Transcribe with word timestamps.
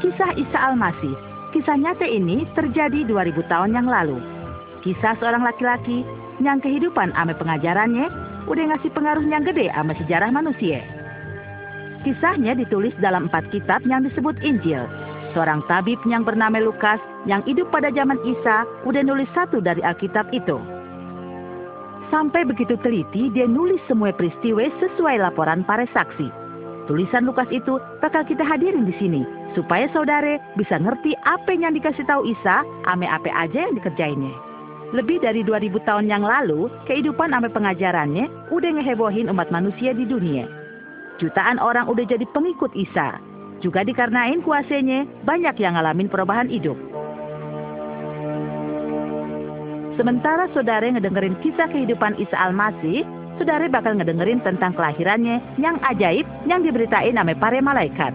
kisah 0.00 0.32
Isa 0.36 0.58
Al-Masih. 0.72 1.14
Kisah 1.54 1.76
nyata 1.80 2.04
ini 2.04 2.44
terjadi 2.52 3.06
2000 3.08 3.40
tahun 3.48 3.70
yang 3.72 3.88
lalu. 3.88 4.20
Kisah 4.84 5.16
seorang 5.18 5.40
laki-laki 5.40 6.04
yang 6.42 6.60
kehidupan 6.60 7.16
ame 7.16 7.32
pengajarannya 7.32 8.06
udah 8.44 8.64
ngasih 8.74 8.92
pengaruh 8.92 9.24
yang 9.24 9.42
gede 9.42 9.72
ame 9.72 9.96
sejarah 9.96 10.28
manusia. 10.28 10.84
Kisahnya 12.04 12.54
ditulis 12.54 12.94
dalam 13.02 13.26
empat 13.26 13.50
kitab 13.50 13.82
yang 13.88 14.04
disebut 14.04 14.36
Injil. 14.44 14.84
Seorang 15.34 15.64
tabib 15.66 15.98
yang 16.06 16.22
bernama 16.22 16.60
Lukas 16.62 17.00
yang 17.26 17.42
hidup 17.44 17.68
pada 17.74 17.90
zaman 17.92 18.16
Isa 18.22 18.64
udah 18.86 19.02
nulis 19.02 19.28
satu 19.34 19.58
dari 19.58 19.82
Alkitab 19.82 20.30
itu. 20.30 20.56
Sampai 22.08 22.46
begitu 22.46 22.78
teliti, 22.86 23.34
dia 23.34 23.50
nulis 23.50 23.82
semua 23.90 24.14
peristiwa 24.14 24.62
sesuai 24.78 25.18
laporan 25.18 25.66
para 25.66 25.84
saksi. 25.90 26.30
Tulisan 26.86 27.26
Lukas 27.26 27.50
itu 27.50 27.82
bakal 27.98 28.22
kita 28.22 28.46
hadirin 28.46 28.86
di 28.86 28.94
sini, 29.02 29.26
supaya 29.54 29.86
saudara 29.92 30.40
bisa 30.56 30.80
ngerti 30.80 31.14
apa 31.28 31.52
yang 31.54 31.76
dikasih 31.76 32.02
tahu 32.08 32.26
Isa, 32.26 32.66
ame 32.88 33.06
apa 33.06 33.28
aja 33.30 33.68
yang 33.68 33.76
dikerjainnya. 33.76 34.34
Lebih 34.94 35.18
dari 35.18 35.42
2000 35.42 35.82
tahun 35.82 36.06
yang 36.06 36.22
lalu, 36.22 36.70
kehidupan 36.86 37.34
ame 37.34 37.50
pengajarannya 37.50 38.26
udah 38.54 38.70
ngehebohin 38.80 39.30
umat 39.30 39.50
manusia 39.50 39.90
di 39.92 40.06
dunia. 40.06 40.46
Jutaan 41.18 41.58
orang 41.58 41.90
udah 41.90 42.04
jadi 42.06 42.22
pengikut 42.30 42.70
Isa. 42.76 43.18
Juga 43.64 43.82
dikarenain 43.82 44.44
kuasanya, 44.44 45.08
banyak 45.24 45.56
yang 45.58 45.74
ngalamin 45.74 46.12
perubahan 46.12 46.46
hidup. 46.46 46.76
Sementara 49.96 50.44
saudara 50.52 50.84
ngedengerin 50.92 51.40
kisah 51.40 51.72
kehidupan 51.72 52.20
Isa 52.20 52.36
Al-Masih, 52.36 53.00
saudara 53.40 53.64
bakal 53.72 53.96
ngedengerin 53.96 54.44
tentang 54.44 54.76
kelahirannya 54.76 55.40
yang 55.56 55.80
ajaib 55.88 56.28
yang 56.44 56.60
diberitain 56.60 57.16
nama 57.16 57.32
para 57.32 57.64
malaikat. 57.64 58.12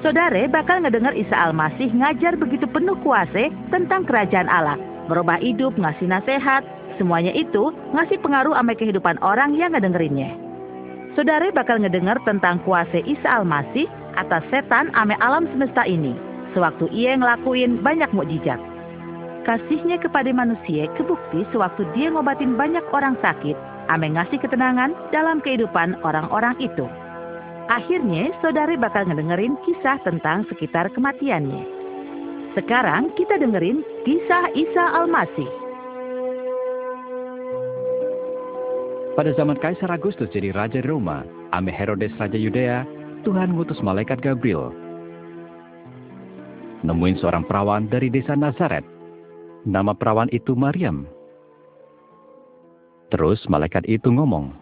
Saudara 0.00 0.48
bakal 0.48 0.80
ngedenger 0.80 1.12
Isa 1.12 1.36
Al-Masih 1.36 1.92
ngajar 1.92 2.32
begitu 2.40 2.64
penuh 2.64 2.96
kuasa 3.04 3.52
tentang 3.68 4.08
kerajaan 4.08 4.48
Allah, 4.48 4.80
merubah 5.12 5.36
hidup, 5.36 5.76
ngasih 5.76 6.08
nasihat, 6.08 6.64
semuanya 6.96 7.36
itu 7.36 7.68
ngasih 7.92 8.16
pengaruh 8.24 8.56
sama 8.56 8.72
kehidupan 8.72 9.20
orang 9.20 9.52
yang 9.60 9.76
ngedengerinnya. 9.76 10.32
Saudara 11.12 11.52
bakal 11.52 11.84
ngedenger 11.84 12.16
tentang 12.24 12.64
kuasa 12.64 12.96
Isa 13.04 13.28
Al-Masih 13.28 13.92
atas 14.16 14.40
setan 14.48 14.88
ame 14.96 15.20
alam 15.20 15.44
semesta 15.52 15.84
ini, 15.84 16.16
sewaktu 16.56 16.88
ia 16.96 17.20
ngelakuin 17.20 17.84
banyak 17.84 18.08
mukjizat. 18.16 18.56
Kasihnya 19.44 20.00
kepada 20.00 20.32
manusia 20.32 20.88
kebukti 20.96 21.44
sewaktu 21.52 21.84
dia 21.92 22.08
ngobatin 22.08 22.56
banyak 22.56 22.88
orang 22.96 23.20
sakit, 23.20 23.56
ame 23.92 24.16
ngasih 24.16 24.40
ketenangan 24.40 24.96
dalam 25.12 25.44
kehidupan 25.44 26.00
orang-orang 26.00 26.56
itu. 26.56 26.88
Akhirnya, 27.70 28.34
saudari 28.42 28.74
bakal 28.74 29.06
ngedengerin 29.06 29.54
kisah 29.62 30.02
tentang 30.02 30.42
sekitar 30.50 30.90
kematiannya. 30.90 31.62
Sekarang 32.58 33.14
kita 33.14 33.38
dengerin 33.38 33.86
kisah 34.02 34.50
Isa 34.58 34.84
Al-Masih. 34.98 35.46
Pada 39.14 39.30
zaman 39.38 39.54
Kaisar 39.62 39.86
Agustus 39.94 40.26
jadi 40.34 40.50
Raja 40.50 40.82
Roma, 40.82 41.22
ame 41.54 41.70
Herodes 41.70 42.10
Raja 42.18 42.34
Yudea, 42.34 42.82
Tuhan 43.22 43.54
ngutus 43.54 43.78
malaikat 43.86 44.18
Gabriel. 44.18 44.74
Nemuin 46.82 47.22
seorang 47.22 47.46
perawan 47.46 47.86
dari 47.86 48.10
desa 48.10 48.34
Nazaret. 48.34 48.82
Nama 49.62 49.94
perawan 49.94 50.32
itu 50.34 50.58
Maryam. 50.58 51.06
Terus 53.14 53.38
malaikat 53.46 53.86
itu 53.86 54.10
ngomong, 54.10 54.56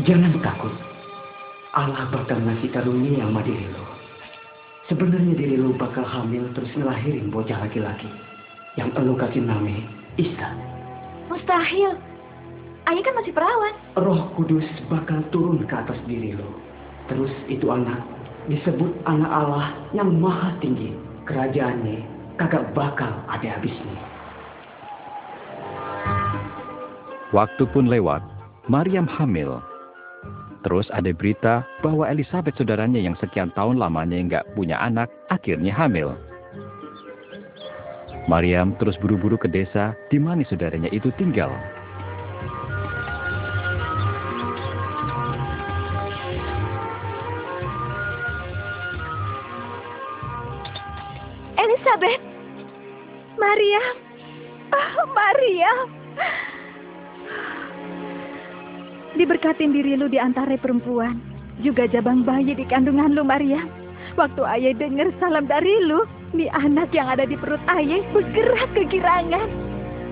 Jangan 0.00 0.32
takut. 0.40 0.72
Allah 1.76 2.08
bakal 2.08 2.40
ngasih 2.40 2.72
karunia 2.72 3.20
sama 3.20 3.44
diri 3.44 3.68
lo. 3.68 3.84
Sebenarnya 4.88 5.36
diri 5.36 5.60
lo 5.60 5.76
bakal 5.76 6.02
hamil 6.02 6.50
terus 6.56 6.72
ngelahirin 6.74 7.28
bocah 7.28 7.60
laki-laki. 7.62 8.08
Yang 8.80 8.96
lo 8.96 9.14
kasih 9.14 9.44
nama 9.44 9.76
Isa. 10.16 10.56
Mustahil. 11.28 11.94
Ayah 12.88 13.02
kan 13.04 13.14
masih 13.20 13.32
perawan. 13.36 13.74
Roh 14.00 14.32
Kudus 14.34 14.66
bakal 14.88 15.22
turun 15.30 15.62
ke 15.68 15.74
atas 15.76 16.00
diri 16.08 16.34
lo. 16.34 16.48
Terus 17.06 17.30
itu 17.46 17.68
anak 17.68 18.00
disebut 18.48 18.90
anak 19.04 19.30
Allah 19.30 19.76
yang 19.94 20.10
maha 20.16 20.56
tinggi. 20.58 20.96
Kerajaannya 21.28 22.02
kagak 22.40 22.72
bakal 22.74 23.12
ada 23.30 23.46
habisnya. 23.46 24.10
waktu 27.30 27.62
pun 27.70 27.86
lewat, 27.86 28.22
Maryam 28.66 29.06
hamil. 29.06 29.69
Terus 30.60 30.86
ada 30.92 31.08
berita 31.16 31.64
bahwa 31.80 32.04
Elizabeth 32.04 32.56
saudaranya 32.60 33.00
yang 33.00 33.16
sekian 33.16 33.48
tahun 33.56 33.80
lamanya 33.80 34.20
nggak 34.28 34.46
punya 34.52 34.76
anak, 34.76 35.08
akhirnya 35.32 35.72
hamil. 35.72 36.12
Maryam 38.28 38.76
terus 38.76 39.00
buru-buru 39.00 39.40
ke 39.40 39.48
desa 39.48 39.96
di 40.12 40.20
mana 40.20 40.44
saudaranya 40.44 40.92
itu 40.92 41.08
tinggal. 41.16 41.48
Elizabeth. 51.56 52.22
Maryam. 53.40 53.94
Ah, 54.70 54.94
Maryam. 55.10 55.99
Diberkatin 59.20 59.76
diri 59.76 60.00
lu 60.00 60.08
di 60.08 60.16
antara 60.16 60.56
perempuan. 60.56 61.20
Juga 61.60 61.84
jabang 61.84 62.24
bayi 62.24 62.56
di 62.56 62.64
kandungan 62.64 63.12
lu, 63.12 63.20
Maria. 63.20 63.60
Waktu 64.16 64.40
ayah 64.48 64.72
denger 64.80 65.12
salam 65.20 65.44
dari 65.44 65.76
lu, 65.84 66.08
nih 66.32 66.48
anak 66.56 66.88
yang 66.96 67.04
ada 67.04 67.28
di 67.28 67.36
perut 67.36 67.60
ayah 67.68 68.00
bergerak 68.16 68.72
kegirangan. 68.72 69.44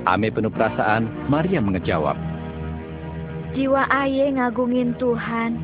Ame 0.04 0.28
penuh 0.28 0.52
perasaan, 0.52 1.08
Maria 1.24 1.56
mengejawab. 1.56 2.20
Jiwa 3.56 3.88
ayah 3.88 4.28
ngagungin 4.28 4.92
Tuhan. 5.00 5.56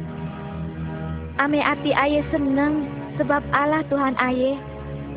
Ame 1.37 1.61
hati 1.61 1.93
ayah 1.93 2.25
seneng 2.33 2.89
sebab 3.21 3.45
Allah 3.53 3.85
Tuhan 3.93 4.17
ayah. 4.25 4.57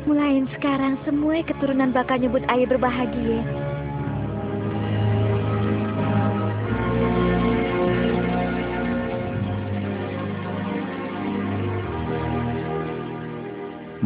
Mulain 0.04 0.44
sekarang 0.52 1.00
semua 1.08 1.40
keturunan 1.48 1.96
bakal 1.96 2.20
nyebut 2.20 2.44
ayah 2.52 2.68
berbahagia. 2.76 3.67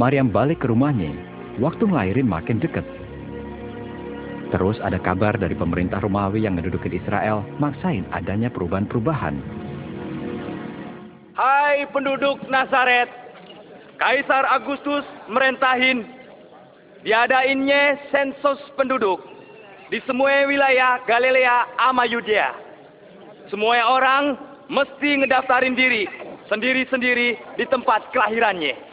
Maryam 0.03 0.35
balik 0.35 0.59
ke 0.59 0.67
rumahnya. 0.67 1.15
Waktu 1.63 1.87
ngelahirin 1.87 2.27
makin 2.27 2.59
deket. 2.59 2.83
Terus 4.51 4.75
ada 4.83 4.99
kabar 4.99 5.39
dari 5.39 5.55
pemerintah 5.55 6.03
Romawi 6.03 6.43
yang 6.43 6.59
ngedudukin 6.59 6.99
Israel 6.99 7.47
maksain 7.63 8.03
adanya 8.11 8.51
perubahan-perubahan. 8.51 9.39
Hai 11.39 11.87
penduduk 11.95 12.43
Nazaret, 12.51 13.07
Kaisar 14.03 14.43
Agustus 14.51 15.07
merentahin 15.31 16.03
diadainnya 17.07 18.03
sensus 18.11 18.59
penduduk 18.75 19.23
di 19.87 20.03
semua 20.03 20.51
wilayah 20.51 20.99
Galilea 21.07 21.79
ama 21.79 22.11
Yudea. 22.11 22.51
Semua 23.55 23.87
orang 23.87 24.35
mesti 24.67 25.23
ngedaftarin 25.23 25.79
diri 25.79 26.11
sendiri-sendiri 26.51 27.55
di 27.55 27.65
tempat 27.71 28.11
kelahirannya. 28.11 28.92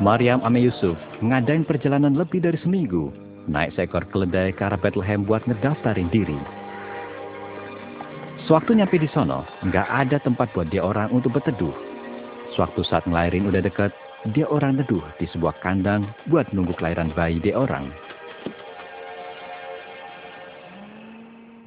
Maryam 0.00 0.40
ame 0.48 0.64
Yusuf 0.64 0.96
ngadain 1.20 1.68
perjalanan 1.68 2.16
lebih 2.16 2.40
dari 2.40 2.56
seminggu, 2.64 3.12
naik 3.44 3.76
seekor 3.76 4.08
keledai 4.08 4.48
ke 4.48 4.64
arah 4.64 4.80
Bethlehem 4.80 5.28
buat 5.28 5.44
ngedaftarin 5.44 6.08
diri. 6.08 6.40
Sewaktu 8.48 8.80
nyampe 8.80 8.96
di 8.96 9.04
sono, 9.12 9.44
nggak 9.60 9.84
ada 9.84 10.16
tempat 10.24 10.48
buat 10.56 10.72
dia 10.72 10.80
orang 10.80 11.12
untuk 11.12 11.36
berteduh. 11.36 11.76
Sewaktu 12.56 12.80
saat 12.88 13.04
ngelahirin 13.04 13.44
udah 13.52 13.60
deket, 13.60 13.92
dia 14.32 14.48
orang 14.48 14.80
neduh 14.80 15.04
di 15.20 15.28
sebuah 15.36 15.60
kandang 15.60 16.08
buat 16.32 16.48
nunggu 16.56 16.72
kelahiran 16.80 17.12
bayi 17.12 17.36
dia 17.36 17.60
orang. 17.60 17.92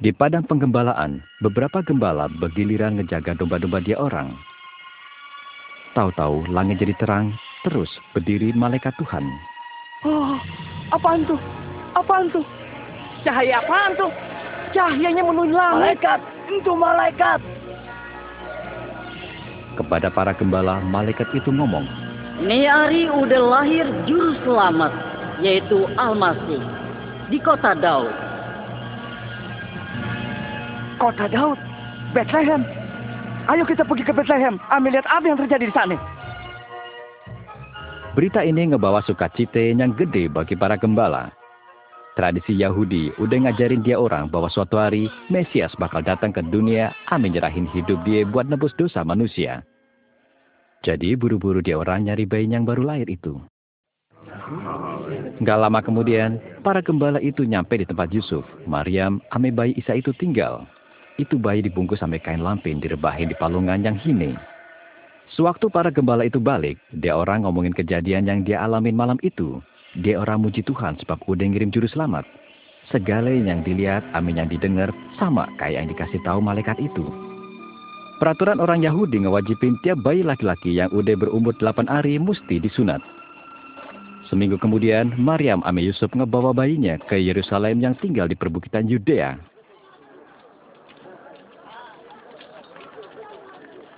Di 0.02 0.10
padang 0.10 0.42
penggembalaan, 0.42 1.22
beberapa 1.38 1.86
gembala 1.86 2.26
bergiliran 2.26 2.98
ngejaga 2.98 3.38
domba-domba 3.38 3.78
dia 3.78 3.94
orang. 3.94 4.34
Tahu-tahu 5.94 6.50
langit 6.50 6.82
jadi 6.82 6.98
terang, 6.98 7.30
terus 7.64 7.88
berdiri 8.12 8.52
malaikat 8.52 8.92
Tuhan. 9.00 9.24
Oh, 10.04 10.36
apaan 10.92 11.24
tuh? 11.24 11.40
Apaan 11.96 12.28
tuh? 12.28 12.44
Cahaya 13.24 13.64
apaan 13.64 13.96
tuh? 13.96 14.12
Cahayanya 14.76 15.24
menuju 15.24 15.56
langit. 15.56 15.96
Malaikat, 15.96 16.20
itu 16.52 16.72
malaikat. 16.76 17.40
Kepada 19.80 20.12
para 20.12 20.36
gembala, 20.36 20.78
malaikat 20.84 21.26
itu 21.34 21.50
ngomong, 21.50 21.88
Nih 22.44 22.66
hari 22.66 23.06
udah 23.08 23.42
lahir 23.42 23.86
juru 24.10 24.34
selamat, 24.42 24.92
yaitu 25.40 25.86
Almasih, 25.96 26.62
di 27.30 27.38
kota 27.40 27.78
Daud. 27.78 28.10
Kota 30.98 31.26
Daud, 31.30 31.58
Bethlehem. 32.10 32.66
Ayo 33.46 33.62
kita 33.66 33.86
pergi 33.86 34.04
ke 34.06 34.12
Bethlehem. 34.14 34.58
Ame 34.70 34.90
lihat 34.90 35.06
apa 35.06 35.26
yang 35.26 35.38
terjadi 35.38 35.70
di 35.70 35.74
sana. 35.74 35.96
Berita 38.14 38.46
ini 38.46 38.70
ngebawa 38.70 39.02
sukacita 39.02 39.58
yang 39.58 39.90
gede 39.98 40.30
bagi 40.30 40.54
para 40.54 40.78
gembala. 40.78 41.34
Tradisi 42.14 42.54
Yahudi 42.54 43.10
udah 43.18 43.50
ngajarin 43.50 43.82
dia 43.82 43.98
orang 43.98 44.30
bahwa 44.30 44.46
suatu 44.46 44.78
hari 44.78 45.10
Mesias 45.26 45.74
bakal 45.82 45.98
datang 45.98 46.30
ke 46.30 46.38
dunia 46.46 46.94
amin 47.10 47.34
nyerahin 47.34 47.66
hidup 47.74 47.98
dia 48.06 48.22
buat 48.22 48.46
nebus 48.46 48.70
dosa 48.78 49.02
manusia. 49.02 49.66
Jadi 50.86 51.18
buru-buru 51.18 51.58
dia 51.58 51.74
orang 51.74 52.06
nyari 52.06 52.22
bayi 52.22 52.46
yang 52.46 52.62
baru 52.62 52.86
lahir 52.86 53.10
itu. 53.10 53.34
Gak 55.42 55.58
lama 55.58 55.82
kemudian, 55.82 56.38
para 56.62 56.86
gembala 56.86 57.18
itu 57.18 57.42
nyampe 57.42 57.82
di 57.82 57.86
tempat 57.88 58.14
Yusuf. 58.14 58.46
Maryam, 58.62 59.18
ame 59.34 59.50
bayi 59.50 59.74
Isa 59.74 59.98
itu 59.98 60.14
tinggal. 60.14 60.70
Itu 61.18 61.34
bayi 61.34 61.66
dibungkus 61.66 61.98
sampai 61.98 62.22
kain 62.22 62.46
lampin 62.46 62.78
direbahin 62.78 63.26
di 63.26 63.34
palungan 63.34 63.82
yang 63.82 63.98
hine. 63.98 64.38
Sewaktu 65.34 65.66
para 65.66 65.90
gembala 65.90 66.22
itu 66.22 66.38
balik, 66.38 66.78
dia 66.94 67.18
orang 67.18 67.42
ngomongin 67.42 67.74
kejadian 67.74 68.30
yang 68.30 68.46
dia 68.46 68.62
alamin 68.62 68.94
malam 68.94 69.18
itu. 69.26 69.58
Dia 69.98 70.22
orang 70.22 70.46
muji 70.46 70.62
Tuhan 70.62 70.94
sebab 71.02 71.26
udah 71.26 71.42
ngirim 71.50 71.74
juru 71.74 71.90
selamat. 71.90 72.22
Segala 72.86 73.34
yang 73.34 73.66
dilihat, 73.66 74.06
amin 74.14 74.38
yang 74.38 74.46
didengar, 74.46 74.94
sama 75.18 75.50
kayak 75.58 75.82
yang 75.82 75.88
dikasih 75.90 76.22
tahu 76.22 76.38
malaikat 76.38 76.78
itu. 76.78 77.02
Peraturan 78.22 78.62
orang 78.62 78.86
Yahudi 78.86 79.26
ngewajibin 79.26 79.74
tiap 79.82 79.98
bayi 80.06 80.22
laki-laki 80.22 80.70
yang 80.70 80.86
udah 80.94 81.18
berumur 81.18 81.50
8 81.58 81.90
hari 81.90 82.14
mesti 82.22 82.62
disunat. 82.62 83.02
Seminggu 84.30 84.54
kemudian, 84.54 85.18
Maryam 85.18 85.66
ame 85.66 85.82
Yusuf 85.82 86.14
ngebawa 86.14 86.54
bayinya 86.54 86.94
ke 87.10 87.18
Yerusalem 87.18 87.82
yang 87.82 87.98
tinggal 87.98 88.30
di 88.30 88.38
perbukitan 88.38 88.86
Yudea. 88.86 89.53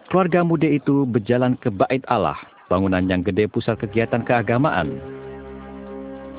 Keluarga 0.06 0.47
muda 0.47 0.70
itu 0.70 1.03
berjalan 1.03 1.58
ke 1.58 1.67
Bait 1.67 2.06
Allah, 2.06 2.38
bangunan 2.70 3.03
yang 3.11 3.26
gede 3.26 3.50
pusat 3.50 3.75
kegiatan 3.82 4.23
keagamaan. 4.23 5.03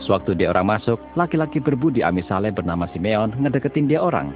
Sewaktu 0.08 0.40
dia 0.40 0.56
orang 0.56 0.80
masuk, 0.80 0.96
laki-laki 1.20 1.60
berbudi 1.60 2.00
ame 2.00 2.24
saleh 2.32 2.56
bernama 2.56 2.88
Simeon 2.96 3.36
ngedeketin 3.36 3.92
dia 3.92 4.00
orang. 4.00 4.32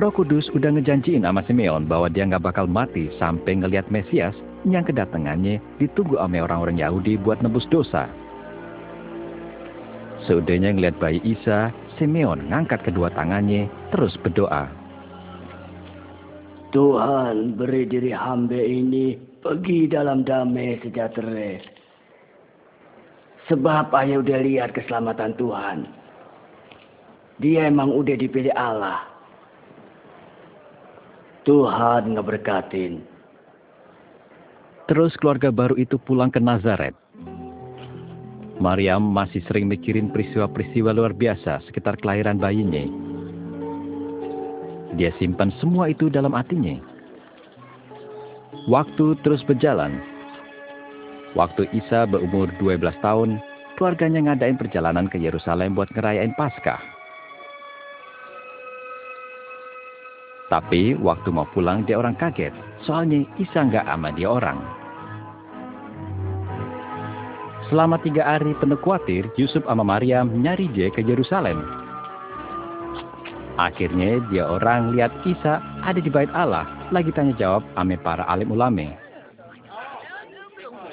Roh 0.00 0.12
Kudus 0.12 0.48
udah 0.56 0.72
ngejanjiin 0.72 1.28
sama 1.28 1.44
Simeon 1.44 1.84
bahwa 1.84 2.08
dia 2.08 2.24
nggak 2.24 2.44
bakal 2.44 2.64
mati 2.64 3.12
sampai 3.20 3.60
ngelihat 3.60 3.88
Mesias 3.92 4.32
yang 4.64 4.84
kedatangannya 4.88 5.60
ditunggu 5.76 6.16
sama 6.16 6.40
orang-orang 6.40 6.80
Yahudi 6.80 7.20
buat 7.20 7.44
nebus 7.44 7.68
dosa. 7.68 8.08
Seudahnya 10.24 10.72
ngeliat 10.72 10.96
bayi 10.96 11.20
Isa, 11.20 11.68
Simeon 12.00 12.48
ngangkat 12.48 12.80
kedua 12.88 13.12
tangannya 13.12 13.68
terus 13.92 14.16
berdoa. 14.24 14.85
Tuhan 16.74 17.54
beri 17.54 17.86
diri 17.86 18.10
hamba 18.10 18.58
ini 18.58 19.14
pergi 19.42 19.86
dalam 19.86 20.26
damai 20.26 20.82
sejahtera. 20.82 21.62
Sebab 23.46 23.94
ayah 23.94 24.18
udah 24.18 24.38
lihat 24.42 24.74
keselamatan 24.74 25.38
Tuhan. 25.38 25.86
Dia 27.38 27.70
emang 27.70 27.94
udah 27.94 28.16
dipilih 28.18 28.50
Allah 28.58 29.16
Tuhan 31.46 32.18
ngeberkatin. 32.18 33.06
Terus 34.90 35.14
keluarga 35.22 35.54
baru 35.54 35.78
itu 35.78 35.94
pulang 35.94 36.34
ke 36.34 36.42
Nazaret. 36.42 36.94
Maryam 38.58 39.04
masih 39.14 39.44
sering 39.46 39.70
mikirin 39.70 40.10
peristiwa-peristiwa 40.10 40.90
luar 40.90 41.14
biasa 41.14 41.62
sekitar 41.70 42.02
kelahiran 42.02 42.42
bayinya. 42.42 42.82
Dia 44.94 45.10
simpan 45.18 45.50
semua 45.58 45.90
itu 45.90 46.06
dalam 46.06 46.30
hatinya. 46.38 46.78
Waktu 48.70 49.18
terus 49.26 49.42
berjalan. 49.42 49.98
Waktu 51.34 51.66
Isa 51.74 52.06
berumur 52.06 52.48
12 52.62 52.80
tahun, 53.02 53.42
keluarganya 53.74 54.30
ngadain 54.30 54.54
perjalanan 54.54 55.10
ke 55.10 55.18
Yerusalem 55.18 55.74
buat 55.74 55.90
ngerayain 55.92 56.32
Paskah. 56.38 56.80
Tapi 60.46 60.94
waktu 61.02 61.28
mau 61.34 61.44
pulang 61.50 61.82
dia 61.82 61.98
orang 61.98 62.14
kaget, 62.14 62.54
soalnya 62.86 63.26
Isa 63.42 63.66
nggak 63.66 63.86
ama 63.90 64.14
dia 64.14 64.30
orang. 64.30 64.62
Selama 67.66 67.98
tiga 67.98 68.22
hari 68.22 68.54
penuh 68.62 68.78
khawatir, 68.78 69.26
Yusuf 69.34 69.66
sama 69.66 69.82
Maryam 69.82 70.30
nyari 70.38 70.70
dia 70.70 70.86
ke 70.86 71.02
Yerusalem. 71.02 71.85
Akhirnya 73.56 74.20
dia 74.28 74.44
orang 74.44 74.92
lihat 74.92 75.08
Isa 75.24 75.64
ada 75.80 75.96
di 75.96 76.12
bait 76.12 76.28
Allah, 76.36 76.68
lagi 76.92 77.08
tanya 77.16 77.32
jawab 77.40 77.64
ame 77.80 77.96
para 77.96 78.20
alim 78.28 78.52
ulame. 78.52 78.92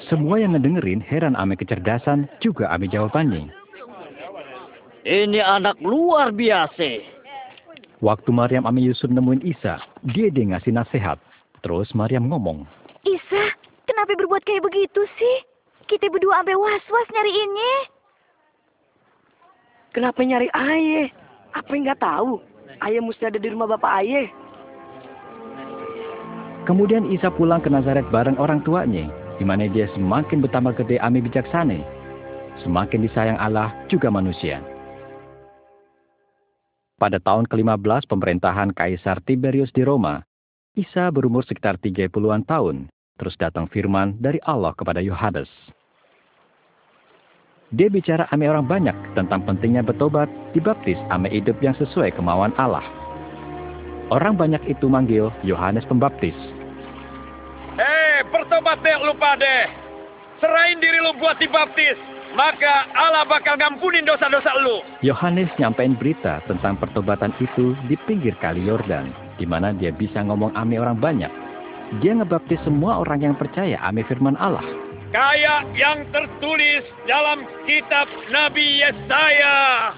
Semua 0.08 0.40
yang 0.40 0.56
ngedengerin 0.56 1.04
heran 1.04 1.36
ame 1.36 1.60
kecerdasan 1.60 2.24
juga 2.40 2.72
ame 2.72 2.88
jawabannya. 2.88 3.52
Ini 5.04 5.40
anak 5.44 5.76
luar 5.84 6.32
biasa. 6.32 7.04
Waktu 8.00 8.32
Maryam 8.32 8.64
Ami 8.64 8.88
Yusuf 8.88 9.12
nemuin 9.12 9.44
Isa, 9.44 9.80
dia 10.00 10.32
dia 10.32 10.44
ngasih 10.48 10.72
nasihat. 10.72 11.20
Terus 11.60 11.92
Maryam 11.92 12.28
ngomong. 12.32 12.64
Isa, 13.04 13.44
kenapa 13.84 14.16
berbuat 14.16 14.44
kayak 14.44 14.64
begitu 14.64 15.04
sih? 15.20 15.36
Kita 15.84 16.08
berdua 16.08 16.40
ampe 16.40 16.56
was-was 16.56 17.08
nyariinnya. 17.12 17.76
Kenapa 19.92 20.20
nyari 20.24 20.48
ayah? 20.52 21.12
Apa 21.52 21.68
yang 21.76 21.84
nggak 21.88 22.00
tahu? 22.00 22.40
Ayah 22.82 23.02
mesti 23.04 23.30
ada 23.30 23.38
di 23.38 23.48
rumah 23.52 23.70
bapak 23.70 23.92
ayah. 24.02 24.26
Kemudian 26.64 27.12
Isa 27.12 27.28
pulang 27.28 27.60
ke 27.60 27.68
Nazaret 27.68 28.08
bareng 28.08 28.40
orang 28.40 28.64
tuanya, 28.64 29.06
di 29.36 29.44
mana 29.44 29.68
dia 29.68 29.84
semakin 29.92 30.40
bertambah 30.40 30.80
gede 30.80 30.96
ami 31.04 31.20
bijaksana. 31.20 31.84
Semakin 32.64 33.04
disayang 33.04 33.36
Allah 33.36 33.70
juga 33.92 34.08
manusia. 34.08 34.64
Pada 36.96 37.20
tahun 37.20 37.44
ke-15 37.50 38.08
pemerintahan 38.08 38.70
Kaisar 38.72 39.20
Tiberius 39.26 39.74
di 39.76 39.84
Roma, 39.84 40.24
Isa 40.72 41.12
berumur 41.12 41.44
sekitar 41.44 41.76
30-an 41.76 42.48
tahun, 42.48 42.88
terus 43.20 43.36
datang 43.36 43.68
firman 43.68 44.16
dari 44.16 44.40
Allah 44.46 44.72
kepada 44.72 45.04
Yohanes. 45.04 45.50
Dia 47.74 47.90
bicara 47.90 48.30
ame 48.30 48.46
orang 48.46 48.70
banyak 48.70 48.94
tentang 49.18 49.42
pentingnya 49.42 49.82
bertobat, 49.82 50.30
dibaptis 50.54 50.98
ame 51.10 51.26
hidup 51.26 51.58
yang 51.58 51.74
sesuai 51.74 52.14
kemauan 52.14 52.54
Allah. 52.54 52.84
Orang 54.14 54.38
banyak 54.38 54.62
itu 54.70 54.86
manggil 54.86 55.34
Yohanes 55.42 55.82
Pembaptis. 55.90 56.36
Eh, 57.74 58.22
bertobat 58.30 58.78
deh 58.86 58.94
lu 59.02 59.18
pade. 59.18 59.66
Serahin 60.38 60.78
diri 60.78 61.02
lu 61.02 61.18
buat 61.18 61.34
dibaptis 61.42 61.98
maka 62.34 62.90
Allah 62.98 63.24
bakal 63.30 63.54
ngampunin 63.54 64.02
dosa-dosa 64.04 64.50
lu. 64.62 64.82
Yohanes 65.06 65.50
nyampein 65.56 65.94
berita 65.94 66.42
tentang 66.50 66.76
pertobatan 66.76 67.30
itu 67.38 67.78
di 67.86 67.94
pinggir 68.04 68.34
kali 68.42 68.66
Yordan, 68.66 69.14
di 69.38 69.46
mana 69.46 69.70
dia 69.70 69.94
bisa 69.94 70.20
ngomong 70.20 70.50
ame 70.58 70.76
orang 70.82 70.98
banyak. 70.98 71.30
Dia 72.02 72.18
ngebaptis 72.18 72.58
semua 72.66 72.98
orang 72.98 73.22
yang 73.22 73.34
percaya 73.38 73.78
ame 73.86 74.02
firman 74.02 74.34
Allah. 74.42 74.66
Kayak 75.14 75.70
yang 75.78 76.10
tertulis 76.10 76.82
dalam 77.06 77.46
kitab 77.70 78.10
Nabi 78.34 78.82
Yesaya. 78.82 79.94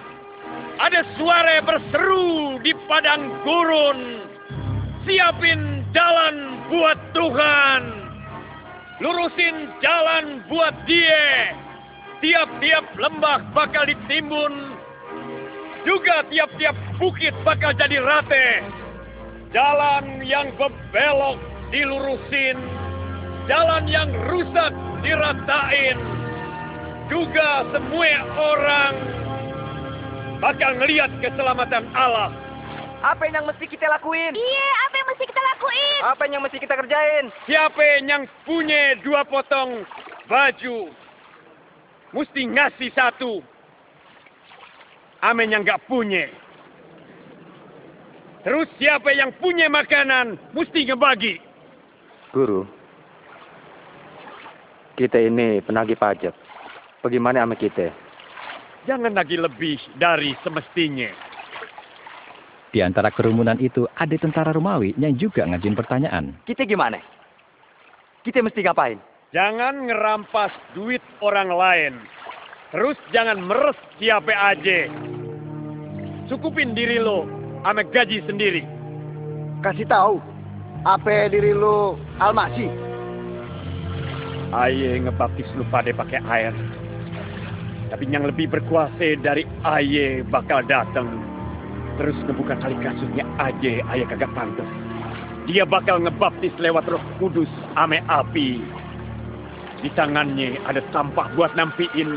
Ada 0.76 1.08
suara 1.16 1.64
berseru 1.64 2.60
di 2.60 2.76
padang 2.84 3.32
gurun. 3.40 4.28
Siapin 5.08 5.88
jalan 5.96 6.68
buat 6.68 7.00
Tuhan. 7.16 7.82
Lurusin 9.00 9.72
jalan 9.80 10.44
buat 10.52 10.76
dia 10.84 11.56
tiap-tiap 12.20 12.84
lembah 12.96 13.44
bakal 13.52 13.84
ditimbun, 13.84 14.72
juga 15.84 16.24
tiap-tiap 16.32 16.76
bukit 16.96 17.32
bakal 17.44 17.76
jadi 17.76 18.00
rate. 18.00 18.48
Jalan 19.52 20.24
yang 20.24 20.52
berbelok 20.56 21.38
dilurusin, 21.72 22.56
jalan 23.46 23.84
yang 23.90 24.10
rusak 24.30 24.72
diratain. 25.02 25.96
Juga 27.06 27.62
semua 27.70 28.18
orang 28.34 28.94
bakal 30.42 30.74
ngelihat 30.82 31.10
keselamatan 31.22 31.86
Allah. 31.94 32.34
Apa 33.06 33.30
yang 33.30 33.46
mesti 33.46 33.70
kita 33.70 33.86
lakuin? 33.86 34.34
Iya, 34.34 34.68
apa 34.90 34.94
yang 34.98 35.08
mesti 35.14 35.24
kita 35.30 35.42
lakuin? 35.54 36.00
Apa 36.02 36.22
yang 36.26 36.42
mesti 36.42 36.58
kita 36.58 36.74
kerjain? 36.74 37.24
Siapa 37.46 37.82
yang 38.02 38.26
punya 38.42 38.98
dua 39.06 39.22
potong 39.22 39.86
baju 40.26 40.90
mesti 42.10 42.42
ngasih 42.50 42.90
satu. 42.96 43.44
Amin 45.22 45.54
yang 45.54 45.62
nggak 45.62 45.84
punya. 45.86 46.26
Terus 48.46 48.70
siapa 48.78 49.10
yang 49.10 49.34
punya 49.42 49.66
makanan, 49.66 50.38
mesti 50.54 50.86
ngebagi. 50.86 51.42
Guru, 52.30 52.62
kita 54.96 55.20
ini 55.20 55.60
penagih 55.60 56.00
pajak. 56.00 56.32
Bagaimana 57.04 57.44
sama 57.44 57.54
kita? 57.54 57.92
Jangan 58.88 59.12
lagi 59.12 59.36
lebih 59.36 59.76
dari 60.00 60.32
semestinya. 60.40 61.12
Di 62.72 62.82
antara 62.82 63.12
kerumunan 63.12 63.60
itu 63.60 63.86
ada 63.94 64.16
tentara 64.16 64.50
Romawi 64.50 64.96
yang 64.98 65.14
juga 65.14 65.46
ngajin 65.46 65.76
pertanyaan. 65.76 66.34
Kita 66.48 66.66
gimana? 66.66 66.98
Kita 68.24 68.42
mesti 68.42 68.64
ngapain? 68.64 68.98
Jangan 69.30 69.86
ngerampas 69.86 70.50
duit 70.74 71.04
orang 71.22 71.52
lain. 71.52 71.94
Terus 72.74 72.98
jangan 73.14 73.38
meres 73.38 73.78
siapa 74.00 74.32
aja. 74.34 74.90
Cukupin 76.26 76.74
diri 76.74 76.98
lo 76.98 77.28
ame 77.62 77.86
gaji 77.86 78.22
sendiri. 78.26 78.66
Kasih 79.62 79.86
tahu, 79.86 80.18
apa 80.86 81.30
diri 81.30 81.54
lu 81.54 81.98
almasi? 82.22 82.70
Aye 84.56 84.96
ngebaptis 85.04 85.44
lu 85.52 85.68
pada 85.68 85.92
pakai 85.92 86.24
air. 86.24 86.54
Tapi 87.92 88.08
yang 88.08 88.24
lebih 88.24 88.48
berkuasa 88.48 89.20
dari 89.20 89.44
Aye 89.60 90.24
bakal 90.24 90.64
datang. 90.64 91.04
Terus 92.00 92.16
ngebuka 92.24 92.56
tali 92.64 92.72
kasusnya 92.80 93.28
aja 93.36 93.84
Aye 93.92 94.08
kagak 94.08 94.32
pantas. 94.32 94.64
Dia 95.44 95.68
bakal 95.68 96.00
ngebaptis 96.00 96.56
lewat 96.56 96.88
roh 96.88 97.04
kudus 97.20 97.52
ame 97.76 98.00
api. 98.08 98.64
Di 99.84 99.92
tangannya 99.92 100.56
ada 100.64 100.80
tampah 100.88 101.28
buat 101.36 101.52
nampiin. 101.52 102.16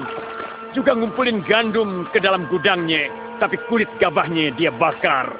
Juga 0.71 0.95
ngumpulin 0.95 1.43
gandum 1.43 2.07
ke 2.15 2.23
dalam 2.23 2.47
gudangnya. 2.47 3.11
Tapi 3.43 3.59
kulit 3.67 3.91
gabahnya 3.99 4.55
dia 4.55 4.71
bakar. 4.71 5.35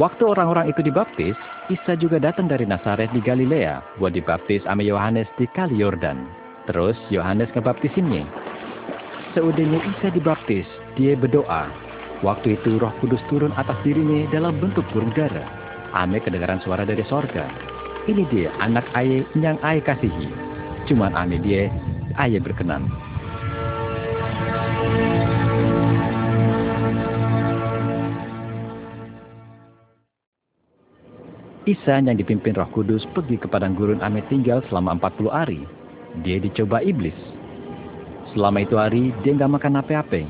Waktu 0.00 0.24
orang-orang 0.24 0.72
itu 0.72 0.80
dibaptis, 0.80 1.36
Isa 1.72 1.96
juga 1.96 2.20
datang 2.20 2.52
dari 2.52 2.68
Nazaret 2.68 3.08
di 3.16 3.24
Galilea 3.24 3.96
buat 3.96 4.12
dibaptis 4.12 4.60
sama 4.68 4.84
Yohanes 4.84 5.24
di 5.40 5.48
Kali 5.56 5.80
Yordan. 5.80 6.28
Terus 6.68 7.00
Yohanes 7.08 7.48
ngebaptisinnya. 7.56 8.28
Seudahnya 9.32 9.80
Isa 9.80 10.12
dibaptis, 10.12 10.68
dia 11.00 11.16
berdoa. 11.16 11.72
Waktu 12.20 12.60
itu 12.60 12.76
roh 12.76 12.92
kudus 13.00 13.24
turun 13.32 13.56
atas 13.56 13.80
dirinya 13.88 14.28
dalam 14.28 14.60
bentuk 14.60 14.84
burung 14.92 15.16
dara. 15.16 15.48
Ame 15.96 16.20
kedengaran 16.20 16.60
suara 16.60 16.84
dari 16.84 17.00
sorga. 17.08 17.48
Ini 18.04 18.28
dia 18.28 18.52
anak 18.60 18.84
Aye 18.92 19.24
yang 19.40 19.56
Aye 19.64 19.80
kasihi. 19.80 20.28
Cuman 20.92 21.16
ame 21.16 21.40
dia, 21.40 21.72
Aye 22.20 22.36
berkenan. 22.36 22.84
Isa 31.72 32.04
yang 32.04 32.20
dipimpin 32.20 32.52
roh 32.52 32.68
kudus 32.68 33.08
pergi 33.16 33.40
ke 33.40 33.48
padang 33.48 33.72
gurun 33.72 34.04
ame 34.04 34.20
tinggal 34.28 34.60
selama 34.68 34.92
40 35.00 35.32
hari. 35.32 35.60
Dia 36.20 36.36
dicoba 36.36 36.84
iblis. 36.84 37.16
Selama 38.36 38.60
itu 38.60 38.76
hari, 38.76 39.08
dia 39.24 39.32
nggak 39.32 39.56
makan 39.56 39.80
apa-apa. 39.80 40.20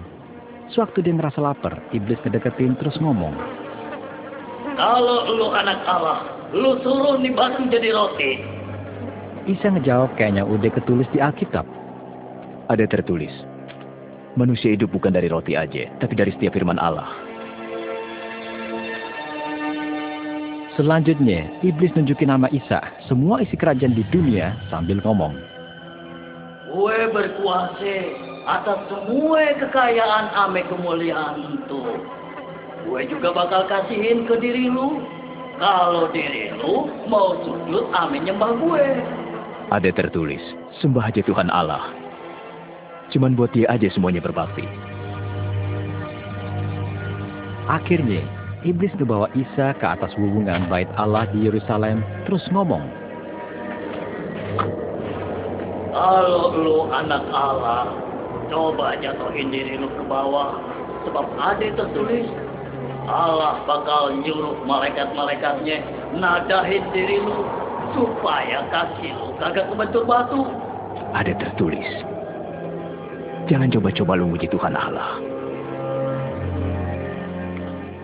Sewaktu 0.71 1.03
dia 1.03 1.19
ngerasa 1.19 1.43
lapar, 1.43 1.83
iblis 1.91 2.23
ngedeketin 2.23 2.79
terus 2.79 2.95
ngomong. 3.03 3.35
Kalau 4.79 5.35
lu 5.35 5.51
anak 5.51 5.83
Allah, 5.83 6.23
lu 6.55 6.79
suruh 6.87 7.19
nih 7.19 7.35
batu 7.35 7.67
jadi 7.67 7.91
roti. 7.91 8.31
Isa 9.51 9.75
ngejawab 9.75 10.15
kayaknya 10.15 10.47
udah 10.47 10.71
ketulis 10.71 11.11
di 11.11 11.19
Alkitab. 11.19 11.67
Ada 12.71 12.87
tertulis, 12.87 13.35
manusia 14.39 14.71
hidup 14.71 14.95
bukan 14.95 15.11
dari 15.11 15.27
roti 15.27 15.59
aja, 15.59 15.91
tapi 15.99 16.15
dari 16.15 16.31
setiap 16.39 16.55
firman 16.55 16.79
Allah. 16.79 17.32
Selanjutnya, 20.73 21.53
iblis 21.61 21.93
nunjukin 21.93 22.33
nama 22.33 22.49
Isa, 22.49 22.81
semua 23.05 23.45
isi 23.45 23.61
kerajaan 23.61 23.93
di 23.93 24.01
dunia 24.09 24.57
sambil 24.73 25.05
ngomong. 25.05 25.37
Gue 26.73 27.13
berkuasa 27.13 27.97
atas 28.49 28.81
semua 28.89 29.53
kekayaan 29.61 30.33
ame 30.33 30.65
kemuliaan 30.73 31.61
itu. 31.61 32.01
Gue 32.89 33.05
juga 33.05 33.37
bakal 33.37 33.69
kasihin 33.69 34.25
ke 34.25 34.41
diri 34.41 34.73
lu. 34.73 35.05
Kalau 35.61 36.09
diri 36.09 36.57
lu 36.57 36.89
mau 37.05 37.37
sujud 37.45 37.93
ame 37.93 38.25
nyembah 38.25 38.57
gue. 38.57 38.85
Ada 39.69 39.93
tertulis, 39.93 40.41
sembah 40.81 41.13
aja 41.13 41.21
Tuhan 41.21 41.53
Allah. 41.53 41.93
Cuman 43.13 43.37
buat 43.37 43.53
dia 43.53 43.69
aja 43.69 43.93
semuanya 43.93 44.25
berbakti. 44.25 44.65
Akhirnya, 47.69 48.25
iblis 48.63 48.95
ngebawa 48.99 49.27
Isa 49.35 49.75
ke 49.79 49.87
atas 49.87 50.15
hubungan 50.15 50.67
bait 50.71 50.87
Allah 50.95 51.27
di 51.31 51.47
Yerusalem, 51.47 52.03
terus 52.27 52.43
ngomong. 52.55 52.83
Kalau 55.93 56.57
lu 56.57 56.79
anak 56.89 57.23
Allah, 57.31 57.93
coba 58.49 58.97
jatuhin 59.03 59.53
diri 59.53 59.77
lu 59.77 59.91
ke 59.93 60.03
bawah. 60.09 60.57
Sebab 61.03 61.27
ada 61.35 61.67
tertulis, 61.75 62.31
Allah 63.11 63.59
bakal 63.67 64.15
nyuruh 64.23 64.63
malaikat-malaikatnya 64.63 65.83
nadahin 66.15 66.87
diri 66.95 67.19
lu 67.19 67.43
supaya 67.93 68.63
kaki 68.71 69.11
lu 69.11 69.35
kagak 69.43 69.67
kebentur 69.69 70.07
batu. 70.07 70.47
Ada 71.13 71.37
tertulis, 71.37 71.89
jangan 73.51 73.69
coba-coba 73.69 74.17
lu 74.17 74.33
muji 74.33 74.49
Tuhan 74.49 74.73
Allah. 74.73 75.32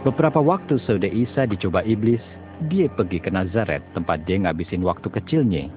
Beberapa 0.09 0.41
waktu 0.41 0.81
saudara 0.88 1.12
Isa 1.12 1.45
dicoba 1.45 1.85
iblis, 1.85 2.25
dia 2.73 2.88
pergi 2.88 3.21
ke 3.21 3.29
Nazaret 3.29 3.85
tempat 3.93 4.25
dia 4.25 4.41
ngabisin 4.41 4.81
waktu 4.81 5.05
kecilnya. 5.05 5.69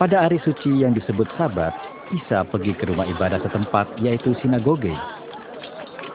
Pada 0.00 0.24
hari 0.24 0.40
suci 0.40 0.80
yang 0.80 0.96
disebut 0.96 1.28
Sabat, 1.36 1.76
Isa 2.08 2.40
pergi 2.48 2.72
ke 2.72 2.88
rumah 2.88 3.04
ibadah 3.04 3.36
setempat 3.44 4.00
yaitu 4.00 4.32
sinagoge. 4.40 4.96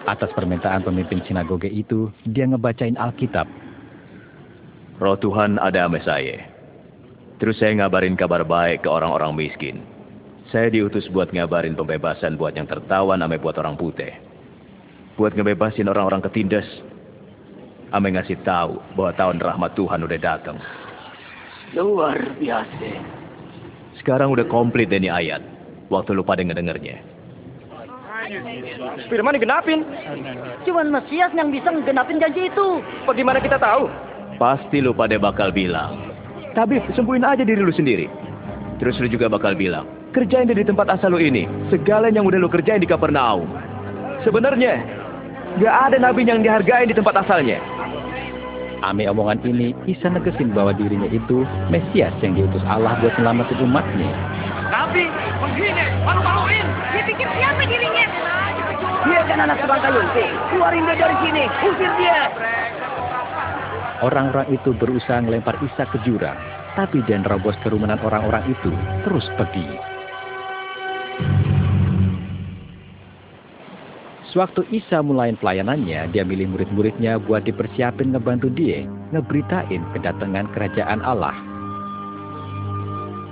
Atas 0.10 0.33
permintaan 0.33 0.89
pemimpin 0.89 1.21
sinagoge 1.29 1.69
itu, 1.69 2.10
dia 2.25 2.50
ngebacain 2.50 2.98
Alkitab. 2.98 3.45
Roh 4.98 5.21
Tuhan 5.21 5.62
ada 5.62 5.86
sama 5.86 6.01
saya. 6.01 6.50
Terus 7.38 7.62
saya 7.62 7.77
ngabarin 7.77 8.17
kabar 8.17 8.41
baik 8.41 8.86
ke 8.86 8.89
orang-orang 8.89 9.38
miskin. 9.38 9.86
Saya 10.50 10.74
diutus 10.74 11.05
buat 11.13 11.29
ngabarin 11.29 11.77
pembebasan 11.77 12.41
buat 12.41 12.57
yang 12.57 12.65
tertawan 12.65 13.21
ame 13.21 13.38
buat 13.38 13.53
orang 13.62 13.77
putih. 13.77 14.30
Buat 15.20 15.36
ngebebasin 15.36 15.88
orang-orang 15.91 16.24
ketindas. 16.24 16.68
Ame 17.91 18.15
ngasih 18.15 18.39
tahu 18.48 18.80
bahwa 18.96 19.12
tahun 19.20 19.38
rahmat 19.44 19.72
Tuhan 19.75 20.00
udah 20.08 20.20
datang. 20.20 20.58
Luar 21.75 22.20
biasa. 22.39 22.89
Sekarang 24.00 24.32
udah 24.32 24.48
komplit 24.48 24.88
deh 24.88 25.00
nih 25.00 25.12
ayat. 25.12 25.44
Waktu 25.91 26.15
lu 26.15 26.24
pada 26.24 26.39
ngedengernya. 26.39 27.03
Firman 29.12 29.36
digenapin. 29.36 29.84
Cuman 30.63 30.88
Mesias 30.88 31.36
yang 31.36 31.51
bisa 31.51 31.68
ngegenapin 31.68 32.24
janji 32.24 32.48
itu. 32.48 32.80
Bagaimana 33.03 33.44
kita 33.44 33.60
tahu? 33.60 33.91
Pasti 34.39 34.80
lu 34.80 34.96
pada 34.96 35.20
bakal 35.20 35.51
bilang. 35.51 36.12
Tabib, 36.56 36.84
sembuhin 36.96 37.27
aja 37.27 37.44
diri 37.44 37.60
lu 37.60 37.72
sendiri. 37.75 38.08
Terus 38.80 38.98
lu 39.03 39.08
juga 39.08 39.32
bakal 39.32 39.56
bilang, 39.56 39.88
kerjain 40.12 40.50
di 40.50 40.65
tempat 40.65 40.89
asal 40.91 41.15
lu 41.15 41.20
ini. 41.22 41.48
Segala 41.70 42.12
yang 42.12 42.27
udah 42.27 42.39
lu 42.39 42.50
kerjain 42.50 42.82
di 42.82 42.89
Kapernaum. 42.89 43.48
Sebenarnya, 44.25 45.00
gak 45.60 45.75
ada 45.91 45.98
nabi 46.00 46.24
yang 46.24 46.46
dihargain 46.46 46.88
di 46.88 46.96
tempat 46.96 47.20
asalnya. 47.20 47.60
Ame 48.81 49.05
omongan 49.05 49.46
ini, 49.46 49.77
Isa 49.86 50.10
negesin 50.10 50.58
bahwa 50.58 50.74
dirinya 50.74 51.05
itu 51.13 51.46
Mesias 51.70 52.13
yang 52.25 52.34
diutus 52.34 52.65
Allah 52.65 52.98
buat 52.98 53.13
selamatin 53.13 53.62
umatnya. 53.62 54.10
Nabi, 54.74 55.05
menghina, 55.38 55.86
malu-maluin. 56.01 56.65
Dia 56.89 57.03
pikir 57.05 57.29
siapa 57.38 57.62
dirinya? 57.62 58.05
Dia 59.05 59.22
kan 59.29 59.38
anak 59.46 59.62
tukang 59.62 59.81
kayu. 59.86 60.01
Keluarin 60.50 60.86
dia 60.89 60.98
dari 60.98 61.15
sini. 61.22 61.43
Usir 61.62 61.91
dia. 62.01 62.20
Orang-orang 64.01 64.50
itu 64.50 64.74
berusaha 64.74 65.22
ngelempar 65.22 65.62
Isa 65.62 65.86
ke 65.86 66.01
jurang, 66.01 66.38
tapi 66.74 67.05
dan 67.05 67.22
robos 67.22 67.53
kerumunan 67.62 68.01
orang-orang 68.01 68.50
itu 68.50 68.74
terus 69.05 69.29
pergi. 69.38 69.90
Sewaktu 74.31 74.63
Isa 74.71 75.03
mulai 75.03 75.35
pelayanannya, 75.35 76.07
dia 76.15 76.23
milih 76.23 76.55
murid-muridnya 76.55 77.19
buat 77.19 77.43
dipersiapin 77.43 78.15
ngebantu 78.15 78.47
dia, 78.55 78.88
ngeberitain 79.11 79.83
kedatangan 79.91 80.47
kerajaan 80.55 81.03
Allah. 81.03 81.35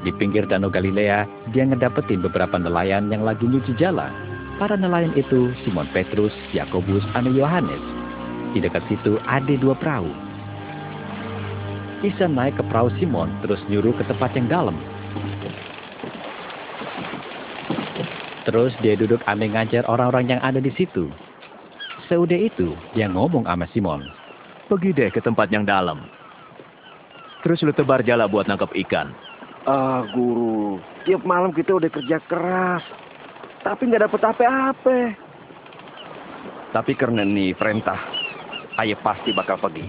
Di 0.04 0.12
pinggir 0.20 0.44
Danau 0.44 0.68
Galilea, 0.68 1.24
dia 1.56 1.64
ngedapetin 1.64 2.20
beberapa 2.20 2.60
nelayan 2.60 3.08
yang 3.08 3.24
lagi 3.24 3.48
nyuci 3.48 3.80
jala. 3.80 4.12
Para 4.60 4.76
nelayan 4.76 5.16
itu 5.16 5.56
Simon 5.64 5.88
Petrus, 5.96 6.36
Yakobus, 6.52 7.08
dan 7.16 7.32
Yohanes. 7.32 7.84
Di 8.52 8.60
dekat 8.60 8.84
situ 8.92 9.24
ada 9.24 9.56
dua 9.56 9.80
perahu. 9.80 10.12
Isa 12.04 12.28
naik 12.28 12.60
ke 12.60 12.64
perahu 12.68 12.92
Simon, 13.00 13.32
terus 13.40 13.64
nyuruh 13.72 13.96
ke 13.96 14.04
tempat 14.04 14.36
yang 14.36 14.52
dalam. 14.52 14.76
Terus 18.50 18.74
dia 18.82 18.98
duduk 18.98 19.22
ambil 19.30 19.54
ngajar 19.54 19.86
orang-orang 19.86 20.34
yang 20.34 20.42
ada 20.42 20.58
di 20.58 20.74
situ. 20.74 21.06
Seudah 22.10 22.42
itu, 22.42 22.74
dia 22.98 23.06
ngomong 23.06 23.46
sama 23.46 23.70
Simon. 23.70 24.10
Pergi 24.66 24.90
deh 24.90 25.14
ke 25.14 25.22
tempat 25.22 25.54
yang 25.54 25.70
dalam. 25.70 26.02
Terus 27.46 27.62
lu 27.62 27.70
tebar 27.78 28.02
jala 28.02 28.26
buat 28.26 28.50
nangkap 28.50 28.74
ikan. 28.74 29.14
Ah, 29.70 30.02
guru. 30.18 30.82
Tiap 31.06 31.22
malam 31.30 31.54
kita 31.54 31.78
udah 31.78 31.94
kerja 31.94 32.18
keras. 32.26 32.82
Tapi 33.62 33.86
nggak 33.86 34.10
dapet 34.10 34.22
apa-apa. 34.26 34.98
Tapi 36.74 36.92
karena 36.98 37.22
ini 37.22 37.54
perintah, 37.54 38.02
ayah 38.82 38.98
pasti 39.06 39.30
bakal 39.30 39.62
pergi. 39.62 39.86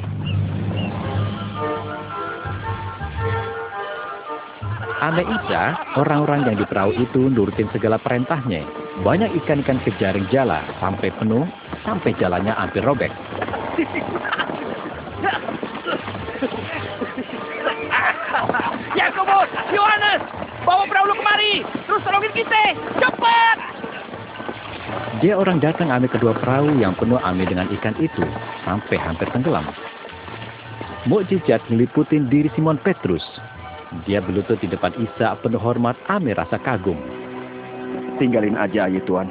Ame 5.00 5.24
Isa, 5.24 5.80
orang-orang 5.96 6.44
yang 6.44 6.56
di 6.60 6.68
perahu 6.68 6.92
itu 6.92 7.32
nurutin 7.32 7.72
segala 7.72 7.96
perintahnya. 7.96 8.68
Banyak 9.00 9.32
ikan-ikan 9.40 9.80
kejaring 9.80 10.28
jala 10.28 10.60
sampai 10.76 11.08
penuh, 11.16 11.48
sampai 11.88 12.12
jalannya 12.20 12.52
hampir 12.52 12.84
robek. 12.84 13.08
Yakobus, 18.92 19.48
Yohanes, 19.72 20.20
bawa 20.68 20.84
perahu 20.84 21.08
lu 21.08 21.16
kemari. 21.16 21.64
Terus 21.88 22.04
tolongin 22.04 22.32
kita. 22.36 22.76
Cepat! 23.00 23.56
Dia 25.24 25.36
orang 25.40 25.64
datang 25.64 25.88
ambil 25.88 26.12
kedua 26.12 26.32
perahu 26.36 26.76
yang 26.76 26.92
penuh 26.92 27.16
ambil 27.24 27.48
dengan 27.48 27.72
ikan 27.80 27.96
itu, 28.04 28.24
sampai 28.68 29.00
hampir 29.00 29.32
tenggelam. 29.32 29.64
Mukjizat 31.08 31.64
ngeliputin 31.72 32.28
diri 32.28 32.52
Simon 32.52 32.76
Petrus. 32.84 33.24
Dia 34.06 34.22
berlutut 34.22 34.62
di 34.62 34.70
depan 34.70 34.94
Isa 35.02 35.34
penuh 35.42 35.58
hormat 35.58 35.98
ame 36.06 36.30
rasa 36.30 36.62
kagum. 36.62 36.94
Tinggalin 38.22 38.54
aja 38.54 38.86
ayah 38.86 39.02
Tuhan. 39.02 39.28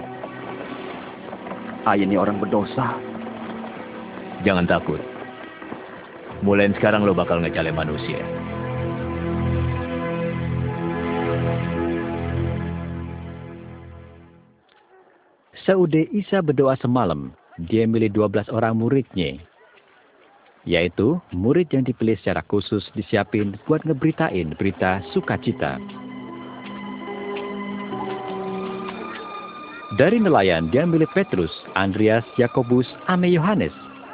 Ayah 1.87 2.03
ini 2.03 2.19
orang 2.19 2.43
berdosa. 2.43 2.99
Jangan 4.43 4.67
takut. 4.67 4.99
Mulai 6.43 6.75
sekarang 6.75 7.07
lo 7.07 7.15
bakal 7.15 7.39
ngejale 7.39 7.71
manusia. 7.71 8.19
Seude 15.63 16.07
Isa 16.11 16.43
berdoa 16.43 16.75
semalam, 16.79 17.31
dia 17.59 17.87
milih 17.87 18.11
12 18.11 18.51
orang 18.51 18.75
muridnya. 18.75 19.48
Yaitu 20.67 21.19
murid 21.31 21.71
yang 21.71 21.87
dipilih 21.87 22.19
secara 22.19 22.43
khusus 22.47 22.83
disiapin 22.97 23.55
buat 23.67 23.83
ngeberitain 23.87 24.55
berita 24.59 24.99
sukacita. 25.15 25.79
Dari 29.99 30.15
nelayan, 30.21 30.71
dia 30.71 30.85
milih 30.85 31.09
Petrus, 31.11 31.51
Andreas, 31.73 32.23
Yakobus, 32.39 32.87
ame 33.11 33.27
Yohanes. 33.33 33.73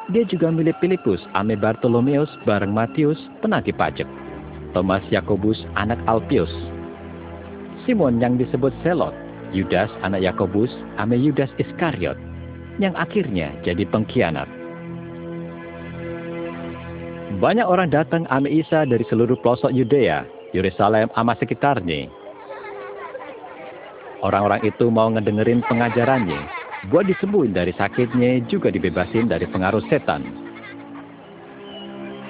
Dia 0.09 0.25
juga 0.25 0.49
milih 0.49 0.73
Filipus, 0.81 1.21
ame 1.37 1.53
Bartolomeus, 1.59 2.31
bareng 2.47 2.71
Matius, 2.71 3.19
penagih 3.43 3.75
pajak. 3.75 4.07
Thomas 4.73 5.05
Yakobus, 5.13 5.61
anak 5.77 5.99
Alpius. 6.09 6.49
Simon 7.85 8.17
yang 8.17 8.39
disebut 8.39 8.73
Selot, 8.81 9.13
Yudas 9.53 9.91
anak 10.01 10.25
Yakobus, 10.25 10.73
ame 10.97 11.21
Yudas 11.21 11.53
Iskariot, 11.61 12.17
yang 12.81 12.97
akhirnya 12.97 13.53
jadi 13.61 13.85
pengkhianat. 13.87 14.49
Banyak 17.35 17.67
orang 17.67 17.91
datang 17.91 18.23
ame 18.31 18.47
Isa 18.47 18.87
dari 18.87 19.03
seluruh 19.11 19.35
pelosok 19.43 19.75
Yudea, 19.75 20.23
Yerusalem, 20.55 21.11
ama 21.19 21.35
sekitarnya. 21.35 22.07
Orang-orang 24.23 24.63
itu 24.63 24.87
mau 24.87 25.11
ngedengerin 25.11 25.59
pengajarannya, 25.67 26.39
buat 26.87 27.03
disembuhin 27.03 27.51
dari 27.51 27.75
sakitnya, 27.75 28.39
juga 28.47 28.71
dibebasin 28.71 29.27
dari 29.27 29.43
pengaruh 29.51 29.83
setan. 29.91 30.23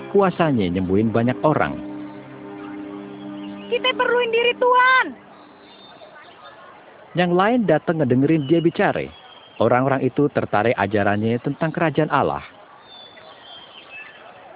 Kuasanya 0.09 0.73
nyembuhin 0.73 1.13
banyak 1.13 1.37
orang. 1.45 1.77
Kita 3.69 3.93
perluin 3.93 4.31
diri 4.33 4.53
Tuhan. 4.57 5.05
Yang 7.13 7.31
lain 7.31 7.59
datang 7.69 8.01
ngedengerin 8.01 8.49
dia 8.49 8.57
bicara. 8.57 9.05
Orang-orang 9.61 10.01
itu 10.01 10.27
tertarik 10.33 10.75
ajarannya 10.75 11.37
tentang 11.45 11.71
kerajaan 11.71 12.11
Allah. 12.11 12.54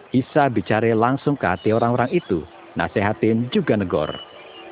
Isa 0.09 0.49
bicara 0.49 0.89
langsung 0.97 1.37
ke 1.37 1.45
hati 1.45 1.69
orang-orang 1.69 2.09
itu, 2.09 2.41
nasehatin 2.73 3.45
juga 3.53 3.77
negor. 3.77 4.09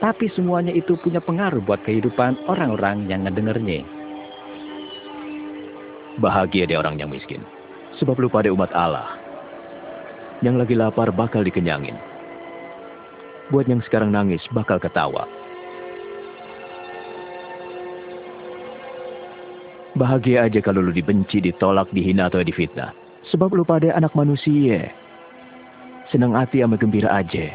Tapi 0.01 0.33
semuanya 0.33 0.73
itu 0.73 0.97
punya 0.97 1.21
pengaruh 1.21 1.61
buat 1.61 1.81
kehidupan 1.85 2.49
orang-orang 2.49 3.05
yang 3.05 3.25
ngedengernya. 3.25 3.85
Bahagia 6.17 6.65
dia 6.65 6.81
orang 6.81 6.97
yang 6.97 7.13
miskin. 7.13 7.45
Sebab 8.01 8.17
lu 8.17 8.29
pada 8.29 8.49
umat 8.49 8.73
Allah. 8.73 9.13
Yang 10.41 10.55
lagi 10.65 10.73
lapar 10.77 11.09
bakal 11.13 11.45
dikenyangin. 11.45 11.97
Buat 13.53 13.69
yang 13.69 13.85
sekarang 13.85 14.09
nangis 14.09 14.41
bakal 14.53 14.81
ketawa. 14.81 15.29
Bahagia 19.97 20.45
aja 20.45 20.61
kalau 20.61 20.81
lu 20.81 20.93
dibenci, 20.93 21.41
ditolak, 21.41 21.89
dihina, 21.89 22.29
atau 22.29 22.41
difitnah. 22.41 22.93
Sebab 23.33 23.49
lu 23.53 23.65
pada 23.65 23.93
anak 23.97 24.13
manusia. 24.13 24.93
Senang 26.07 26.31
hati 26.31 26.63
sama 26.63 26.79
gembira 26.79 27.11
aja. 27.11 27.51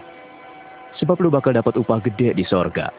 Sebab 1.01 1.17
lu 1.25 1.33
bakal 1.33 1.57
dapat 1.57 1.73
upah 1.81 2.05
gede 2.05 2.37
di 2.37 2.45
sorga. 2.45 2.93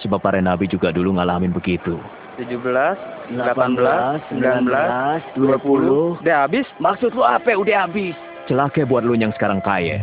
Sebab 0.00 0.24
para 0.24 0.40
nabi 0.40 0.64
juga 0.64 0.88
dulu 0.88 1.20
ngalamin 1.20 1.52
begitu. 1.52 2.00
17, 2.40 2.96
18, 3.32 4.20
19, 4.32 5.20
20. 5.36 6.20
Udah 6.20 6.48
habis? 6.48 6.64
Maksud 6.80 7.12
lu 7.12 7.20
apa 7.24 7.56
udah 7.56 7.88
habis? 7.88 8.14
Celaka 8.48 8.84
buat 8.88 9.04
lu 9.04 9.14
yang 9.16 9.32
sekarang 9.36 9.60
kaya. 9.60 10.00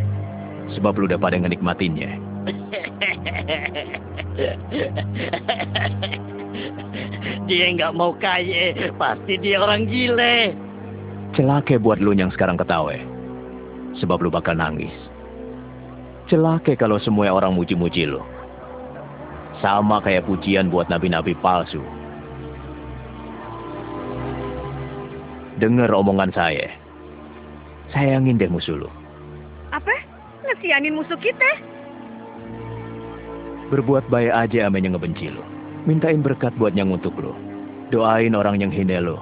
Sebab 0.78 0.98
lu 0.98 1.06
udah 1.10 1.18
pada 1.18 1.38
ngenikmatinnya. 1.42 2.18
dia 7.50 7.66
nggak 7.74 7.98
mau 7.98 8.14
kaya, 8.18 8.74
pasti 8.98 9.38
dia 9.42 9.62
orang 9.62 9.86
gile. 9.90 10.54
Celaka 11.34 11.82
buat 11.82 11.98
lu 11.98 12.14
yang 12.14 12.30
sekarang 12.34 12.58
ketawa. 12.62 13.13
Sebab 14.02 14.26
lu 14.26 14.30
bakal 14.34 14.58
nangis. 14.58 14.94
Celaka 16.32 16.74
kalau 16.80 16.98
semua 16.98 17.30
orang 17.30 17.54
muji-muji 17.54 18.08
lu. 18.08 18.24
Sama 19.62 20.02
kayak 20.02 20.26
pujian 20.26 20.72
buat 20.72 20.90
nabi-nabi 20.90 21.38
palsu. 21.40 21.84
Dengar 25.62 25.94
omongan 25.94 26.34
saya. 26.34 26.74
Sayangin 27.94 28.42
deh 28.42 28.50
musuh 28.50 28.74
lu. 28.74 28.90
Apa? 29.70 29.94
Ngesianin 30.44 30.98
musuh 30.98 31.20
kita? 31.22 31.50
Berbuat 33.70 34.10
baik 34.10 34.34
aja 34.34 34.68
ame 34.68 34.82
yang 34.82 34.98
ngebenci 34.98 35.30
lu. 35.30 35.46
Mintain 35.86 36.26
berkat 36.26 36.52
buat 36.58 36.74
yang 36.74 36.90
untuk 36.90 37.14
lu. 37.22 37.38
Doain 37.94 38.34
orang 38.34 38.60
yang 38.60 38.74
hina 38.74 39.00
lu. 39.00 39.20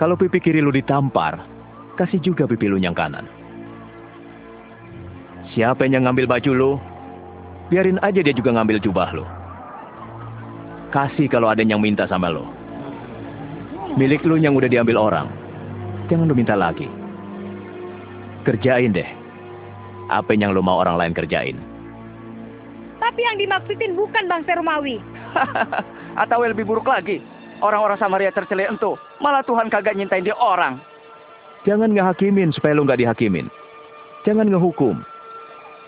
Kalau 0.00 0.16
pipi 0.18 0.40
kiri 0.40 0.64
lu 0.64 0.72
ditampar, 0.72 1.44
kasih 2.00 2.18
juga 2.18 2.48
pipi 2.48 2.66
lu 2.66 2.80
yang 2.80 2.96
kanan. 2.96 3.39
Siapa 5.50 5.82
yang 5.82 6.06
ngambil 6.06 6.30
baju 6.30 6.50
lu, 6.54 6.72
biarin 7.74 7.98
aja 8.06 8.22
dia 8.22 8.30
juga 8.30 8.54
ngambil 8.54 8.78
jubah 8.78 9.10
lu. 9.10 9.26
Kasih 10.94 11.26
kalau 11.26 11.50
ada 11.50 11.66
yang 11.66 11.82
minta 11.82 12.06
sama 12.06 12.30
lu. 12.30 12.46
Milik 13.98 14.22
lu 14.22 14.38
yang 14.38 14.54
udah 14.54 14.70
diambil 14.70 14.94
orang, 14.94 15.26
jangan 16.06 16.30
lu 16.30 16.38
minta 16.38 16.54
lagi. 16.54 16.86
Kerjain 18.46 18.94
deh. 18.94 19.06
Apa 20.06 20.38
yang 20.38 20.54
lu 20.54 20.62
mau 20.62 20.78
orang 20.78 20.98
lain 20.98 21.14
kerjain. 21.18 21.58
Tapi 23.02 23.20
yang 23.26 23.42
dimaksudin 23.42 23.98
bukan 23.98 24.30
bangsa 24.30 24.54
Romawi. 24.54 25.02
Atau 26.22 26.46
yang 26.46 26.54
lebih 26.54 26.70
buruk 26.70 26.86
lagi, 26.86 27.18
orang-orang 27.58 27.98
Samaria 27.98 28.30
tercelik 28.30 28.70
entu, 28.70 28.94
malah 29.18 29.42
Tuhan 29.42 29.66
kagak 29.66 29.98
nyintain 29.98 30.22
dia 30.22 30.38
orang. 30.38 30.78
Jangan 31.66 31.90
ngehakimin 31.90 32.54
supaya 32.54 32.78
lu 32.78 32.86
nggak 32.86 33.02
dihakimin. 33.02 33.50
Jangan 34.22 34.46
ngehukum 34.46 35.02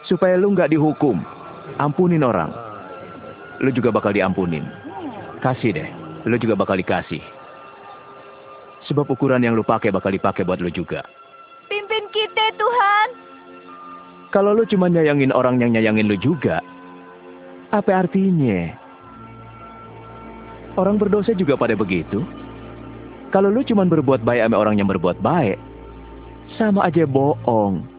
supaya 0.06 0.38
lu 0.38 0.54
nggak 0.54 0.72
dihukum. 0.72 1.20
Ampunin 1.78 2.26
orang. 2.26 2.50
Lu 3.62 3.70
juga 3.70 3.94
bakal 3.94 4.14
diampunin. 4.16 4.66
Kasih 5.42 5.74
deh, 5.74 5.88
lu 6.26 6.38
juga 6.38 6.58
bakal 6.58 6.78
dikasih. 6.78 7.22
Sebab 8.90 9.06
ukuran 9.10 9.42
yang 9.42 9.54
lu 9.54 9.62
pakai 9.62 9.94
bakal 9.94 10.10
dipakai 10.10 10.42
buat 10.42 10.58
lu 10.58 10.70
juga. 10.70 11.06
Pimpin 11.70 12.10
kita 12.10 12.50
Tuhan. 12.58 13.08
Kalau 14.32 14.56
lu 14.56 14.64
cuma 14.66 14.88
nyayangin 14.88 15.30
orang 15.30 15.60
yang 15.60 15.76
nyayangin 15.76 16.08
lu 16.08 16.16
juga, 16.16 16.64
apa 17.68 18.04
artinya? 18.04 18.72
Orang 20.80 20.96
berdosa 20.96 21.36
juga 21.36 21.52
pada 21.52 21.76
begitu. 21.76 22.24
Kalau 23.28 23.52
lu 23.52 23.60
cuma 23.64 23.84
berbuat 23.84 24.24
baik 24.24 24.44
sama 24.48 24.56
orang 24.56 24.80
yang 24.80 24.88
berbuat 24.88 25.20
baik, 25.20 25.60
sama 26.56 26.88
aja 26.88 27.04
bohong. 27.04 27.91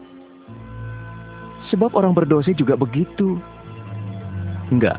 Sebab 1.74 1.90
orang 1.98 2.14
berdosa 2.14 2.54
juga 2.54 2.78
begitu. 2.78 3.34
Enggak. 4.70 4.94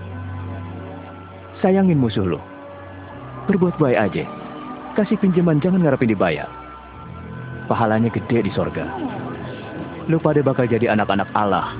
Sayangin 1.63 1.95
musuh 1.95 2.27
lo. 2.27 2.43
Berbuat 3.47 3.79
baik 3.79 4.11
aja. 4.11 4.27
Kasih 4.99 5.15
pinjaman 5.23 5.63
jangan 5.63 5.79
ngarepin 5.79 6.11
dibayar. 6.11 6.51
Pahalanya 7.71 8.11
gede 8.11 8.43
di 8.43 8.51
sorga. 8.51 8.91
Lu 10.11 10.19
pada 10.19 10.43
bakal 10.43 10.67
jadi 10.67 10.91
anak-anak 10.91 11.31
Allah. 11.31 11.71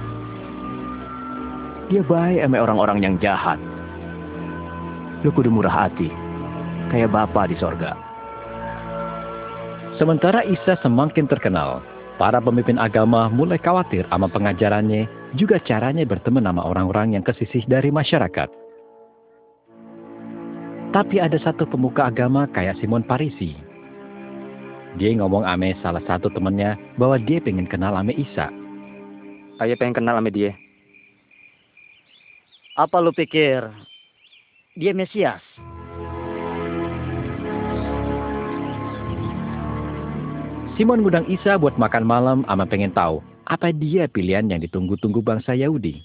Dia 1.92 2.00
baik 2.00 2.48
sama 2.48 2.64
orang-orang 2.64 3.04
yang 3.04 3.16
jahat. 3.20 3.60
Lu 5.28 5.30
kudu 5.36 5.52
murah 5.52 5.92
hati. 5.92 6.08
Kayak 6.88 7.12
Bapa 7.12 7.52
di 7.52 7.60
sorga. 7.60 8.00
Sementara 10.00 10.40
Isa 10.48 10.80
semakin 10.80 11.28
terkenal, 11.28 11.84
para 12.16 12.40
pemimpin 12.40 12.80
agama 12.80 13.28
mulai 13.28 13.60
khawatir 13.60 14.08
sama 14.08 14.32
pengajarannya, 14.32 15.08
juga 15.36 15.60
caranya 15.64 16.08
berteman 16.08 16.48
sama 16.48 16.64
orang-orang 16.64 17.20
yang 17.20 17.24
kesisih 17.24 17.64
dari 17.68 17.92
masyarakat. 17.92 18.50
Tapi 20.96 21.20
ada 21.20 21.36
satu 21.36 21.68
pemuka 21.68 22.08
agama 22.08 22.48
kayak 22.56 22.80
Simon 22.80 23.04
Parisi. 23.04 23.52
Dia 24.96 25.12
ngomong 25.20 25.44
ame 25.44 25.76
salah 25.84 26.00
satu 26.08 26.32
temennya 26.32 26.80
bahwa 26.96 27.20
dia 27.20 27.44
pengen 27.44 27.68
kenal 27.68 27.92
ame 28.00 28.16
Isa. 28.16 28.48
Ayah 29.60 29.76
pengen 29.76 30.00
kenal 30.00 30.16
ame 30.16 30.32
dia. 30.32 30.56
Apa 32.80 33.04
lu 33.04 33.12
pikir 33.12 33.68
dia 34.80 34.96
Mesias? 34.96 35.44
Simon 40.76 41.00
ngundang 41.00 41.24
Isa 41.32 41.56
buat 41.56 41.80
makan 41.80 42.04
malam 42.04 42.40
ama 42.52 42.68
pengen 42.68 42.92
tahu 42.92 43.24
apa 43.48 43.72
dia 43.72 44.12
pilihan 44.12 44.44
yang 44.44 44.60
ditunggu-tunggu 44.60 45.24
bangsa 45.24 45.56
Yahudi. 45.56 46.04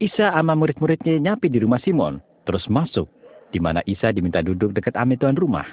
Isa 0.00 0.32
ama 0.32 0.56
murid-muridnya 0.56 1.20
nyapi 1.20 1.52
di 1.52 1.60
rumah 1.60 1.76
Simon, 1.84 2.24
terus 2.48 2.64
masuk, 2.72 3.04
di 3.52 3.60
mana 3.60 3.84
Isa 3.84 4.08
diminta 4.08 4.40
duduk 4.40 4.72
dekat 4.72 4.96
ame 4.96 5.20
tuan 5.20 5.36
rumah. 5.36 5.68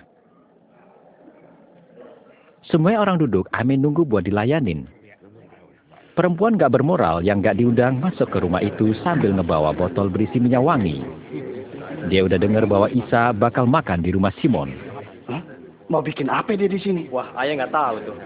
Semua 2.67 2.99
orang 2.99 3.23
duduk, 3.23 3.47
ame 3.55 3.79
nunggu 3.79 4.03
buat 4.03 4.27
dilayanin. 4.27 4.91
Perempuan 6.19 6.59
gak 6.59 6.75
bermoral 6.75 7.23
yang 7.23 7.39
gak 7.39 7.63
diundang 7.63 8.03
masuk 8.03 8.27
ke 8.27 8.43
rumah 8.43 8.59
itu 8.59 8.91
sambil 9.07 9.31
ngebawa 9.31 9.71
botol 9.71 10.11
berisi 10.11 10.35
minyak 10.35 10.67
wangi. 10.67 10.99
Dia 12.11 12.27
udah 12.27 12.35
dengar 12.35 12.67
bahwa 12.67 12.91
Isa 12.91 13.31
bakal 13.31 13.63
makan 13.63 14.03
di 14.03 14.11
rumah 14.11 14.35
Simon. 14.43 14.86
Mau 15.87 16.03
bikin 16.03 16.27
apa 16.27 16.51
dia 16.59 16.67
di 16.67 16.79
sini? 16.83 17.07
Wah, 17.07 17.31
ayah 17.39 17.63
nggak 17.63 17.71
tahu 17.71 17.95
tuh. 18.03 18.17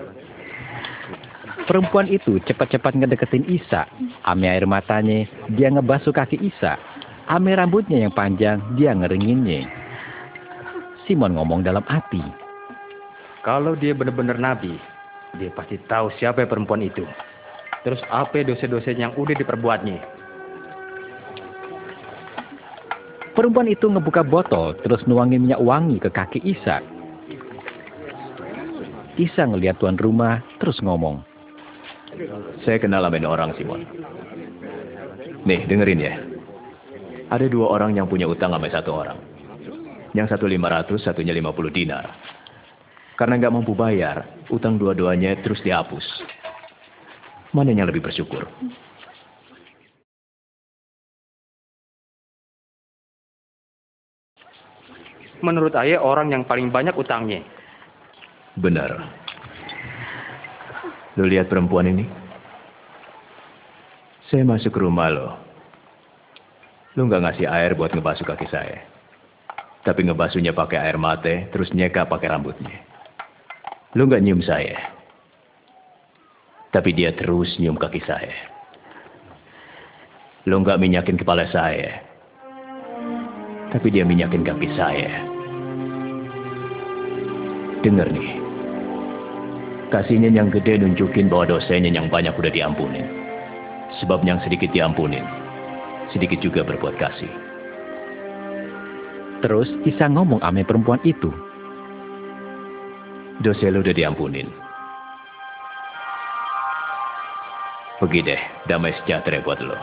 Perempuan 1.69 2.09
itu 2.09 2.41
cepat-cepat 2.49 2.97
ngedeketin 2.97 3.45
Isa. 3.45 3.85
Ame 4.25 4.49
air 4.49 4.65
matanya, 4.65 5.29
dia 5.53 5.69
ngebasuh 5.69 6.09
kaki 6.09 6.41
Isa. 6.41 6.81
Ame 7.29 7.53
rambutnya 7.53 8.01
yang 8.01 8.13
panjang, 8.17 8.57
dia 8.73 8.97
ngeringinnya. 8.97 9.69
Simon 11.05 11.37
ngomong 11.37 11.61
dalam 11.61 11.85
hati. 11.85 12.21
Kalau 13.45 13.77
dia 13.77 13.93
benar-benar 13.93 14.41
nabi, 14.41 14.81
dia 15.37 15.53
pasti 15.53 15.77
tahu 15.85 16.09
siapa 16.17 16.41
perempuan 16.49 16.81
itu. 16.81 17.05
Terus 17.85 18.01
apa 18.09 18.41
dosa-dosa 18.41 18.93
yang 18.93 19.13
udah 19.13 19.37
diperbuatnya. 19.37 20.01
Perempuan 23.37 23.69
itu 23.69 23.85
ngebuka 23.85 24.25
botol, 24.25 24.73
terus 24.81 25.05
nuangin 25.05 25.45
minyak 25.45 25.61
wangi 25.61 26.01
ke 26.01 26.09
kaki 26.09 26.41
Isa. 26.41 26.81
Isa 29.19 29.43
ngeliat 29.43 29.75
tuan 29.75 29.99
rumah, 29.99 30.39
terus 30.61 30.79
ngomong. 30.79 31.19
Saya 32.63 32.79
kenal 32.79 33.03
amin 33.03 33.27
orang, 33.27 33.51
Simon. 33.59 33.83
Nih, 35.43 35.67
dengerin 35.67 35.99
ya. 35.99 36.15
Ada 37.31 37.47
dua 37.47 37.71
orang 37.71 37.95
yang 37.95 38.07
punya 38.07 38.27
utang 38.27 38.51
sama 38.51 38.67
satu 38.67 38.91
orang. 38.91 39.19
Yang 40.11 40.35
satu 40.35 40.47
lima 40.47 40.67
ratus, 40.67 41.07
satunya 41.07 41.31
lima 41.31 41.55
puluh 41.55 41.71
dinar. 41.71 42.11
Karena 43.15 43.39
nggak 43.39 43.53
mampu 43.55 43.71
bayar, 43.71 44.27
utang 44.51 44.75
dua-duanya 44.75 45.39
terus 45.39 45.63
dihapus. 45.63 46.03
Mana 47.55 47.71
yang 47.71 47.87
lebih 47.87 48.03
bersyukur? 48.03 48.47
Menurut 55.41 55.73
ayah 55.79 56.03
orang 56.03 56.31
yang 56.31 56.43
paling 56.43 56.69
banyak 56.69 56.93
utangnya. 56.93 57.41
Benar. 58.59 58.91
Lo 61.19 61.23
lihat 61.27 61.47
perempuan 61.47 61.87
ini? 61.87 62.07
Saya 64.31 64.47
masuk 64.47 64.71
ke 64.75 64.79
rumah 64.79 65.11
lo. 65.11 65.29
Lo 66.95 67.07
nggak 67.07 67.23
ngasih 67.23 67.47
air 67.47 67.75
buat 67.75 67.91
ngebasuh 67.91 68.27
kaki 68.27 68.47
saya. 68.51 68.83
Tapi 69.83 70.07
ngebasuhnya 70.07 70.55
pakai 70.55 70.79
air 70.79 70.95
mate, 70.99 71.51
terus 71.51 71.71
nyeka 71.75 72.07
pakai 72.07 72.31
rambutnya. 72.31 72.79
Lo 73.95 74.07
nggak 74.07 74.23
nyium 74.23 74.39
saya. 74.43 74.79
Tapi 76.71 76.95
dia 76.95 77.11
terus 77.11 77.59
nyium 77.59 77.75
kaki 77.75 77.99
saya. 78.07 78.35
Lo 80.47 80.59
nggak 80.63 80.79
minyakin 80.79 81.19
kepala 81.19 81.47
saya. 81.51 81.99
Tapi 83.71 83.87
dia 83.91 84.07
minyakin 84.07 84.43
kaki 84.47 84.67
saya. 84.79 85.11
Dengar 87.83 88.07
nih. 88.11 88.40
Kasihnya 89.91 90.31
yang 90.31 90.47
gede 90.47 90.79
nunjukin 90.79 91.27
bahwa 91.27 91.51
dosanya 91.51 91.91
yang 91.91 92.07
banyak 92.07 92.31
udah 92.31 92.47
diampunin. 92.47 93.03
Sebab 93.99 94.23
yang 94.23 94.39
sedikit 94.39 94.71
diampunin, 94.71 95.27
sedikit 96.15 96.39
juga 96.39 96.63
berbuat 96.63 96.95
kasih. 96.95 97.27
Terus 99.43 99.67
Isa 99.83 100.07
ngomong 100.07 100.39
ame 100.47 100.63
perempuan 100.63 101.03
itu. 101.03 101.27
Dosa 103.43 103.67
lu 103.67 103.83
udah 103.83 103.91
diampunin. 103.91 104.47
Pergi 107.99 108.21
deh, 108.21 108.41
damai 108.71 108.95
sejahtera 109.01 109.43
buat 109.43 109.59
lo. 109.59 109.75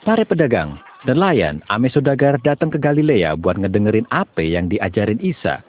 Para 0.00 0.24
pedagang, 0.24 0.80
nelayan, 1.04 1.60
ame 1.68 1.92
saudagar 1.92 2.40
datang 2.40 2.72
ke 2.72 2.80
Galilea 2.80 3.36
buat 3.36 3.60
ngedengerin 3.60 4.08
apa 4.08 4.40
yang 4.40 4.72
diajarin 4.72 5.20
Isa. 5.20 5.60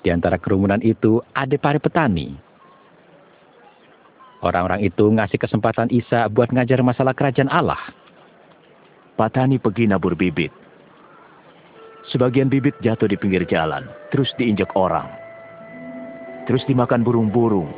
Di 0.00 0.08
antara 0.08 0.40
kerumunan 0.40 0.80
itu 0.80 1.20
ada 1.36 1.52
para 1.60 1.76
petani. 1.76 2.32
Orang-orang 4.40 4.80
itu 4.80 5.04
ngasih 5.12 5.36
kesempatan 5.36 5.92
Isa 5.92 6.32
buat 6.32 6.48
ngajar 6.48 6.80
masalah 6.80 7.12
kerajaan 7.12 7.52
Allah. 7.52 7.80
Petani 9.20 9.60
pergi 9.60 9.84
nabur 9.84 10.16
bibit. 10.16 10.48
Sebagian 12.08 12.48
bibit 12.48 12.72
jatuh 12.80 13.08
di 13.08 13.20
pinggir 13.20 13.44
jalan, 13.44 13.84
terus 14.08 14.32
diinjak 14.40 14.72
orang. 14.80 15.12
Terus 16.48 16.64
dimakan 16.64 17.04
burung-burung. 17.04 17.68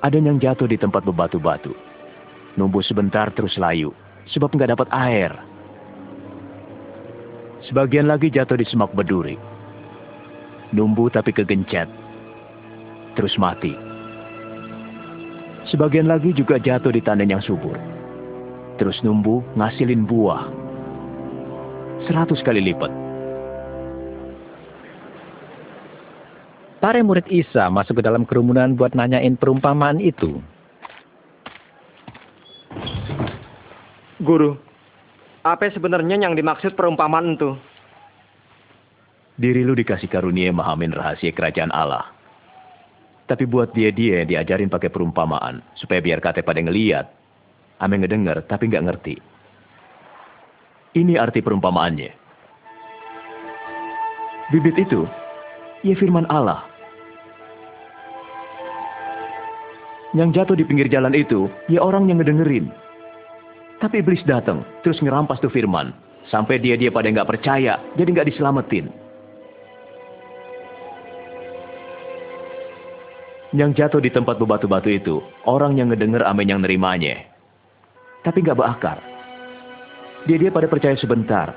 Ada 0.00 0.16
yang 0.16 0.40
jatuh 0.40 0.64
di 0.64 0.80
tempat 0.80 1.04
bebatu-batu. 1.04 1.87
Numbuh 2.58 2.82
sebentar 2.82 3.30
terus 3.38 3.54
layu, 3.54 3.94
sebab 4.34 4.50
nggak 4.50 4.74
dapat 4.74 4.88
air. 4.90 5.30
Sebagian 7.70 8.10
lagi 8.10 8.34
jatuh 8.34 8.58
di 8.58 8.66
semak 8.66 8.90
berduri. 8.98 9.38
Numbuh 10.74 11.06
tapi 11.06 11.30
kegencet. 11.30 11.86
Terus 13.14 13.38
mati. 13.38 13.78
Sebagian 15.70 16.10
lagi 16.10 16.34
juga 16.34 16.58
jatuh 16.58 16.90
di 16.90 16.98
tanah 16.98 17.30
yang 17.30 17.44
subur. 17.46 17.78
Terus 18.82 18.98
numbuh 19.06 19.38
ngasilin 19.54 20.02
buah. 20.02 20.50
Seratus 22.10 22.42
kali 22.42 22.58
lipat. 22.58 22.90
Para 26.78 26.98
murid 27.06 27.26
Isa 27.30 27.70
masuk 27.70 27.98
ke 27.98 28.02
dalam 28.02 28.26
kerumunan 28.26 28.74
buat 28.74 28.98
nanyain 28.98 29.38
perumpamaan 29.38 30.02
itu. 30.02 30.42
Guru, 34.18 34.58
apa 35.46 35.70
sebenarnya 35.70 36.18
yang 36.18 36.34
dimaksud 36.34 36.74
perumpamaan 36.74 37.38
itu? 37.38 37.54
Diri 39.38 39.62
lu 39.62 39.78
dikasih 39.78 40.10
karunia 40.10 40.50
memahamin 40.50 40.90
rahasia 40.90 41.30
kerajaan 41.30 41.70
Allah. 41.70 42.10
Tapi 43.30 43.46
buat 43.46 43.70
dia-dia 43.70 44.26
yang 44.26 44.28
diajarin 44.34 44.66
pakai 44.66 44.90
perumpamaan, 44.90 45.62
supaya 45.78 46.02
biar 46.02 46.18
kate 46.18 46.42
pada 46.42 46.58
ngeliat, 46.58 47.06
ame 47.78 48.02
ngedenger 48.02 48.42
tapi 48.50 48.66
nggak 48.66 48.90
ngerti. 48.90 49.14
Ini 50.98 51.14
arti 51.14 51.38
perumpamaannya. 51.38 52.10
Bibit 54.50 54.82
itu, 54.82 55.06
ya 55.86 55.94
firman 55.94 56.26
Allah. 56.26 56.66
Yang 60.10 60.42
jatuh 60.42 60.56
di 60.58 60.66
pinggir 60.66 60.90
jalan 60.90 61.14
itu, 61.14 61.46
ya 61.70 61.86
orang 61.86 62.10
yang 62.10 62.18
ngedengerin. 62.18 62.87
Tapi 63.78 64.02
iblis 64.02 64.26
datang, 64.26 64.66
terus 64.82 64.98
ngerampas 64.98 65.38
tuh 65.38 65.50
firman. 65.54 65.94
Sampai 66.28 66.58
dia-dia 66.58 66.90
pada 66.90 67.08
nggak 67.08 67.30
percaya, 67.30 67.78
jadi 67.94 68.08
nggak 68.10 68.28
diselamatin. 68.34 68.90
Yang 73.56 73.80
jatuh 73.80 74.02
di 74.04 74.10
tempat 74.12 74.36
bebatu-batu 74.36 74.92
itu, 74.92 75.24
orang 75.48 75.78
yang 75.78 75.88
ngedenger 75.88 76.20
amin 76.26 76.52
yang 76.52 76.60
nerimanya. 76.60 77.24
Tapi 78.26 78.44
nggak 78.44 78.58
berakar. 78.60 78.98
Dia-dia 80.28 80.52
pada 80.52 80.68
percaya 80.68 80.98
sebentar. 81.00 81.56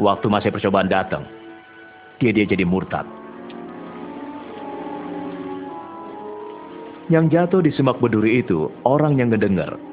Waktu 0.00 0.26
masih 0.26 0.50
percobaan 0.50 0.90
datang. 0.90 1.22
dia 2.18 2.34
dia 2.34 2.42
jadi 2.50 2.66
murtad. 2.66 3.06
Yang 7.06 7.24
jatuh 7.30 7.60
di 7.62 7.70
semak 7.70 8.02
berduri 8.02 8.42
itu 8.42 8.66
orang 8.82 9.22
yang 9.22 9.30
ngedenger. 9.30 9.87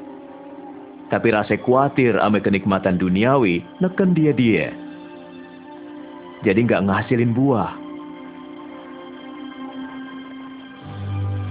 Tapi 1.06 1.28
rasa 1.30 1.54
khawatir 1.62 2.18
ame 2.18 2.42
kenikmatan 2.42 2.98
duniawi 2.98 3.62
neken 3.78 4.18
dia 4.18 4.34
dia. 4.34 4.74
Jadi 6.42 6.66
nggak 6.66 6.84
ngasilin 6.90 7.34
buah. 7.34 7.72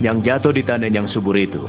Yang 0.02 0.16
jatuh 0.26 0.52
di 0.52 0.62
tanah 0.66 0.90
yang 0.90 1.06
subur 1.06 1.38
itu. 1.38 1.62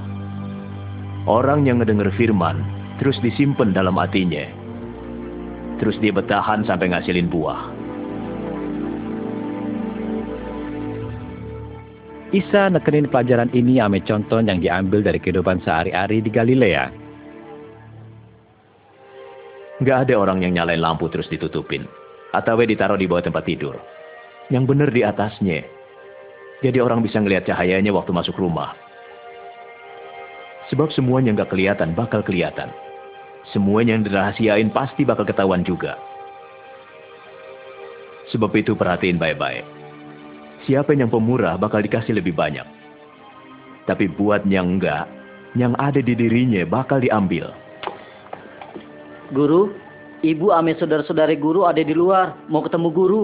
Orang 1.29 1.65
yang 1.69 1.81
ngedenger 1.81 2.09
firman 2.17 2.61
terus 2.97 3.17
disimpan 3.21 3.69
dalam 3.73 3.97
hatinya. 4.01 4.45
Terus 5.77 5.97
dia 6.01 6.09
bertahan 6.09 6.65
sampai 6.65 6.89
ngasilin 6.89 7.29
buah. 7.29 7.61
Isa 12.33 12.67
nekenin 12.67 13.07
pelajaran 13.07 13.53
ini 13.53 13.79
ame 13.79 14.01
contoh 14.03 14.41
yang 14.41 14.59
diambil 14.59 15.05
dari 15.05 15.21
kehidupan 15.21 15.61
sehari-hari 15.61 16.19
di 16.19 16.33
Galilea. 16.33 17.04
Nggak 19.83 20.07
ada 20.07 20.13
orang 20.15 20.39
yang 20.39 20.55
nyalain 20.55 20.79
lampu 20.79 21.11
terus 21.11 21.27
ditutupin. 21.27 21.83
Atau 22.31 22.55
ditaruh 22.59 22.95
di 22.95 23.07
bawah 23.07 23.27
tempat 23.27 23.43
tidur. 23.43 23.75
Yang 24.47 24.63
benar 24.71 24.89
di 24.91 25.01
atasnya. 25.03 25.67
Jadi 26.63 26.77
orang 26.79 27.03
bisa 27.03 27.19
ngelihat 27.19 27.43
cahayanya 27.47 27.91
waktu 27.91 28.15
masuk 28.15 28.39
rumah. 28.39 28.71
Sebab 30.71 30.89
semuanya 30.95 31.35
nggak 31.35 31.51
kelihatan 31.51 31.91
bakal 31.91 32.23
kelihatan. 32.23 32.71
Semuanya 33.51 33.99
yang 33.99 34.03
dirahasiain 34.07 34.71
pasti 34.73 35.05
bakal 35.05 35.27
ketahuan 35.27 35.61
juga. 35.61 35.99
Sebab 38.33 38.49
itu 38.57 38.73
perhatiin 38.73 39.21
baik-baik. 39.21 39.67
Siapa 40.65 40.97
yang 40.97 41.13
pemurah 41.13 41.59
bakal 41.61 41.85
dikasih 41.85 42.17
lebih 42.17 42.33
banyak. 42.33 42.65
Tapi 43.85 44.09
buat 44.09 44.41
yang 44.49 44.79
enggak, 44.79 45.05
yang 45.53 45.77
ada 45.77 46.01
di 46.01 46.17
dirinya 46.17 46.65
bakal 46.65 46.97
diambil. 46.97 47.53
Guru, 49.33 49.73
ibu 50.21 50.53
ame 50.53 50.77
saudara-saudari 50.77 51.41
guru 51.41 51.65
ada 51.65 51.81
di 51.81 51.97
luar, 51.97 52.37
mau 52.45 52.61
ketemu 52.61 52.89
guru. 52.93 53.23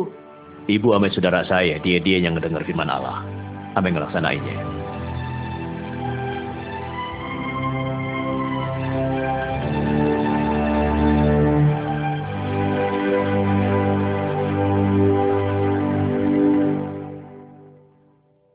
Ibu 0.65 0.97
ame 0.97 1.13
saudara 1.13 1.45
saya, 1.45 1.77
dia-dia 1.81 2.17
yang 2.17 2.37
ngedengar 2.37 2.65
firman 2.65 2.89
Allah. 2.89 3.21
Ame 3.77 3.93
ngelaksanainnya. 3.93 4.57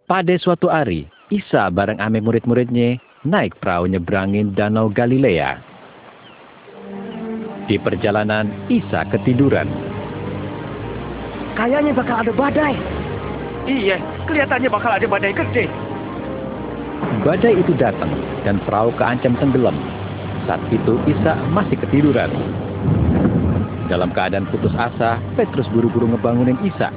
Pada 0.06 0.34
suatu 0.38 0.70
hari, 0.70 1.10
Isa 1.34 1.66
bareng 1.70 1.98
ame 1.98 2.22
murid-muridnya 2.22 3.02
naik 3.26 3.58
perahu 3.58 3.90
nyebrangin 3.90 4.54
Danau 4.54 4.86
Galilea. 4.86 5.75
Di 7.66 7.82
perjalanan, 7.82 8.46
Isa 8.70 9.02
ketiduran. 9.10 9.66
Kayaknya 11.58 11.98
bakal 11.98 12.22
ada 12.22 12.30
badai. 12.30 12.78
Iya, 13.66 13.98
kelihatannya 14.30 14.70
bakal 14.70 14.94
ada 14.94 15.06
badai 15.10 15.34
gede. 15.34 15.66
Badai 17.26 17.58
itu 17.58 17.74
datang 17.74 18.14
dan 18.46 18.62
perahu 18.62 18.94
keancam 18.94 19.34
tenggelam. 19.42 19.74
Saat 20.46 20.62
itu 20.70 20.94
Isa 21.10 21.34
masih 21.50 21.74
ketiduran. 21.82 22.30
Dalam 23.90 24.14
keadaan 24.14 24.46
putus 24.54 24.74
asa, 24.78 25.18
Petrus 25.34 25.66
buru-buru 25.74 26.06
ngebangunin 26.14 26.58
Isa. 26.62 26.94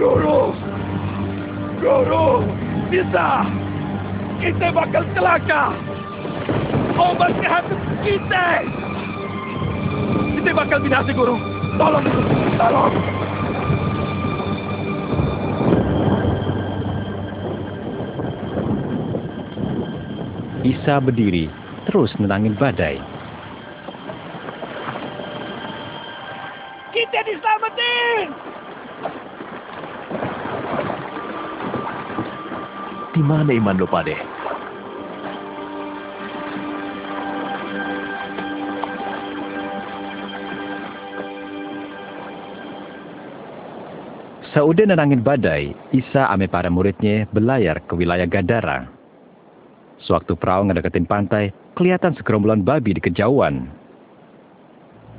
Guru! 0.00 0.56
Guru! 1.84 2.48
Bisa! 2.88 3.44
Kita 4.40 4.72
bakal 4.72 5.04
celaka! 5.12 5.76
Obat 7.00 7.32
hantu 7.40 7.80
kita! 8.04 8.60
Kita 10.36 10.50
bakal 10.52 10.84
binasa, 10.84 11.16
Guru! 11.16 11.40
Tolong! 11.80 12.04
Tolong! 12.60 12.94
Isa 20.60 21.00
berdiri, 21.00 21.48
terus 21.88 22.12
menangin 22.20 22.52
badai. 22.60 23.00
Kita 26.92 27.18
diselamatin! 27.24 28.28
Di 33.16 33.22
mana 33.24 33.48
iman 33.56 33.80
lo 33.80 33.88
pade? 33.88 34.39
Saudah 44.50 44.82
nenangin 44.82 45.22
badai, 45.22 45.70
Isa 45.94 46.26
ame 46.26 46.50
para 46.50 46.66
muridnya 46.66 47.22
belayar 47.30 47.78
ke 47.86 47.94
wilayah 47.94 48.26
Gadara. 48.26 48.90
Sewaktu 50.02 50.34
perahu 50.34 50.66
ngedeketin 50.66 51.06
pantai, 51.06 51.54
kelihatan 51.78 52.18
segerombolan 52.18 52.66
babi 52.66 52.98
di 52.98 53.02
kejauhan. 53.04 53.70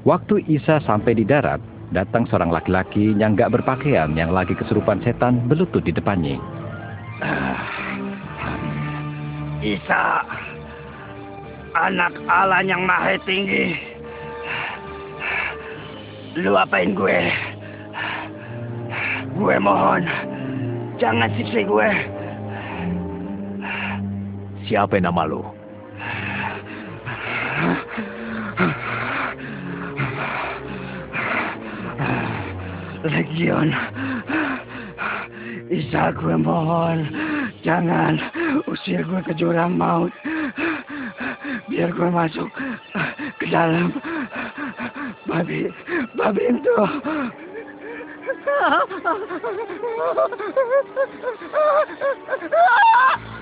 Waktu 0.04 0.44
Isa 0.52 0.84
sampai 0.84 1.16
di 1.16 1.24
darat, 1.24 1.64
datang 1.96 2.28
seorang 2.28 2.52
laki-laki 2.52 3.16
yang 3.16 3.40
gak 3.40 3.56
berpakaian 3.56 4.12
yang 4.20 4.36
lagi 4.36 4.52
kesurupan 4.52 5.00
setan 5.00 5.48
berlutut 5.48 5.86
di 5.88 5.96
depannya. 5.96 6.36
Isa, 9.64 10.28
anak 11.72 12.20
Allah 12.28 12.68
yang 12.68 12.84
maha 12.84 13.16
tinggi. 13.24 13.80
Lu 16.36 16.52
apain 16.58 16.92
gue? 16.98 17.51
Gue 19.42 19.58
mohon, 19.58 20.06
jangan 21.02 21.34
siksa 21.34 21.66
gue. 21.66 21.90
Siapa 24.70 25.02
nama 25.02 25.26
lo? 25.26 25.50
Legion. 33.02 33.74
Isa 35.74 36.14
gue 36.14 36.38
mohon, 36.38 37.10
jangan 37.66 38.22
usir 38.70 39.02
gue 39.02 39.26
ke 39.26 39.34
jurang 39.34 39.74
maut. 39.74 40.14
Biar 41.66 41.90
gue 41.90 42.10
masuk 42.14 42.46
ke 43.42 43.50
dalam 43.50 43.90
babi, 45.26 45.66
babi 46.14 46.44
itu. 46.46 46.78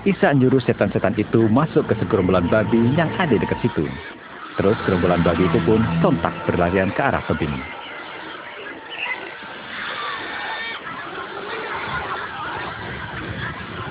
Isa 0.08 0.32
nyuruh 0.32 0.60
setan-setan 0.64 1.12
itu 1.20 1.44
masuk 1.48 1.84
ke 1.88 1.94
segerombolan 2.00 2.48
babi 2.48 2.80
yang 2.96 3.12
ada 3.20 3.36
dekat 3.36 3.60
situ. 3.60 3.84
Terus 4.56 4.76
gerombolan 4.84 5.20
babi 5.24 5.44
itu 5.44 5.60
pun 5.64 5.80
sontak 6.04 6.32
berlarian 6.44 6.92
ke 6.92 7.00
arah 7.00 7.24
tebing. 7.28 7.52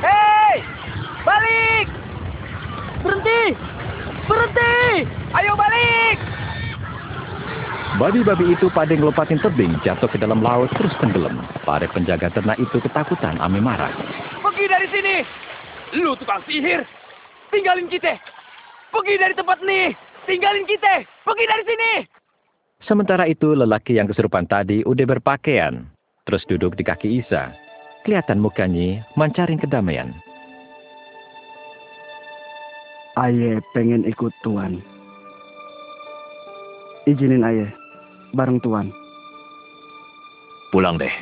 Hei, 0.02 0.62
balik! 1.26 1.88
Berhenti! 3.02 3.44
Berhenti! 4.26 4.78
Ayo 5.34 5.54
balik! 5.58 6.18
Babi-babi 8.00 8.56
itu 8.56 8.72
pada 8.72 8.96
ngelompatin 8.96 9.44
tebing 9.44 9.76
jatuh 9.84 10.08
ke 10.08 10.16
dalam 10.16 10.40
laut 10.40 10.72
terus 10.80 10.96
tenggelam. 11.04 11.44
Para 11.68 11.84
penjaga 11.92 12.32
ternak 12.32 12.56
itu 12.56 12.80
ketakutan 12.80 13.36
ame 13.44 13.60
marah. 13.60 13.92
Pergi 14.40 14.66
dari 14.72 14.88
sini! 14.88 15.16
Lu 16.00 16.16
tukang 16.16 16.40
sihir! 16.48 16.88
Tinggalin 17.52 17.92
kita! 17.92 18.16
Pergi 18.96 19.20
dari 19.20 19.36
tempat 19.36 19.60
nih! 19.68 19.92
Tinggalin 20.24 20.64
kita! 20.64 21.04
Pergi 21.28 21.44
dari 21.44 21.64
sini! 21.68 21.92
Sementara 22.88 23.28
itu 23.28 23.52
lelaki 23.52 24.00
yang 24.00 24.08
kesurupan 24.08 24.48
tadi 24.48 24.80
udah 24.88 25.20
berpakaian. 25.20 25.84
Terus 26.24 26.48
duduk 26.48 26.80
di 26.80 26.88
kaki 26.88 27.20
Isa. 27.20 27.52
Kelihatan 28.08 28.40
mukanya 28.40 29.04
mancarin 29.20 29.60
kedamaian. 29.60 30.16
Aye 33.20 33.60
pengen 33.76 34.08
ikut 34.08 34.32
Tuan. 34.40 34.80
Izinin 37.04 37.44
Aye, 37.44 37.68
bareng 38.34 38.60
Tuan. 38.62 38.94
Pulang 40.70 41.02
deh. 41.02 41.14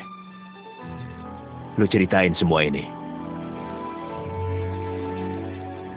Lu 1.79 1.85
ceritain 1.87 2.33
semua 2.35 2.65
ini. 2.67 2.83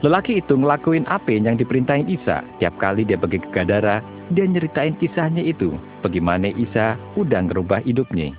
Lelaki 0.00 0.40
itu 0.40 0.56
ngelakuin 0.56 1.04
apa 1.12 1.28
yang 1.28 1.60
diperintahin 1.60 2.08
Isa. 2.08 2.40
Tiap 2.56 2.72
kali 2.80 3.04
dia 3.04 3.20
pergi 3.20 3.36
ke 3.44 3.48
Gadara, 3.52 4.00
dia 4.32 4.48
nyeritain 4.48 4.96
kisahnya 4.96 5.44
itu. 5.44 5.76
Bagaimana 6.00 6.48
Isa 6.56 6.96
udah 7.20 7.44
ngerubah 7.44 7.84
hidupnya. 7.84 8.32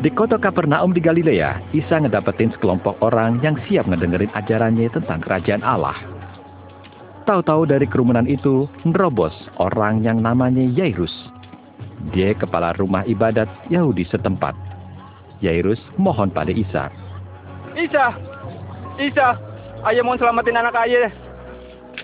Di 0.00 0.08
kota 0.08 0.40
Kapernaum 0.40 0.96
di 0.96 1.00
Galilea, 1.04 1.60
Isa 1.76 2.00
ngedapetin 2.00 2.48
sekelompok 2.56 2.96
orang 3.04 3.36
yang 3.44 3.60
siap 3.68 3.84
ngedengerin 3.84 4.32
ajarannya 4.32 4.88
tentang 4.96 5.20
kerajaan 5.20 5.60
Allah. 5.60 5.92
Tahu-tahu 7.28 7.68
dari 7.68 7.84
kerumunan 7.84 8.24
itu, 8.24 8.64
nerobos 8.88 9.36
orang 9.60 10.00
yang 10.00 10.24
namanya 10.24 10.64
Yairus. 10.72 11.12
Dia 12.16 12.32
kepala 12.32 12.72
rumah 12.80 13.04
ibadat 13.04 13.44
Yahudi 13.68 14.08
setempat. 14.08 14.56
Yairus 15.44 15.76
mohon 16.00 16.32
pada 16.32 16.48
Isa. 16.48 16.88
Isa, 17.76 18.16
Isa, 18.96 19.36
ayah 19.84 20.00
mau 20.00 20.16
selamatin 20.16 20.56
anak 20.56 20.80
ayah. 20.80 21.12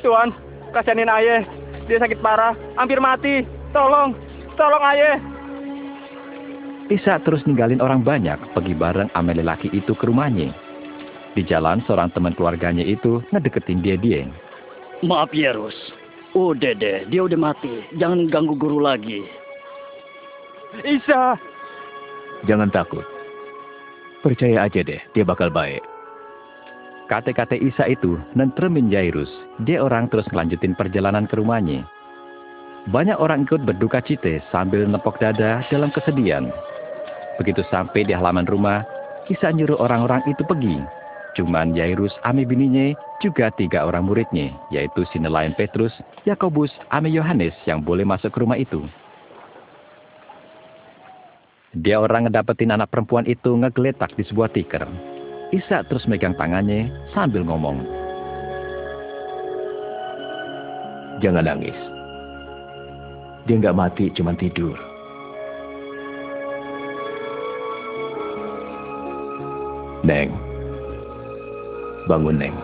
Tuhan, 0.05 0.37
kasihanin 0.77 1.09
ayah. 1.09 1.49
Dia 1.89 1.97
sakit 1.97 2.21
parah, 2.21 2.53
hampir 2.77 3.01
mati. 3.01 3.49
Tolong, 3.73 4.13
tolong 4.61 4.85
ayah. 4.85 5.17
Isa 6.87 7.19
terus 7.27 7.43
ninggalin 7.51 7.83
orang 7.83 8.07
banyak 8.07 8.39
pergi 8.55 8.75
bareng 8.79 9.11
ame 9.19 9.35
lelaki 9.35 9.67
itu 9.75 9.91
ke 9.99 10.07
rumahnya. 10.07 10.55
Di 11.35 11.43
jalan 11.43 11.83
seorang 11.83 12.15
teman 12.15 12.33
keluarganya 12.39 12.87
itu 12.87 13.19
ngedeketin 13.35 13.83
dia 13.83 13.99
dia. 13.99 14.23
Maaf 15.03 15.35
ya 15.35 15.51
Rus. 15.51 15.75
Udah 16.39 16.79
deh, 16.79 17.05
dia 17.11 17.27
udah 17.27 17.35
mati. 17.35 17.83
Jangan 17.99 18.31
ganggu 18.31 18.55
guru 18.55 18.79
lagi. 18.79 19.27
Isa. 20.87 21.35
Jangan 22.47 22.71
takut. 22.71 23.03
Percaya 24.23 24.71
aja 24.71 24.81
deh, 24.87 25.01
dia 25.11 25.25
bakal 25.27 25.51
baik. 25.51 25.83
Kata-kata 27.11 27.59
Isa 27.59 27.87
itu 27.91 28.19
nentremin 28.39 28.91
Jairus. 28.91 29.31
Dia 29.67 29.83
orang 29.83 30.07
terus 30.07 30.27
melanjutin 30.31 30.79
perjalanan 30.79 31.27
ke 31.27 31.35
rumahnya. 31.39 31.83
Banyak 32.91 33.19
orang 33.19 33.43
ikut 33.43 33.67
berduka 33.67 33.99
cita 33.99 34.39
sambil 34.55 34.87
nepok 34.87 35.19
dada 35.19 35.67
dalam 35.67 35.91
kesedihan. 35.91 36.47
Begitu 37.37 37.61
sampai 37.69 38.09
di 38.09 38.17
halaman 38.17 38.49
rumah, 38.49 38.85
Isa 39.29 39.51
nyuruh 39.51 39.77
orang-orang 39.83 40.23
itu 40.31 40.41
pergi. 40.47 40.81
Cuman 41.37 41.77
Yairus 41.77 42.17
ame 42.25 42.49
bininya 42.49 42.97
juga 43.21 43.53
tiga 43.61 43.85
orang 43.85 44.09
muridnya, 44.09 44.57
yaitu 44.73 45.05
si 45.13 45.21
nelayan 45.21 45.53
Petrus, 45.53 45.93
Yakobus, 46.25 46.73
ame 46.89 47.13
Yohanes 47.13 47.53
yang 47.69 47.85
boleh 47.85 48.09
masuk 48.09 48.33
ke 48.33 48.41
rumah 48.41 48.57
itu. 48.57 48.81
Dia 51.77 52.01
orang 52.01 52.25
ngedapetin 52.25 52.73
anak 52.73 52.89
perempuan 52.89 53.29
itu 53.29 53.53
ngegeletak 53.53 54.17
di 54.17 54.25
sebuah 54.25 54.49
tikar. 54.57 54.89
Isa 55.53 55.85
terus 55.85 56.09
megang 56.09 56.33
tangannya 56.41 56.89
sambil 57.13 57.45
ngomong. 57.45 57.85
Jangan 61.21 61.45
nangis. 61.45 61.77
Dia 63.45 63.61
nggak 63.61 63.77
mati, 63.77 64.09
cuma 64.17 64.33
tidur. 64.33 64.96
Neng. 70.07 70.31
Bangun, 72.07 72.39
Neng. 72.39 72.55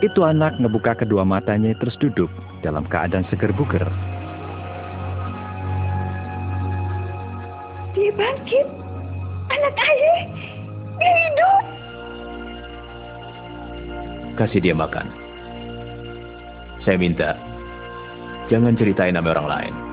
Itu 0.00 0.24
anak 0.24 0.56
ngebuka 0.56 0.96
kedua 0.96 1.28
matanya 1.28 1.76
terus 1.76 1.92
duduk 2.00 2.32
dalam 2.64 2.88
keadaan 2.88 3.28
seger 3.28 3.52
buger. 3.52 3.84
Dia 7.92 8.10
bangkit. 8.16 8.66
Anak 9.52 9.76
ayah. 9.76 10.24
Dia 10.96 11.12
hidup. 11.12 11.62
Kasih 14.40 14.60
dia 14.64 14.72
makan. 14.72 15.12
Saya 16.80 16.96
minta, 16.96 17.36
jangan 18.48 18.72
ceritain 18.80 19.12
nama 19.12 19.36
orang 19.36 19.48
lain. 19.52 19.83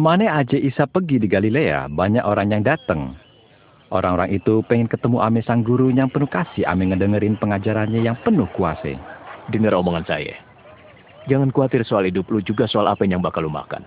Ke 0.00 0.08
mana 0.08 0.32
aja 0.32 0.56
Isa 0.56 0.88
pergi 0.88 1.20
di 1.20 1.28
Galilea, 1.28 1.92
banyak 1.92 2.24
orang 2.24 2.56
yang 2.56 2.64
datang. 2.64 3.20
Orang-orang 3.92 4.32
itu 4.32 4.64
pengen 4.64 4.88
ketemu 4.88 5.20
ame 5.20 5.44
sang 5.44 5.60
guru 5.60 5.92
yang 5.92 6.08
penuh 6.08 6.24
kasih, 6.24 6.64
ame 6.64 6.88
ngedengerin 6.88 7.36
pengajarannya 7.36 8.00
yang 8.00 8.16
penuh 8.24 8.48
kuasa. 8.56 8.96
Dengar 9.52 9.76
omongan 9.76 10.08
saya. 10.08 10.40
Jangan 11.28 11.52
khawatir 11.52 11.84
soal 11.84 12.08
hidup 12.08 12.32
lu 12.32 12.40
juga 12.40 12.64
soal 12.64 12.88
apa 12.88 13.04
yang 13.04 13.20
bakal 13.20 13.44
lu 13.44 13.52
makan. 13.52 13.84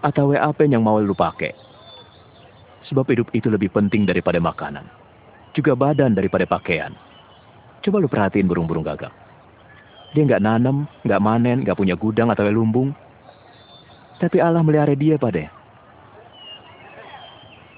Atau 0.00 0.32
apa 0.32 0.64
yang 0.64 0.80
mau 0.80 0.96
lu 0.96 1.12
pakai. 1.12 1.52
Sebab 2.88 3.12
hidup 3.12 3.28
itu 3.36 3.52
lebih 3.52 3.68
penting 3.68 4.08
daripada 4.08 4.40
makanan. 4.40 4.88
Juga 5.52 5.76
badan 5.76 6.16
daripada 6.16 6.48
pakaian. 6.48 6.96
Coba 7.84 8.00
lu 8.00 8.08
perhatiin 8.08 8.48
burung-burung 8.48 8.88
gagak. 8.88 9.12
Dia 10.16 10.24
nggak 10.24 10.40
nanam, 10.40 10.88
nggak 11.04 11.20
manen, 11.20 11.60
nggak 11.60 11.76
punya 11.76 11.92
gudang 11.92 12.32
atau 12.32 12.48
lumbung. 12.48 12.96
Tapi 14.18 14.42
Allah 14.42 14.66
melihara 14.66 14.98
dia 14.98 15.14
pada. 15.14 15.46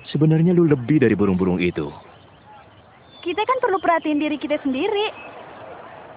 Sebenarnya 0.08 0.56
lu 0.56 0.66
lebih 0.66 1.04
dari 1.04 1.14
burung-burung 1.14 1.60
itu. 1.60 1.86
Kita 3.20 3.44
kan 3.44 3.58
perlu 3.60 3.78
perhatiin 3.78 4.18
diri 4.18 4.40
kita 4.40 4.58
sendiri. 4.64 5.12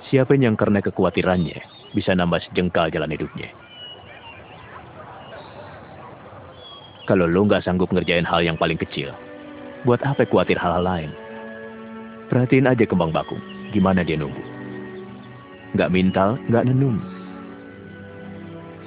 Siapa 0.07 0.35
yang 0.39 0.55
karena 0.55 0.79
kekhawatirannya 0.79 1.59
bisa 1.91 2.15
nambah 2.15 2.39
sejengkal 2.49 2.89
jalan 2.89 3.11
hidupnya. 3.11 3.51
Kalau 7.03 7.27
lo 7.27 7.43
nggak 7.43 7.67
sanggup 7.67 7.91
ngerjain 7.91 8.23
hal 8.23 8.47
yang 8.47 8.55
paling 8.55 8.79
kecil, 8.79 9.11
buat 9.83 9.99
apa 10.07 10.23
khawatir 10.23 10.55
hal-hal 10.55 10.83
lain? 10.87 11.11
Perhatiin 12.31 12.71
aja 12.71 12.87
kembang 12.87 13.11
bakung, 13.11 13.43
gimana 13.75 14.07
dia 14.07 14.15
nunggu. 14.15 14.39
Nggak 15.75 15.91
mintal, 15.91 16.39
nggak 16.47 16.63
nenung. 16.71 17.03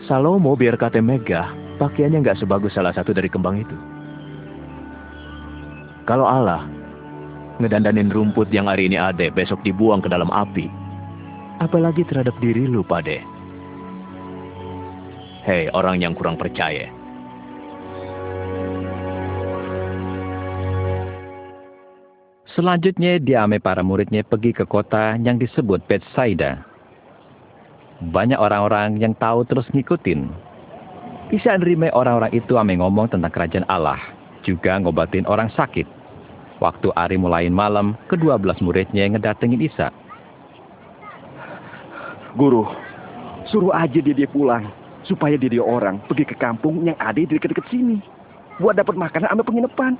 Salomo 0.06 0.54
biar 0.54 0.78
kate 0.78 1.02
megah, 1.02 1.50
pakaiannya 1.82 2.22
nggak 2.22 2.38
sebagus 2.38 2.78
salah 2.78 2.94
satu 2.94 3.10
dari 3.10 3.26
kembang 3.26 3.58
itu. 3.58 3.74
Kalau 6.06 6.22
Allah 6.22 6.62
ngedandanin 7.58 8.14
rumput 8.14 8.46
yang 8.54 8.70
hari 8.70 8.86
ini 8.86 8.94
ada, 8.94 9.26
besok 9.34 9.58
dibuang 9.66 9.98
ke 9.98 10.06
dalam 10.06 10.30
api, 10.30 10.70
apalagi 11.58 12.06
terhadap 12.06 12.38
diri 12.38 12.70
lu, 12.70 12.86
Pade. 12.86 13.18
Hei, 15.42 15.66
orang 15.74 15.98
yang 15.98 16.14
kurang 16.14 16.38
percaya. 16.38 16.86
Selanjutnya 22.54 23.18
dia 23.18 23.42
ame 23.42 23.58
para 23.58 23.82
muridnya 23.82 24.22
pergi 24.22 24.54
ke 24.54 24.64
kota 24.64 25.18
yang 25.18 25.36
disebut 25.36 25.82
Bethsaida. 25.90 26.75
Banyak 27.96 28.36
orang-orang 28.36 29.00
yang 29.00 29.16
tahu 29.16 29.48
terus 29.48 29.64
ngikutin. 29.72 30.28
Isa 31.32 31.56
nerima 31.56 31.88
orang-orang 31.96 32.30
itu 32.36 32.54
ame 32.60 32.76
ngomong 32.76 33.08
tentang 33.08 33.32
kerajaan 33.32 33.66
Allah, 33.72 33.98
juga 34.44 34.76
ngobatin 34.76 35.24
orang 35.26 35.48
sakit. 35.56 35.88
Waktu 36.60 36.92
hari 36.92 37.16
mulain 37.16 37.52
malam, 37.52 37.96
kedua 38.08 38.36
belas 38.36 38.60
muridnya 38.60 39.08
ngedatengin 39.08 39.64
Isa. 39.64 39.90
Guru, 42.36 42.68
suruh 43.48 43.72
aja 43.72 43.96
dia 43.96 44.12
dia 44.12 44.28
pulang, 44.28 44.68
supaya 45.08 45.40
dia 45.40 45.48
dia 45.48 45.64
orang 45.64 45.96
pergi 46.04 46.28
ke 46.28 46.36
kampung 46.36 46.84
yang 46.84 46.96
ada 47.00 47.16
di 47.16 47.26
dekat-dekat 47.26 47.64
sini. 47.72 47.98
Buat 48.60 48.76
dapat 48.76 48.96
makanan 48.96 49.32
sama 49.32 49.44
penginapan. 49.44 49.96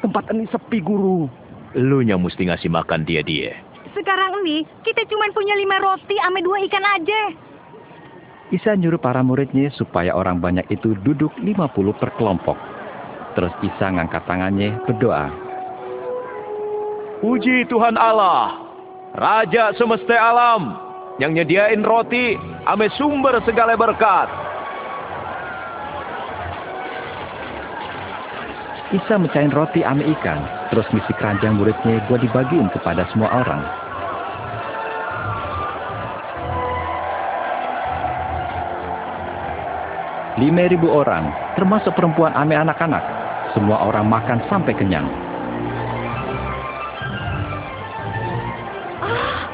Tempat 0.00 0.32
ini 0.32 0.48
sepi, 0.48 0.80
guru. 0.80 1.28
Lu 1.76 2.02
yang 2.02 2.20
mesti 2.20 2.48
ngasih 2.48 2.68
makan 2.68 3.04
dia-dia. 3.06 3.56
Sekarang 3.92 4.40
ini 4.44 4.64
kita 4.84 5.04
cuma 5.08 5.28
punya 5.36 5.52
lima 5.52 5.76
roti 5.80 6.16
sama 6.16 6.40
dua 6.40 6.64
ikan 6.64 6.84
aja. 6.84 7.22
Isa 8.52 8.76
nyuruh 8.76 9.00
para 9.00 9.24
muridnya 9.24 9.72
supaya 9.72 10.12
orang 10.12 10.36
banyak 10.36 10.68
itu 10.68 10.92
duduk 11.00 11.32
50 11.40 11.72
per 11.96 12.12
kelompok. 12.20 12.56
Terus 13.32 13.52
Isa 13.64 13.88
ngangkat 13.88 14.28
tangannya 14.28 14.76
berdoa. 14.84 15.32
Puji 17.24 17.64
Tuhan 17.72 17.96
Allah, 17.96 18.60
Raja 19.16 19.72
semesta 19.72 20.12
alam, 20.20 20.76
yang 21.16 21.32
nyediain 21.32 21.80
roti 21.80 22.36
ame 22.68 22.92
sumber 23.00 23.40
segala 23.48 23.72
berkat. 23.72 24.51
Isa 28.92 29.16
mecahin 29.16 29.48
roti 29.48 29.80
ame 29.80 30.04
ikan, 30.04 30.44
terus 30.68 30.84
misi 30.92 31.16
keranjang 31.16 31.56
muridnya 31.56 32.04
buat 32.12 32.20
dibagiin 32.20 32.68
kepada 32.76 33.08
semua 33.08 33.32
orang. 33.40 33.64
Lima 40.36 40.68
ribu 40.68 40.92
orang, 40.92 41.32
termasuk 41.56 41.96
perempuan 41.96 42.36
ame 42.36 42.52
anak-anak. 42.52 43.00
Semua 43.56 43.80
orang 43.80 44.12
makan 44.12 44.44
sampai 44.52 44.76
kenyang. 44.76 45.08
Ah, 49.00 49.48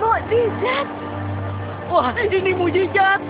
mukjizat. 0.00 0.88
Wah, 1.92 2.16
ini 2.16 2.56
mujizat. 2.56 3.20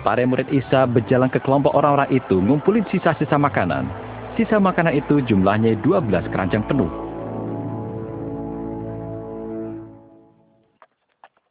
Para 0.00 0.24
murid 0.24 0.48
Isa 0.48 0.88
berjalan 0.88 1.28
ke 1.28 1.40
kelompok 1.40 1.76
orang-orang 1.76 2.08
itu 2.12 2.40
ngumpulin 2.40 2.84
sisa-sisa 2.88 3.36
makanan. 3.36 3.88
Sisa 4.34 4.56
makanan 4.56 4.96
itu 4.96 5.20
jumlahnya 5.24 5.76
12 5.84 6.32
keranjang 6.32 6.64
penuh. 6.64 6.88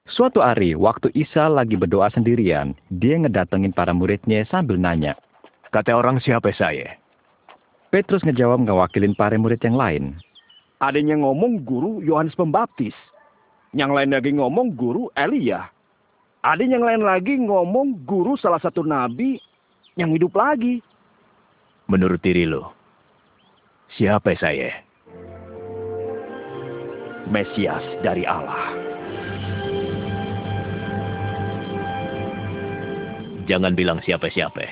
Suatu 0.10 0.43
hari, 0.43 0.76
waktu 0.76 1.14
Isa 1.16 1.47
lagi 1.47 1.80
berdoa 1.80 2.12
sendirian, 2.12 2.76
dia 2.91 3.16
ngedatengin 3.16 3.72
para 3.72 3.95
muridnya 3.95 4.43
sambil 4.52 4.76
nanya. 4.76 5.16
Kata 5.70 5.95
orang 5.95 6.20
siapa 6.20 6.50
saya? 6.52 6.97
Petrus 7.93 8.26
ngejawab 8.26 8.66
ngewakilin 8.66 9.16
para 9.16 9.38
murid 9.39 9.62
yang 9.64 9.78
lain. 9.78 10.04
Adanya 10.82 11.16
ngomong 11.24 11.62
guru 11.64 12.02
Yohanes 12.04 12.36
Pembaptis. 12.36 12.97
Yang 13.72 13.91
lain 13.95 14.12
lagi 14.12 14.32
ngomong 14.34 14.74
guru 14.74 15.08
Elia. 15.14 15.70
Ada 16.40 16.64
yang 16.64 16.88
lain 16.88 17.04
lagi 17.04 17.36
ngomong 17.36 18.08
guru 18.08 18.40
salah 18.40 18.64
satu 18.64 18.80
nabi 18.80 19.44
yang 20.00 20.16
hidup 20.16 20.32
lagi. 20.40 20.80
Menurut 21.92 22.24
diri 22.24 22.48
lo, 22.48 22.72
siapa 24.00 24.32
saya? 24.40 24.72
Mesias 27.28 27.84
dari 28.00 28.24
Allah. 28.24 28.72
Jangan 33.52 33.76
bilang 33.76 34.00
siapa-siapa. 34.00 34.64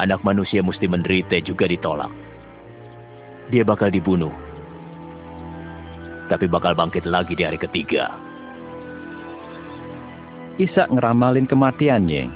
Anak 0.00 0.24
manusia 0.24 0.64
mesti 0.64 0.88
menderita 0.88 1.36
juga 1.44 1.68
ditolak. 1.68 2.08
Dia 3.52 3.60
bakal 3.60 3.92
dibunuh. 3.92 4.32
Tapi 6.32 6.48
bakal 6.48 6.72
bangkit 6.72 7.04
lagi 7.04 7.36
di 7.36 7.44
hari 7.44 7.60
ketiga. 7.60 8.21
Isa 10.62 10.86
ngeramalin 10.86 11.50
kematiannya. 11.50 12.30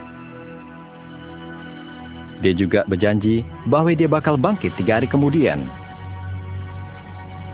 Dia 2.42 2.52
juga 2.58 2.82
berjanji 2.90 3.46
bahwa 3.70 3.94
dia 3.94 4.10
bakal 4.10 4.34
bangkit 4.34 4.74
tiga 4.74 4.98
hari 4.98 5.06
kemudian. 5.06 5.70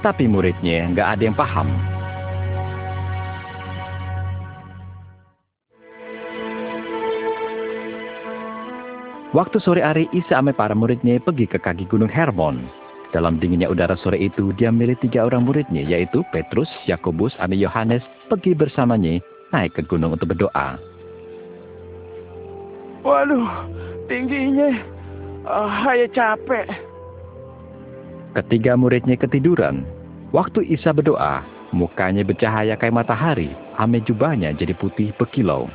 Tapi 0.00 0.24
muridnya 0.24 0.88
nggak 0.96 1.08
ada 1.12 1.22
yang 1.28 1.36
paham. 1.36 1.68
Waktu 9.36 9.60
sore 9.60 9.84
hari, 9.84 10.08
Isa 10.16 10.40
sama 10.40 10.56
para 10.56 10.72
muridnya 10.72 11.20
pergi 11.20 11.48
ke 11.48 11.60
kaki 11.60 11.88
gunung 11.88 12.08
Hermon. 12.08 12.64
Dalam 13.12 13.36
dinginnya 13.36 13.68
udara 13.68 13.96
sore 14.00 14.16
itu, 14.16 14.56
dia 14.56 14.72
milih 14.72 14.96
tiga 15.04 15.28
orang 15.28 15.44
muridnya, 15.44 15.84
yaitu 15.84 16.24
Petrus, 16.32 16.68
Yakobus, 16.88 17.36
dan 17.36 17.52
Yohanes, 17.52 18.04
pergi 18.32 18.56
bersamanya 18.56 19.20
naik 19.52 19.76
ke 19.76 19.82
gunung 19.84 20.16
untuk 20.16 20.32
berdoa. 20.32 20.80
Waduh, 23.04 23.68
tingginya. 24.08 24.72
Ah, 25.44 25.84
saya 25.84 26.06
capek. 26.10 26.66
Ketiga 28.32 28.78
muridnya 28.78 29.18
ketiduran. 29.18 29.84
Waktu 30.32 30.64
Isa 30.72 30.96
berdoa, 30.96 31.44
mukanya 31.76 32.24
bercahaya 32.24 32.72
kayak 32.78 33.04
matahari, 33.04 33.52
ame 33.76 34.00
jubahnya 34.00 34.56
jadi 34.56 34.72
putih 34.72 35.12
berkilau. 35.20 35.68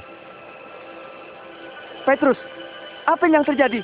Petrus, 2.07 2.39
apa 3.05 3.27
yang 3.29 3.45
terjadi? 3.45 3.83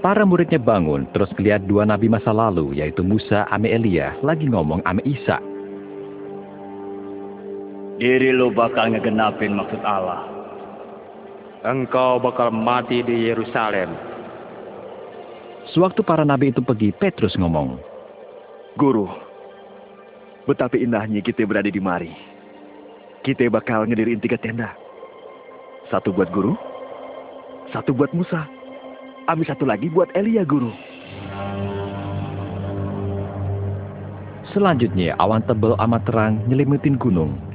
Para 0.00 0.24
muridnya 0.24 0.56
bangun, 0.56 1.04
terus 1.12 1.28
melihat 1.36 1.60
dua 1.68 1.84
nabi 1.84 2.08
masa 2.08 2.32
lalu, 2.32 2.72
yaitu 2.72 3.04
Musa 3.04 3.44
ame 3.52 3.68
Elia, 3.68 4.16
lagi 4.24 4.48
ngomong 4.48 4.80
ame 4.88 5.04
Isa. 5.04 5.49
Diri 8.00 8.32
lu 8.32 8.48
bakal 8.48 8.96
ngegenapin 8.96 9.60
maksud 9.60 9.84
Allah. 9.84 10.24
Engkau 11.68 12.16
bakal 12.16 12.48
mati 12.48 13.04
di 13.04 13.28
Yerusalem. 13.28 13.92
Sewaktu 15.76 16.00
para 16.00 16.24
nabi 16.24 16.48
itu 16.48 16.64
pergi, 16.64 16.96
Petrus 16.96 17.36
ngomong, 17.36 17.76
Guru, 18.80 19.04
betapa 20.48 20.80
indahnya 20.80 21.20
kita 21.20 21.44
berada 21.44 21.68
di 21.68 21.76
mari. 21.76 22.08
Kita 23.20 23.44
bakal 23.52 23.84
ngedirin 23.84 24.24
tiga 24.24 24.40
tenda. 24.40 24.72
Satu 25.92 26.08
buat 26.16 26.32
guru, 26.32 26.56
satu 27.68 27.92
buat 27.92 28.16
Musa, 28.16 28.48
ambil 29.28 29.44
satu 29.44 29.68
lagi 29.68 29.92
buat 29.92 30.08
Elia 30.16 30.48
guru. 30.48 30.72
Selanjutnya 34.56 35.20
awan 35.20 35.44
tebel 35.44 35.76
amat 35.76 36.08
terang 36.08 36.40
nyelimutin 36.48 36.96
gunung. 36.96 37.49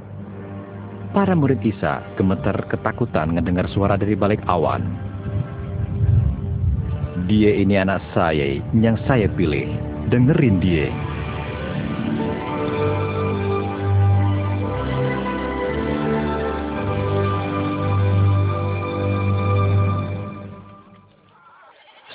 Para 1.15 1.31
murid 1.31 1.63
Isa 1.63 2.03
gemeter 2.19 2.67
ketakutan 2.67 3.39
ngedengar 3.39 3.71
suara 3.71 3.95
dari 3.95 4.19
balik 4.19 4.43
awan. 4.51 4.83
Dia 7.23 7.55
ini 7.55 7.79
anak 7.79 8.03
saya 8.11 8.59
yang 8.75 8.99
saya 9.07 9.31
pilih. 9.31 9.63
Dengerin 10.11 10.59
dia. 10.59 10.91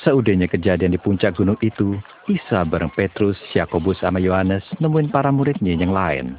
Seudahnya 0.05 0.45
kejadian 0.45 0.93
di 0.93 1.01
puncak 1.01 1.41
gunung 1.41 1.57
itu, 1.65 1.97
Isa 2.29 2.69
bareng 2.69 2.93
Petrus, 2.93 3.41
Yakobus 3.57 4.05
sama 4.05 4.21
Yohanes 4.21 4.69
nemuin 4.77 5.09
para 5.09 5.33
muridnya 5.33 5.73
yang 5.73 5.97
lain. 5.97 6.37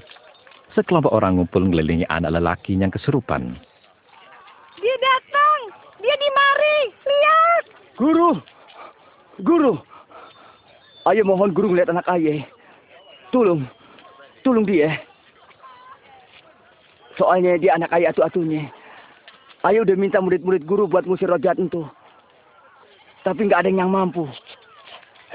Sekelompok 0.71 1.11
orang 1.11 1.35
ngumpul 1.35 1.67
ngelilingi 1.67 2.07
anak 2.07 2.31
lelaki 2.39 2.79
yang 2.79 2.87
kesurupan. 2.87 3.59
Dia 4.79 4.95
datang! 5.03 5.59
Dia 5.99 6.15
di 6.15 6.29
mari! 6.31 6.77
Lihat! 7.03 7.63
Guru! 7.99 8.31
Guru! 9.43 9.73
Ayo 11.11 11.27
mohon 11.27 11.51
guru 11.51 11.75
ngeliat 11.75 11.91
anak 11.91 12.07
ayah. 12.13 12.45
Tolong. 13.35 13.67
Tolong 14.47 14.63
dia. 14.63 14.95
Soalnya 17.19 17.59
dia 17.59 17.75
anak 17.75 17.91
ayah 17.91 18.15
atu-atunya. 18.15 18.69
Ayo 19.67 19.83
udah 19.83 19.97
minta 19.99 20.23
murid-murid 20.23 20.63
guru 20.63 20.87
buat 20.87 21.03
ngusir 21.03 21.27
roh 21.27 21.41
jahat 21.41 21.59
itu. 21.59 21.83
Tapi 23.27 23.45
nggak 23.45 23.67
ada 23.67 23.69
yang 23.69 23.91
mampu. 23.91 24.25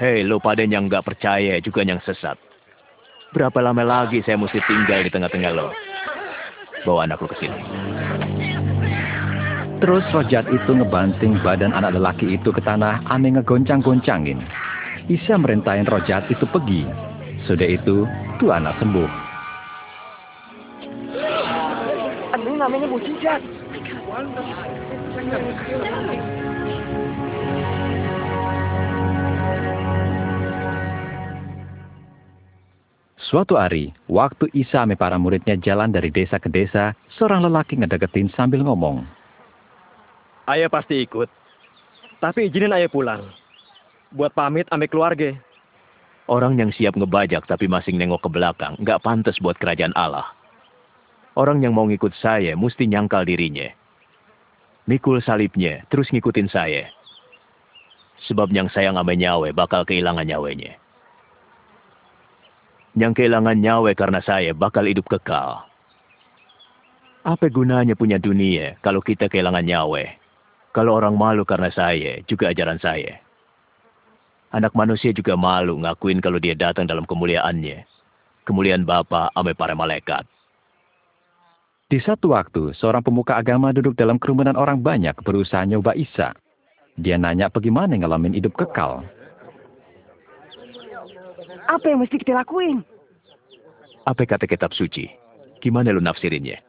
Hei, 0.01 0.25
lo 0.25 0.41
pada 0.41 0.65
yang 0.65 0.89
nggak 0.89 1.05
percaya 1.05 1.61
juga 1.61 1.85
yang 1.85 2.01
sesat. 2.03 2.46
Berapa 3.37 3.61
lama 3.61 3.85
lagi 3.85 4.25
saya 4.25 4.33
mesti 4.33 4.57
tinggal 4.65 5.05
di 5.05 5.13
tengah-tengah 5.13 5.53
lo? 5.53 5.69
Bawa 6.89 7.05
anak 7.05 7.21
lo 7.21 7.29
ke 7.29 7.37
sini. 7.37 7.53
Terus 9.77 10.01
rojat 10.09 10.49
itu 10.49 10.71
ngebanting 10.73 11.37
badan 11.45 11.69
anak 11.69 11.93
lelaki 11.93 12.33
itu 12.33 12.49
ke 12.49 12.57
tanah, 12.65 12.97
aneh 13.13 13.37
ngegoncang-goncangin. 13.37 14.41
Isa 15.05 15.37
merintahin 15.37 15.85
rojat 15.85 16.25
itu 16.33 16.49
pergi. 16.49 16.81
Sudah 17.45 17.69
itu, 17.69 18.09
tuh 18.41 18.49
anak 18.49 18.73
sembuh. 18.81 19.05
Ini 22.41 22.57
namanya 22.57 22.89
mujizat. 22.89 23.45
Suatu 33.27 33.59
hari, 33.59 33.91
waktu 34.07 34.47
Isa 34.55 34.87
sama 34.87 34.95
para 34.95 35.19
muridnya 35.19 35.59
jalan 35.59 35.91
dari 35.91 36.07
desa 36.07 36.39
ke 36.39 36.47
desa, 36.47 36.95
seorang 37.19 37.43
lelaki 37.43 37.75
ngedeketin 37.75 38.31
sambil 38.31 38.63
ngomong. 38.63 39.03
Ayah 40.47 40.71
pasti 40.71 41.03
ikut. 41.03 41.27
Tapi 42.23 42.47
izinin 42.47 42.71
ayah 42.71 42.87
pulang. 42.87 43.27
Buat 44.15 44.31
pamit 44.31 44.63
ame 44.71 44.87
keluarga. 44.87 45.35
Orang 46.31 46.55
yang 46.55 46.71
siap 46.71 46.95
ngebajak 46.95 47.43
tapi 47.51 47.67
masih 47.67 47.99
nengok 47.99 48.23
ke 48.23 48.29
belakang, 48.31 48.79
nggak 48.79 49.03
pantas 49.03 49.35
buat 49.43 49.59
kerajaan 49.59 49.91
Allah. 49.99 50.31
Orang 51.35 51.59
yang 51.59 51.75
mau 51.75 51.83
ngikut 51.83 52.15
saya 52.23 52.55
mesti 52.55 52.87
nyangkal 52.87 53.27
dirinya. 53.27 53.67
Mikul 54.87 55.19
salibnya, 55.19 55.83
terus 55.91 56.07
ngikutin 56.15 56.47
saya. 56.47 56.87
Sebab 58.31 58.55
yang 58.55 58.71
saya 58.71 58.95
ngame 58.95 59.19
nyawe 59.19 59.51
bakal 59.51 59.83
kehilangan 59.83 60.23
nyawanya. 60.23 60.79
Yang 62.97 63.13
kehilangan 63.21 63.61
nyawa 63.61 63.93
karena 63.93 64.25
saya 64.25 64.57
bakal 64.57 64.89
hidup 64.89 65.05
kekal. 65.05 65.69
Apa 67.21 67.45
gunanya 67.53 67.93
punya 67.93 68.17
dunia 68.17 68.81
kalau 68.81 69.05
kita 69.05 69.29
kehilangan 69.29 69.61
nyawa? 69.61 70.17
Kalau 70.73 70.97
orang 70.97 71.13
malu 71.13 71.45
karena 71.45 71.69
saya, 71.69 72.25
juga 72.25 72.49
ajaran 72.49 72.81
saya. 72.81 73.21
Anak 74.49 74.73
manusia 74.73 75.13
juga 75.13 75.37
malu 75.37 75.77
ngakuin 75.77 76.25
kalau 76.25 76.41
dia 76.41 76.57
datang 76.57 76.89
dalam 76.89 77.05
kemuliaannya. 77.05 77.85
Kemuliaan 78.49 78.81
Bapa 78.81 79.29
ame 79.37 79.53
para 79.53 79.77
malaikat. 79.77 80.25
Di 81.87 82.01
satu 82.01 82.33
waktu, 82.33 82.73
seorang 82.73 83.05
pemuka 83.05 83.37
agama 83.37 83.69
duduk 83.77 83.93
dalam 83.93 84.17
kerumunan 84.17 84.57
orang 84.57 84.81
banyak 84.81 85.13
berusaha 85.21 85.61
nyoba 85.69 85.93
Isa. 85.93 86.33
Dia 86.97 87.21
nanya 87.21 87.53
bagaimana 87.53 87.93
ngalamin 87.93 88.33
hidup 88.33 88.57
kekal. 88.57 89.05
Apa 91.67 91.85
yang 91.91 91.99
mesti 91.99 92.15
kita 92.15 92.31
lakuin? 92.31 92.81
Apa 94.07 94.23
kata 94.23 94.47
kitab 94.47 94.71
suci? 94.71 95.11
Gimana 95.59 95.91
lu 95.91 95.99
nafsirinnya? 95.99 96.63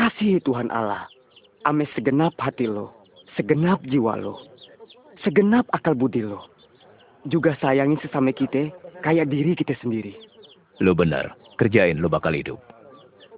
Kasih 0.00 0.40
Tuhan 0.40 0.72
Allah, 0.72 1.04
ame 1.68 1.84
segenap 1.92 2.32
hati 2.40 2.64
lo, 2.64 2.88
segenap 3.36 3.84
jiwa 3.84 4.16
lo, 4.16 4.40
segenap 5.20 5.68
akal 5.76 5.92
budi 5.92 6.24
lo. 6.24 6.48
Juga 7.28 7.52
sayangin 7.60 8.00
sesama 8.00 8.32
kita 8.32 8.72
kayak 9.04 9.28
diri 9.28 9.52
kita 9.52 9.76
sendiri. 9.84 10.16
Lu 10.80 10.96
benar, 10.96 11.36
kerjain 11.60 12.00
lu 12.00 12.08
bakal 12.08 12.32
hidup. 12.32 12.56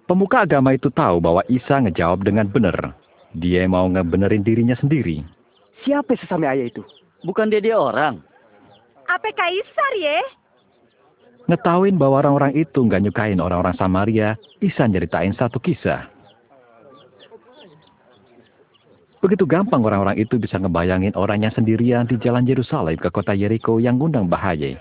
Pemuka 0.06 0.46
agama 0.46 0.78
itu 0.78 0.86
tahu 0.94 1.18
bahwa 1.18 1.42
Isa 1.50 1.82
ngejawab 1.82 2.22
dengan 2.22 2.46
benar. 2.46 2.94
Dia 3.34 3.66
mau 3.66 3.90
ngebenerin 3.90 4.46
dirinya 4.46 4.78
sendiri. 4.78 5.26
Siapa 5.82 6.14
sesama 6.14 6.46
ayah 6.54 6.70
itu? 6.70 6.86
Bukan 7.26 7.50
dia 7.50 7.58
dia 7.58 7.74
orang. 7.74 8.22
Apa 9.10 9.28
kaisar 9.34 9.92
ye? 9.98 10.22
Ngetahuin 11.50 11.98
bahwa 11.98 12.22
orang-orang 12.22 12.54
itu 12.54 12.86
nggak 12.86 13.02
nyukain 13.02 13.42
orang-orang 13.42 13.74
Samaria, 13.74 14.38
Isa 14.62 14.86
nyeritain 14.86 15.34
satu 15.34 15.58
kisah. 15.58 16.06
Begitu 19.22 19.46
gampang 19.46 19.82
orang-orang 19.86 20.18
itu 20.18 20.34
bisa 20.34 20.58
ngebayangin 20.58 21.14
orangnya 21.14 21.54
sendirian 21.54 22.10
di 22.10 22.18
jalan 22.18 22.42
Yerusalem 22.42 22.98
ke 22.98 23.06
kota 23.10 23.30
Yeriko 23.34 23.78
yang 23.78 23.98
ngundang 23.98 24.26
bahaya. 24.26 24.74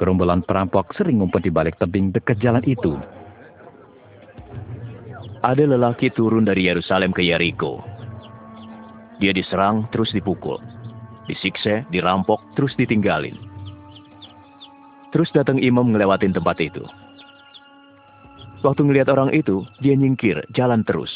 Gerombolan 0.00 0.40
perampok 0.44 0.96
sering 0.96 1.20
ngumpet 1.20 1.44
di 1.44 1.52
balik 1.52 1.76
tebing 1.76 2.08
dekat 2.08 2.40
jalan 2.40 2.64
itu. 2.64 2.96
Ada 5.44 5.64
lelaki 5.64 6.08
turun 6.12 6.48
dari 6.48 6.72
Yerusalem 6.72 7.12
ke 7.12 7.20
Yeriko. 7.20 7.84
Dia 9.20 9.34
diserang 9.34 9.90
terus 9.92 10.14
dipukul. 10.14 10.62
Disiksa, 11.28 11.84
dirampok, 11.92 12.40
terus 12.56 12.72
ditinggalin. 12.80 13.47
Terus 15.14 15.32
datang 15.32 15.56
imam 15.60 15.88
ngelewatin 15.92 16.36
tempat 16.36 16.60
itu. 16.60 16.84
Waktu 18.60 18.84
ngelihat 18.84 19.08
orang 19.08 19.30
itu, 19.32 19.62
dia 19.78 19.94
nyingkir, 19.94 20.42
jalan 20.52 20.82
terus. 20.82 21.10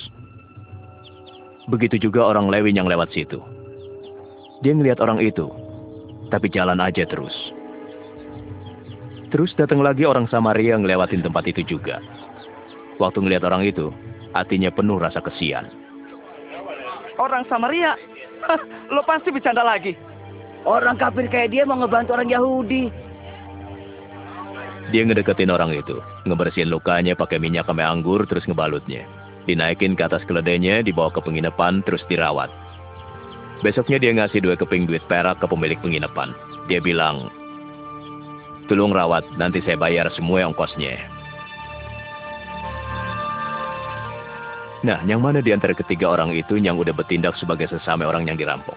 Begitu 1.67 2.09
juga 2.09 2.27
orang 2.27 2.49
Lewi 2.49 2.71
yang 2.73 2.87
lewat 2.87 3.11
situ. 3.11 3.43
Dia 4.63 4.73
ngelihat 4.79 5.03
orang 5.03 5.19
itu, 5.19 5.51
tapi 6.31 6.47
jalan 6.49 6.79
aja 6.79 7.03
terus. 7.03 7.35
Terus 9.35 9.51
datang 9.59 9.83
lagi 9.83 10.07
orang 10.07 10.31
Samaria 10.31 10.79
ngelewatin 10.79 11.25
tempat 11.25 11.45
itu 11.51 11.65
juga. 11.67 11.99
Waktu 13.03 13.19
ngelihat 13.25 13.43
orang 13.49 13.67
itu, 13.67 13.91
hatinya 14.37 14.71
penuh 14.71 15.01
rasa 15.01 15.19
kesian. 15.19 15.67
Orang 17.19 17.43
Samaria? 17.51 17.99
Hah, 18.47 18.61
lo 18.93 19.03
pasti 19.03 19.35
bercanda 19.35 19.67
lagi. 19.67 19.99
Orang 20.63 20.95
kafir 20.99 21.27
kayak 21.27 21.51
dia 21.51 21.63
mau 21.67 21.81
ngebantu 21.81 22.15
orang 22.15 22.31
Yahudi. 22.31 22.91
Dia 24.93 25.09
ngedeketin 25.09 25.49
orang 25.49 25.73
itu, 25.73 25.97
ngebersihin 26.29 26.69
lukanya 26.69 27.17
pakai 27.17 27.41
minyak 27.41 27.65
sama 27.65 27.89
anggur 27.89 28.29
terus 28.29 28.45
ngebalutnya. 28.45 29.09
Dinaikin 29.49 29.97
ke 29.97 30.05
atas 30.05 30.21
keledainya, 30.29 30.85
dibawa 30.85 31.09
ke 31.09 31.25
penginapan 31.25 31.81
terus 31.89 32.05
dirawat. 32.13 32.53
Besoknya 33.65 33.97
dia 33.97 34.13
ngasih 34.13 34.45
dua 34.45 34.53
keping 34.53 34.85
duit 34.85 35.01
perak 35.09 35.41
ke 35.41 35.49
pemilik 35.49 35.81
penginapan. 35.81 36.37
Dia 36.69 36.85
bilang, 36.85 37.33
Tolong 38.69 38.93
rawat, 38.93 39.25
nanti 39.41 39.65
saya 39.65 39.81
bayar 39.81 40.13
semua 40.13 40.45
ongkosnya. 40.45 41.01
Nah, 44.85 45.01
yang 45.09 45.25
mana 45.25 45.41
di 45.41 45.57
antara 45.57 45.73
ketiga 45.73 46.13
orang 46.13 46.37
itu 46.37 46.61
yang 46.61 46.77
udah 46.77 46.93
bertindak 46.93 47.39
sebagai 47.41 47.71
sesama 47.71 48.05
orang 48.05 48.29
yang 48.29 48.37
dirampok? 48.37 48.77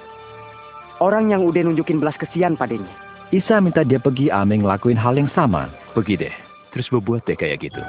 Orang 1.03 1.28
yang 1.28 1.43
udah 1.43 1.66
nunjukin 1.66 1.99
belas 1.99 2.16
kesian 2.16 2.55
padanya. 2.55 2.93
Isa 3.36 3.59
minta 3.59 3.84
dia 3.84 3.99
pergi 3.99 4.32
ame 4.32 4.63
ngelakuin 4.63 4.95
hal 4.95 5.18
yang 5.20 5.28
sama. 5.36 5.68
Pergi 5.95 6.19
deh, 6.19 6.35
terus 6.75 6.91
berbuat 6.91 7.23
deh 7.23 7.39
kayak 7.39 7.63
gitu. 7.63 7.79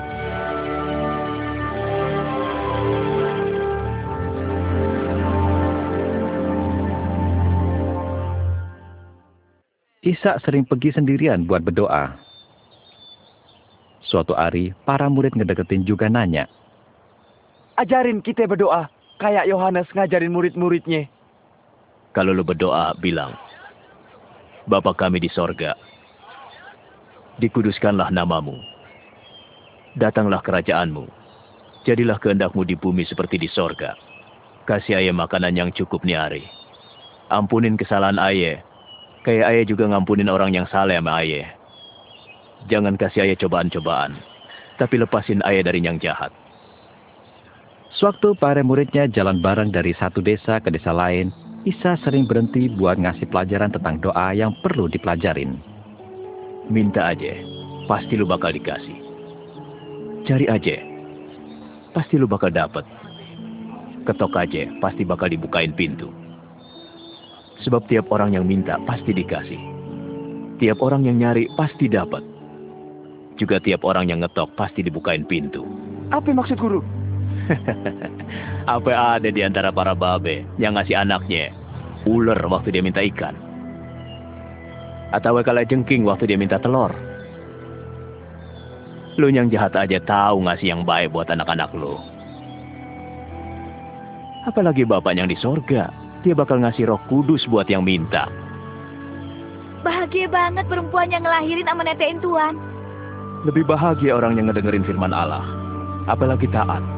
Isa 10.06 10.38
sering 10.46 10.62
pergi 10.62 10.94
sendirian 10.94 11.50
buat 11.50 11.66
berdoa. 11.66 12.14
Suatu 14.06 14.38
hari, 14.38 14.70
para 14.86 15.10
murid 15.10 15.34
ngedeketin 15.34 15.82
juga 15.82 16.06
nanya, 16.06 16.46
Ajarin 17.76 18.24
kita 18.24 18.48
berdoa, 18.48 18.88
kayak 19.20 19.44
Yohanes 19.44 19.84
ngajarin 19.92 20.32
murid-muridnya. 20.32 21.04
Kalau 22.16 22.32
lu 22.32 22.40
berdoa, 22.40 22.96
bilang, 22.96 23.36
Bapa 24.64 24.96
kami 24.96 25.20
di 25.20 25.28
sorga, 25.28 25.76
dikuduskanlah 27.40 28.08
namamu. 28.12 28.56
Datanglah 29.96 30.44
kerajaanmu. 30.44 31.08
Jadilah 31.88 32.18
kehendakmu 32.18 32.66
di 32.66 32.74
bumi 32.76 33.06
seperti 33.06 33.40
di 33.40 33.48
sorga. 33.48 33.96
Kasih 34.66 34.98
ayah 34.98 35.14
makanan 35.14 35.54
yang 35.54 35.70
cukup 35.70 36.02
nih 36.02 36.18
hari. 36.18 36.44
Ampunin 37.30 37.78
kesalahan 37.78 38.18
ayah. 38.18 38.60
Kayak 39.22 39.46
ayah 39.54 39.64
juga 39.64 39.84
ngampunin 39.90 40.30
orang 40.30 40.50
yang 40.52 40.66
salah 40.66 40.98
sama 40.98 41.22
ayah. 41.22 41.54
Jangan 42.66 42.98
kasih 42.98 43.30
ayah 43.30 43.38
cobaan-cobaan. 43.38 44.18
Tapi 44.76 44.94
lepasin 44.98 45.40
ayah 45.46 45.62
dari 45.64 45.80
yang 45.80 46.02
jahat. 46.02 46.34
Sewaktu 47.96 48.36
para 48.36 48.60
muridnya 48.60 49.08
jalan 49.08 49.40
bareng 49.40 49.72
dari 49.72 49.96
satu 49.96 50.20
desa 50.20 50.60
ke 50.60 50.68
desa 50.68 50.92
lain, 50.92 51.32
Isa 51.66 51.98
sering 51.98 52.30
berhenti 52.30 52.70
buat 52.70 52.94
ngasih 52.94 53.26
pelajaran 53.26 53.74
tentang 53.74 53.98
doa 53.98 54.30
yang 54.30 54.54
perlu 54.62 54.86
dipelajarin. 54.86 55.75
Minta 56.66 57.14
aja, 57.14 57.30
pasti 57.86 58.18
lu 58.18 58.26
bakal 58.26 58.50
dikasih. 58.50 58.98
Cari 60.26 60.50
aja, 60.50 60.82
pasti 61.94 62.18
lu 62.18 62.26
bakal 62.26 62.50
dapet. 62.50 62.82
Ketok 64.02 64.34
aja, 64.34 64.66
pasti 64.82 65.06
bakal 65.06 65.30
dibukain 65.30 65.70
pintu. 65.70 66.10
Sebab 67.62 67.86
tiap 67.86 68.10
orang 68.10 68.34
yang 68.34 68.50
minta 68.50 68.82
pasti 68.82 69.14
dikasih. 69.14 69.62
Tiap 70.58 70.82
orang 70.82 71.06
yang 71.06 71.22
nyari 71.22 71.46
pasti 71.54 71.86
dapat. 71.86 72.26
Juga 73.38 73.62
tiap 73.62 73.86
orang 73.86 74.10
yang 74.10 74.26
ngetok 74.26 74.50
pasti 74.58 74.82
dibukain 74.82 75.22
pintu. 75.22 75.62
Apa 76.10 76.34
maksud 76.34 76.58
guru? 76.58 76.82
Apa 78.74 79.22
ada 79.22 79.30
di 79.30 79.38
antara 79.46 79.70
para 79.70 79.94
babe 79.94 80.42
yang 80.58 80.74
ngasih 80.74 80.98
anaknya 80.98 81.54
ular 82.10 82.42
waktu 82.50 82.74
dia 82.74 82.82
minta 82.82 83.06
ikan? 83.06 83.45
Atau 85.14 85.38
kalau 85.46 85.62
jengking 85.62 86.02
waktu 86.02 86.30
dia 86.30 86.38
minta 86.38 86.58
telur? 86.58 86.90
Lu 89.16 89.32
yang 89.32 89.48
jahat 89.48 89.72
aja 89.78 89.96
tahu 90.02 90.44
ngasih 90.44 90.76
yang 90.76 90.82
baik 90.82 91.14
buat 91.14 91.30
anak-anak 91.30 91.72
lu. 91.72 91.96
Apalagi 94.46 94.86
bapak 94.86 95.16
yang 95.18 95.26
di 95.26 95.34
sorga, 95.38 95.90
dia 96.22 96.34
bakal 96.34 96.62
ngasih 96.62 96.86
roh 96.86 97.00
kudus 97.10 97.46
buat 97.50 97.66
yang 97.66 97.82
minta. 97.82 98.30
Bahagia 99.82 100.26
banget 100.26 100.66
perempuan 100.66 101.10
yang 101.10 101.22
ngelahirin 101.22 101.66
sama 101.66 101.86
netein 101.86 102.18
Tuhan. 102.18 102.54
Lebih 103.46 103.66
bahagia 103.66 104.18
orang 104.18 104.34
yang 104.34 104.50
ngedengerin 104.50 104.82
firman 104.82 105.14
Allah. 105.14 105.46
Apalagi 106.10 106.50
taat. 106.50 106.95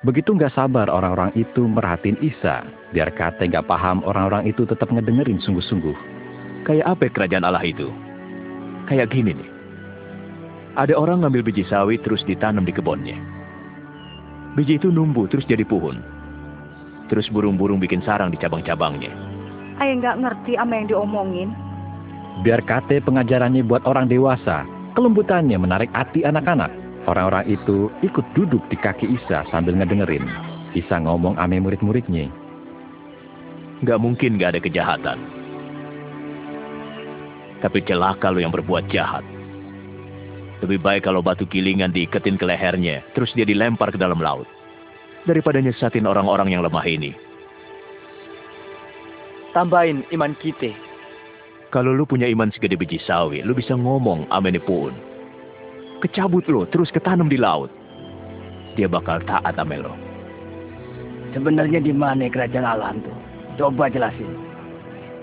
Begitu 0.00 0.32
nggak 0.32 0.56
sabar 0.56 0.88
orang-orang 0.88 1.28
itu 1.36 1.68
merhatiin 1.68 2.16
Isa, 2.24 2.64
biar 2.96 3.12
kata 3.12 3.44
nggak 3.44 3.68
paham 3.68 4.00
orang-orang 4.08 4.48
itu 4.48 4.64
tetap 4.64 4.88
ngedengerin 4.88 5.36
sungguh-sungguh. 5.44 5.92
Kayak 6.64 6.96
apa 6.96 7.12
kerajaan 7.12 7.44
Allah 7.44 7.60
itu? 7.60 7.92
Kayak 8.88 9.12
gini 9.12 9.36
nih. 9.36 9.50
Ada 10.80 10.96
orang 10.96 11.20
ngambil 11.20 11.52
biji 11.52 11.68
sawi 11.68 12.00
terus 12.00 12.24
ditanam 12.24 12.64
di 12.64 12.72
kebunnya. 12.72 13.20
Biji 14.56 14.80
itu 14.80 14.88
numbuh 14.88 15.28
terus 15.28 15.44
jadi 15.44 15.68
pohon. 15.68 16.00
Terus 17.12 17.28
burung-burung 17.28 17.76
bikin 17.76 18.00
sarang 18.00 18.32
di 18.32 18.40
cabang-cabangnya. 18.40 19.12
Ayah 19.84 19.94
nggak 20.00 20.16
ngerti 20.16 20.52
apa 20.56 20.72
yang 20.80 20.86
diomongin. 20.88 21.52
Biar 22.40 22.64
kate 22.64 23.04
pengajarannya 23.04 23.68
buat 23.68 23.84
orang 23.84 24.08
dewasa, 24.08 24.64
kelembutannya 24.96 25.60
menarik 25.60 25.92
hati 25.92 26.24
anak-anak. 26.24 26.72
Orang-orang 27.10 27.42
itu 27.50 27.90
ikut 28.06 28.22
duduk 28.38 28.62
di 28.70 28.78
kaki 28.78 29.02
Isa 29.18 29.42
sambil 29.50 29.74
ngedengerin. 29.74 30.22
Isa 30.78 31.02
ngomong 31.02 31.34
ame 31.42 31.58
murid-muridnya. 31.58 32.30
Gak 33.82 33.98
mungkin 33.98 34.38
gak 34.38 34.54
ada 34.54 34.60
kejahatan. 34.62 35.18
Tapi 37.58 37.82
celaka 37.82 38.30
lo 38.30 38.38
yang 38.38 38.54
berbuat 38.54 38.86
jahat. 38.94 39.26
Lebih 40.62 40.78
baik 40.78 41.10
kalau 41.10 41.18
batu 41.18 41.50
kilingan 41.50 41.90
diiketin 41.90 42.38
ke 42.38 42.46
lehernya, 42.46 43.02
terus 43.18 43.34
dia 43.34 43.42
dilempar 43.42 43.90
ke 43.90 43.98
dalam 43.98 44.22
laut. 44.22 44.46
Daripada 45.26 45.58
nyesatin 45.58 46.06
orang-orang 46.06 46.54
yang 46.54 46.62
lemah 46.62 46.86
ini. 46.86 47.10
Tambahin 49.50 50.06
iman 50.14 50.38
kita. 50.38 50.70
Kalau 51.74 51.90
lu 51.90 52.06
punya 52.06 52.30
iman 52.30 52.54
segede 52.54 52.78
biji 52.78 53.02
sawi, 53.02 53.42
lu 53.42 53.50
bisa 53.50 53.74
ngomong 53.74 54.30
amen 54.30 54.62
pun. 54.62 55.09
Kecabut 56.00 56.48
lo, 56.48 56.64
terus 56.64 56.88
ketanam 56.88 57.28
di 57.28 57.36
laut. 57.36 57.68
Dia 58.74 58.88
bakal 58.88 59.20
taat 59.28 59.52
sama 59.52 59.76
lo. 59.76 59.92
Sebenarnya 61.36 61.78
di 61.84 61.92
mana 61.92 62.26
kerajaan 62.26 62.66
Allah 62.66 62.96
tuh? 62.98 63.16
Coba 63.60 63.92
jelasin. 63.92 64.50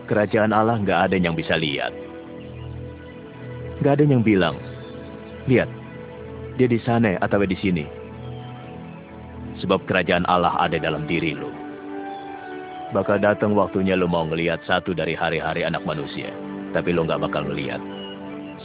kerajaan 0.07 0.55
Allah 0.55 0.79
nggak 0.79 1.11
ada 1.11 1.15
yang 1.19 1.35
bisa 1.35 1.59
lihat. 1.59 1.91
Nggak 3.83 3.99
ada 3.99 4.03
yang 4.07 4.23
bilang, 4.23 4.55
lihat, 5.51 5.67
dia 6.55 6.65
di 6.71 6.79
sana 6.79 7.19
atau 7.19 7.43
di 7.43 7.57
sini. 7.59 7.85
Sebab 9.59 9.83
kerajaan 9.83 10.23
Allah 10.31 10.55
ada 10.63 10.79
dalam 10.79 11.03
diri 11.09 11.35
lu. 11.35 11.51
Bakal 12.95 13.19
datang 13.19 13.51
waktunya 13.51 13.99
lu 13.99 14.07
mau 14.07 14.23
ngelihat 14.23 14.63
satu 14.63 14.95
dari 14.95 15.11
hari-hari 15.11 15.67
anak 15.67 15.83
manusia. 15.83 16.31
Tapi 16.71 16.95
lu 16.95 17.03
nggak 17.03 17.19
bakal 17.19 17.43
ngelihat. 17.43 17.81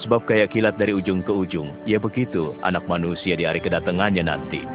Sebab 0.03 0.27
kayak 0.27 0.51
kilat 0.51 0.75
dari 0.83 0.91
ujung 0.91 1.23
ke 1.23 1.31
ujung, 1.31 1.71
ya 1.87 2.03
begitu 2.03 2.59
anak 2.67 2.83
manusia 2.91 3.39
di 3.39 3.47
hari 3.47 3.63
kedatangannya 3.63 4.27
nanti. 4.27 4.67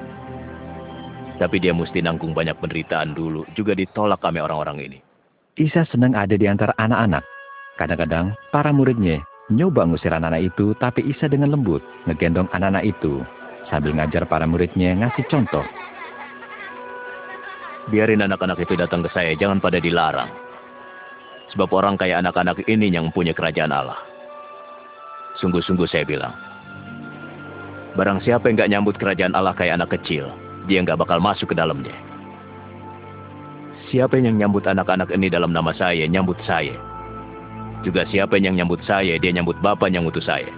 Tapi 1.36 1.60
dia 1.60 1.76
mesti 1.76 2.00
nanggung 2.00 2.32
banyak 2.32 2.56
penderitaan 2.58 3.12
dulu, 3.12 3.44
juga 3.54 3.76
ditolak 3.76 4.24
kami 4.24 4.40
orang-orang 4.40 4.80
ini. 4.88 5.00
Isa 5.60 5.84
senang 5.92 6.16
ada 6.16 6.40
di 6.40 6.48
antara 6.48 6.72
anak-anak. 6.80 7.28
Kadang-kadang 7.76 8.34
para 8.56 8.72
muridnya 8.72 9.20
nyoba 9.52 9.84
ngusir 9.86 10.16
anak-anak 10.16 10.48
itu, 10.48 10.72
tapi 10.80 11.04
Isa 11.06 11.28
dengan 11.28 11.52
lembut 11.52 11.84
ngegendong 12.08 12.48
anak-anak 12.56 12.88
itu 12.88 13.22
sambil 13.68 14.00
ngajar 14.00 14.24
para 14.32 14.48
muridnya 14.48 14.96
ngasih 14.96 15.28
contoh. 15.28 15.66
Biarin 17.92 18.24
anak-anak 18.24 18.64
itu 18.64 18.80
datang 18.80 19.04
ke 19.04 19.12
saya, 19.12 19.36
jangan 19.36 19.60
pada 19.60 19.84
dilarang. 19.84 20.32
Sebab 21.52 21.68
orang 21.76 22.00
kayak 22.00 22.24
anak-anak 22.24 22.64
ini 22.68 22.92
yang 22.92 23.12
punya 23.12 23.36
kerajaan 23.36 23.72
Allah. 23.76 24.07
Sungguh-sungguh 25.38 25.86
saya 25.90 26.06
bilang. 26.06 26.34
Barang 27.98 28.22
siapa 28.22 28.50
yang 28.50 28.62
gak 28.62 28.72
nyambut 28.74 28.96
kerajaan 29.02 29.34
Allah 29.34 29.58
kayak 29.58 29.82
anak 29.82 29.98
kecil, 29.98 30.30
dia 30.70 30.84
nggak 30.86 31.02
bakal 31.02 31.18
masuk 31.18 31.50
ke 31.50 31.56
dalamnya. 31.58 31.94
Siapa 33.90 34.20
yang 34.20 34.36
nyambut 34.36 34.68
anak-anak 34.68 35.10
ini 35.16 35.32
dalam 35.32 35.56
nama 35.56 35.72
saya, 35.72 36.04
nyambut 36.06 36.38
saya. 36.44 36.76
Juga 37.88 38.04
siapa 38.12 38.36
yang 38.36 38.60
nyambut 38.60 38.84
saya, 38.84 39.16
dia 39.16 39.32
nyambut 39.32 39.56
Bapak 39.64 39.88
yang 39.88 40.04
utus 40.04 40.28
saya. 40.28 40.52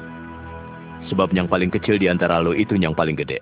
Sebab 1.13 1.29
yang 1.37 1.45
paling 1.45 1.69
kecil 1.69 2.01
di 2.01 2.09
antara 2.09 2.41
lo 2.41 2.57
itu 2.57 2.73
yang 2.73 2.97
paling 2.97 3.13
gede. 3.13 3.39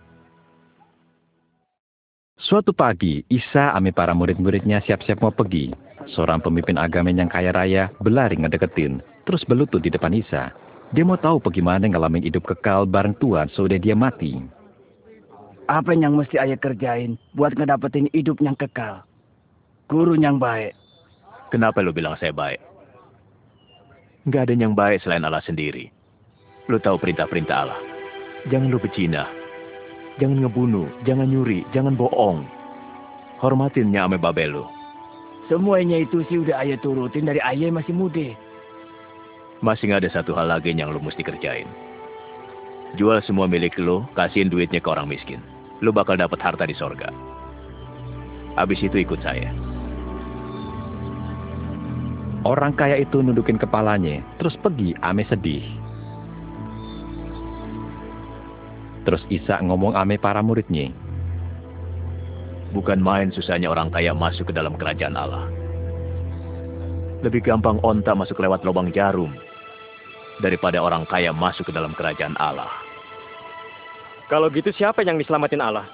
Suatu 2.38 2.76
pagi, 2.76 3.26
Isa 3.32 3.74
ame 3.74 3.96
para 3.96 4.14
murid-muridnya 4.14 4.84
siap-siap 4.84 5.24
mau 5.24 5.34
pergi. 5.34 5.74
Seorang 6.14 6.44
pemimpin 6.44 6.78
agama 6.78 7.10
yang 7.10 7.32
kaya 7.32 7.50
raya 7.50 7.90
berlari 7.98 8.38
ngedeketin, 8.38 9.02
terus 9.26 9.42
berlutut 9.48 9.82
di 9.82 9.90
depan 9.90 10.14
Isa. 10.14 10.54
Dia 10.96 11.04
mau 11.04 11.20
tahu 11.20 11.44
bagaimana 11.44 11.84
ngalamin 11.84 12.24
hidup 12.24 12.48
kekal 12.48 12.88
bareng 12.88 13.12
Tuhan 13.20 13.52
sudah 13.52 13.76
dia 13.76 13.92
mati. 13.92 14.40
Apa 15.68 15.92
yang 15.92 16.16
mesti 16.16 16.40
ayah 16.40 16.56
kerjain 16.56 17.20
buat 17.36 17.52
ngedapetin 17.52 18.08
hidup 18.16 18.40
yang 18.40 18.56
kekal? 18.56 19.04
Guru 19.92 20.16
yang 20.16 20.40
baik. 20.40 20.72
Kenapa 21.52 21.84
lo 21.84 21.92
bilang 21.92 22.16
saya 22.16 22.32
baik? 22.32 22.64
Gak 24.32 24.48
ada 24.48 24.56
yang 24.56 24.76
baik 24.76 25.04
selain 25.04 25.28
Allah 25.28 25.44
sendiri. 25.44 25.92
Lo 26.72 26.80
tahu 26.80 26.96
perintah-perintah 27.00 27.56
Allah. 27.68 27.80
Jangan 28.48 28.72
lo 28.72 28.80
becina. 28.80 29.28
Jangan 30.24 30.44
ngebunuh, 30.44 30.88
jangan 31.04 31.28
nyuri, 31.28 31.68
jangan 31.76 32.00
bohong. 32.00 32.48
Hormatin 33.44 33.92
ame 33.92 34.16
babel 34.16 34.56
lo. 34.56 34.66
Semuanya 35.52 36.00
itu 36.00 36.24
sih 36.28 36.44
udah 36.44 36.64
ayah 36.64 36.80
turutin 36.80 37.28
dari 37.28 37.40
ayah 37.44 37.72
masih 37.72 37.96
muda. 37.96 38.47
Masih 39.58 39.90
ada 39.90 40.06
satu 40.14 40.38
hal 40.38 40.54
lagi 40.54 40.70
yang 40.70 40.94
lo 40.94 41.02
mesti 41.02 41.26
kerjain. 41.26 41.66
Jual 42.94 43.26
semua 43.26 43.50
milik 43.50 43.74
lo, 43.82 44.06
kasihin 44.14 44.54
duitnya 44.54 44.78
ke 44.78 44.86
orang 44.86 45.10
miskin. 45.10 45.42
Lo 45.82 45.90
bakal 45.90 46.22
dapat 46.22 46.38
harta 46.38 46.70
di 46.70 46.78
sorga. 46.78 47.10
Habis 48.54 48.86
itu 48.86 49.02
ikut 49.02 49.18
saya. 49.26 49.50
Orang 52.46 52.78
kaya 52.78 53.02
itu 53.02 53.18
nundukin 53.18 53.58
kepalanya, 53.58 54.22
terus 54.38 54.54
pergi 54.62 54.94
ame 55.02 55.26
sedih. 55.26 55.66
Terus 59.10 59.26
Isa 59.34 59.58
ngomong 59.66 59.98
ame 59.98 60.22
para 60.22 60.46
muridnya. 60.46 60.94
Bukan 62.78 63.02
main 63.02 63.34
susahnya 63.34 63.74
orang 63.74 63.90
kaya 63.90 64.14
masuk 64.14 64.52
ke 64.52 64.54
dalam 64.54 64.78
kerajaan 64.78 65.18
Allah. 65.18 65.50
Lebih 67.26 67.42
gampang 67.42 67.82
onta 67.82 68.14
masuk 68.14 68.38
lewat 68.38 68.62
lubang 68.62 68.94
jarum 68.94 69.34
daripada 70.42 70.82
orang 70.82 71.06
kaya 71.10 71.34
masuk 71.34 71.70
ke 71.70 71.74
dalam 71.74 71.94
kerajaan 71.98 72.38
Allah. 72.38 72.70
Kalau 74.28 74.52
gitu 74.52 74.70
siapa 74.76 75.08
yang 75.08 75.16
diselamatin 75.16 75.64
Allah? 75.64 75.88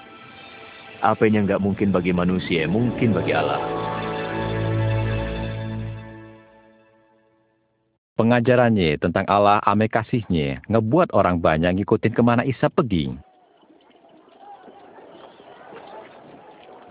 Apa 0.98 1.30
yang 1.30 1.46
nggak 1.46 1.62
mungkin 1.62 1.94
bagi 1.94 2.10
manusia, 2.10 2.66
mungkin 2.66 3.14
bagi 3.14 3.30
Allah. 3.30 3.62
Pengajarannya 8.14 9.02
tentang 9.02 9.26
Allah 9.26 9.58
ame 9.66 9.90
kasihnya 9.90 10.62
ngebuat 10.70 11.10
orang 11.10 11.42
banyak 11.42 11.82
ngikutin 11.82 12.14
ke 12.14 12.22
mana 12.22 12.46
Isa 12.46 12.70
pergi. 12.70 13.10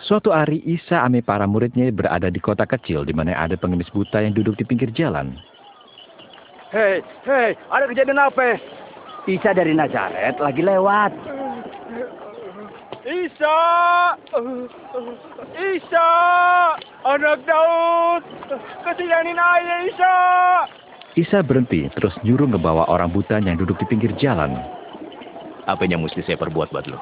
Suatu 0.04 0.36
hari 0.36 0.60
Isa 0.68 1.00
ame 1.00 1.24
para 1.24 1.48
muridnya 1.48 1.88
berada 1.96 2.28
di 2.28 2.44
kota 2.44 2.68
kecil 2.68 3.08
di 3.08 3.16
mana 3.16 3.40
ada 3.40 3.56
pengemis 3.56 3.88
buta 3.96 4.20
yang 4.20 4.36
duduk 4.36 4.60
di 4.60 4.68
pinggir 4.68 4.92
jalan. 4.92 5.32
Hei, 6.74 7.06
hei, 7.30 7.54
ada 7.70 7.86
kejadian 7.86 8.18
apa? 8.18 8.58
Isa 9.30 9.54
dari 9.54 9.78
Nazaret 9.78 10.42
lagi 10.42 10.66
lewat. 10.66 11.14
Isa! 13.06 13.60
Isa! 15.54 16.10
Anak 17.06 17.46
Daud! 17.46 18.26
Kesianin 18.90 19.38
ayah 19.38 19.80
Isa! 19.86 20.18
Isa 21.14 21.46
berhenti 21.46 21.94
terus 21.94 22.18
nyuruh 22.26 22.50
ngebawa 22.50 22.90
orang 22.90 23.14
buta 23.14 23.38
yang 23.38 23.62
duduk 23.62 23.78
di 23.78 23.86
pinggir 23.86 24.10
jalan. 24.18 24.58
Apa 25.70 25.86
yang 25.86 26.02
mesti 26.02 26.26
saya 26.26 26.42
perbuat 26.42 26.74
buat 26.74 26.90
lo? 26.90 26.98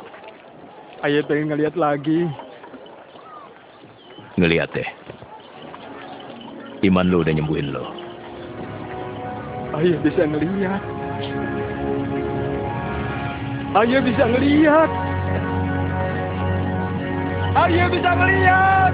Ayah 1.00 1.24
pengen 1.24 1.56
ngeliat 1.56 1.80
lagi. 1.80 2.28
Ngeliat 4.36 4.68
deh. 4.76 4.90
Iman 6.84 7.08
lo 7.08 7.24
udah 7.24 7.32
nyembuhin 7.32 7.72
lo. 7.72 8.01
Ayah 9.72 10.00
bisa 10.04 10.24
ngeliat. 10.28 10.82
Ayah 13.72 14.02
bisa 14.04 14.24
ngeliat. 14.28 14.90
Ayah 17.56 17.88
bisa 17.88 18.12
ngeliat. 18.12 18.94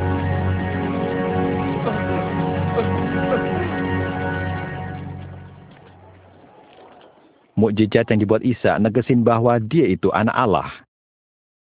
Mukjizat 7.58 8.06
yang 8.14 8.22
dibuat 8.22 8.46
Isa 8.46 8.78
negesin 8.78 9.26
bahwa 9.26 9.58
dia 9.58 9.90
itu 9.90 10.14
anak 10.14 10.38
Allah. 10.38 10.70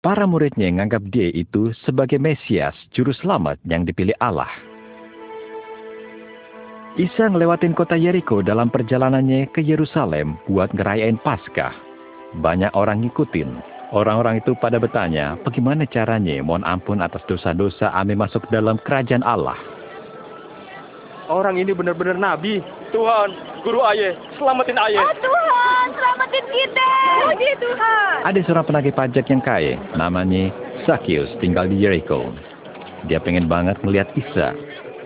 Para 0.00 0.24
muridnya 0.24 0.72
menganggap 0.72 1.04
dia 1.12 1.28
itu 1.36 1.76
sebagai 1.84 2.16
Mesias, 2.16 2.72
juru 2.96 3.12
selamat 3.12 3.60
yang 3.68 3.84
dipilih 3.84 4.16
Allah. 4.24 4.71
Isa 7.00 7.24
ngelewatin 7.24 7.72
kota 7.72 7.96
Yeriko 7.96 8.44
dalam 8.44 8.68
perjalanannya 8.68 9.48
ke 9.48 9.64
Yerusalem 9.64 10.36
buat 10.44 10.76
ngerayain 10.76 11.16
Paskah. 11.24 11.72
Banyak 12.36 12.68
orang 12.76 13.00
ngikutin. 13.00 13.48
Orang-orang 13.96 14.44
itu 14.44 14.52
pada 14.60 14.76
bertanya, 14.76 15.40
bagaimana 15.40 15.88
caranya 15.88 16.36
mohon 16.44 16.60
ampun 16.68 17.00
atas 17.00 17.24
dosa-dosa 17.24 17.88
ame 17.96 18.12
masuk 18.12 18.44
dalam 18.52 18.76
kerajaan 18.84 19.24
Allah. 19.24 19.56
Orang 21.32 21.56
ini 21.56 21.72
benar-benar 21.72 22.20
nabi. 22.20 22.60
Tuhan, 22.92 23.28
guru 23.64 23.80
ayah, 23.88 24.12
selamatin 24.36 24.76
ayah. 24.76 25.00
Oh 25.00 25.16
Tuhan, 25.16 25.86
selamatin 25.96 26.44
kita. 26.44 26.92
Puji 27.24 27.50
Tuhan. 27.56 28.16
Ada 28.20 28.40
seorang 28.44 28.68
penagih 28.68 28.92
pajak 28.92 29.24
yang 29.32 29.40
kaya, 29.40 29.80
namanya 29.96 30.52
Sakius, 30.84 31.32
tinggal 31.40 31.72
di 31.72 31.80
Jericho. 31.80 32.36
Dia 33.08 33.16
pengen 33.16 33.48
banget 33.48 33.80
melihat 33.80 34.12
Isa, 34.12 34.52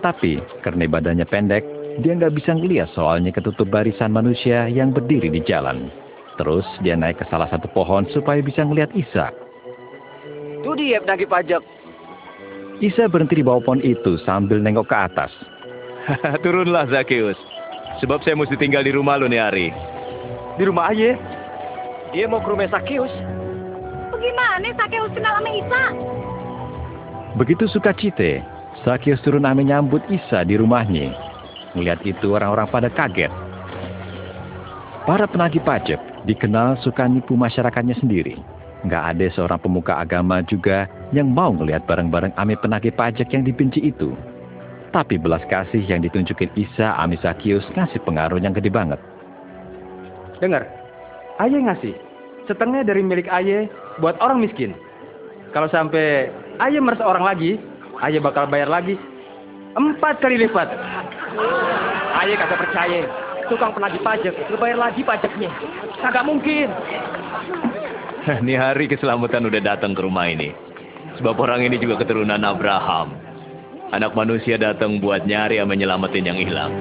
tapi 0.03 0.39
karena 0.61 0.85
badannya 0.87 1.23
pendek, 1.27 1.76
dia 1.97 2.13
nggak 2.13 2.37
bisa 2.37 2.53
ngeliat 2.53 2.93
soalnya 2.93 3.33
ketutup 3.33 3.65
barisan 3.73 4.13
manusia 4.13 4.69
yang 4.69 4.93
berdiri 4.93 5.33
di 5.33 5.41
jalan. 5.41 5.89
Terus 6.37 6.65
dia 6.85 6.93
naik 6.93 7.17
ke 7.17 7.25
salah 7.33 7.49
satu 7.49 7.65
pohon 7.73 8.05
supaya 8.13 8.37
bisa 8.45 8.61
ngeliat 8.61 8.93
Isa. 8.93 9.33
Tuh 10.61 10.77
dia 10.77 11.01
penagih 11.01 11.25
pajak. 11.25 11.61
Isa 12.77 13.09
berhenti 13.09 13.41
di 13.41 13.45
bawah 13.45 13.65
pohon 13.65 13.81
itu 13.81 14.21
sambil 14.21 14.61
nengok 14.61 14.85
ke 14.85 14.97
atas. 14.97 15.33
Turunlah 16.45 16.85
Zakius. 16.93 17.37
Sebab 17.97 18.21
saya 18.21 18.37
mesti 18.37 18.53
tinggal 18.61 18.85
di 18.85 18.93
rumah 18.93 19.17
lo 19.17 19.25
nih 19.25 19.41
hari. 19.41 19.73
Di 20.61 20.63
rumah 20.69 20.93
ayah. 20.93 21.17
Dia 22.13 22.29
mau 22.29 22.37
ke 22.37 22.53
rumah 22.53 22.69
Sakius. 22.69 23.09
Bagaimana 24.13 24.69
Sakeus 24.77 25.11
kenal 25.17 25.41
sama 25.41 25.49
Isa? 25.49 25.83
Begitu 27.41 27.65
sukacita, 27.73 28.45
Sakius 28.85 29.21
turun 29.25 29.49
ame 29.49 29.65
nyambut 29.65 30.05
Isa 30.13 30.45
di 30.45 30.53
rumahnya. 30.61 31.26
Melihat 31.77 32.01
itu 32.01 32.33
orang-orang 32.33 32.65
pada 32.73 32.89
kaget. 32.89 33.29
Para 35.05 35.29
penagih 35.29 35.61
pajak 35.61 36.01
dikenal 36.25 36.81
suka 36.81 37.05
nipu 37.05 37.37
masyarakatnya 37.37 37.95
sendiri. 38.01 38.35
Nggak 38.83 39.03
ada 39.13 39.25
seorang 39.37 39.61
pemuka 39.61 39.93
agama 39.95 40.41
juga 40.43 40.89
yang 41.13 41.29
mau 41.29 41.53
melihat 41.53 41.85
barang-barang 41.85 42.33
ame 42.35 42.57
penagih 42.57 42.91
pajak 42.97 43.29
yang 43.31 43.45
dibenci 43.45 43.79
itu. 43.79 44.17
Tapi 44.91 45.21
belas 45.21 45.45
kasih 45.47 45.85
yang 45.85 46.01
ditunjukin 46.01 46.49
Isa 46.57 46.97
Amisakius 46.97 47.63
ngasih 47.77 48.01
pengaruh 48.03 48.41
yang 48.41 48.57
gede 48.57 48.73
banget. 48.73 48.97
Dengar, 50.41 50.65
Aye 51.37 51.61
ngasih 51.61 51.93
setengah 52.49 52.81
dari 52.81 53.05
milik 53.05 53.29
Aye 53.29 53.69
buat 54.01 54.17
orang 54.17 54.41
miskin. 54.41 54.73
Kalau 55.53 55.69
sampai 55.69 56.33
Aye 56.57 56.81
meres 56.81 56.99
orang 56.99 57.23
lagi, 57.23 57.61
Aye 58.01 58.17
bakal 58.17 58.49
bayar 58.49 58.67
lagi 58.67 58.97
empat 59.77 60.19
kali 60.19 60.41
lipat. 60.41 60.67
Aye 62.17 62.33
kagak 62.35 62.59
percaya. 62.61 63.01
Tukang 63.47 63.71
penagih 63.71 64.03
pajak, 64.03 64.35
ngebayar 64.51 64.77
lagi 64.77 65.01
pajaknya. 65.07 65.51
Kagak 66.03 66.27
mungkin. 66.27 66.67
Ini 68.43 68.53
hari 68.59 68.91
keselamatan 68.91 69.47
udah 69.47 69.61
datang 69.63 69.95
ke 69.95 70.03
rumah 70.03 70.27
ini. 70.27 70.51
Sebab 71.15 71.39
orang 71.39 71.63
ini 71.63 71.79
juga 71.79 71.97
keturunan 71.97 72.43
Abraham. 72.43 73.15
Anak 73.95 74.13
manusia 74.13 74.59
datang 74.59 74.99
buat 74.99 75.23
nyari 75.23 75.63
sama 75.63 75.79
nyelamatin 75.79 76.27
yang 76.27 76.37
hilang. 76.37 76.75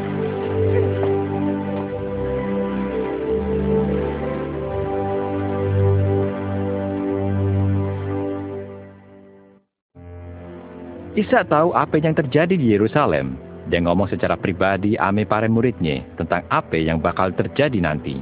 Isa 11.16 11.47
tahu 11.49 11.72
apa 11.72 11.97
yang 11.97 12.12
terjadi 12.12 12.61
di 12.61 12.76
Yerusalem. 12.76 13.45
Dia 13.67 13.83
ngomong 13.83 14.07
secara 14.07 14.39
pribadi 14.39 14.95
ame 14.95 15.27
para 15.27 15.51
muridnya 15.51 16.07
tentang 16.14 16.47
apa 16.55 16.79
yang 16.79 17.03
bakal 17.03 17.35
terjadi 17.35 17.83
nanti. 17.83 18.14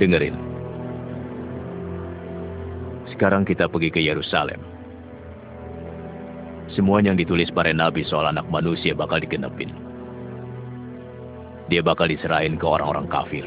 Dengerin. 0.00 0.36
Sekarang 3.12 3.44
kita 3.44 3.68
pergi 3.68 3.92
ke 3.92 4.00
Yerusalem. 4.00 4.64
Semua 6.72 7.04
yang 7.04 7.16
ditulis 7.20 7.52
para 7.52 7.72
nabi 7.72 8.04
soal 8.04 8.28
anak 8.28 8.48
manusia 8.48 8.96
bakal 8.96 9.20
digenepin. 9.20 9.72
Dia 11.68 11.84
bakal 11.84 12.08
diserahin 12.08 12.56
ke 12.56 12.64
orang-orang 12.64 13.08
kafir. 13.12 13.44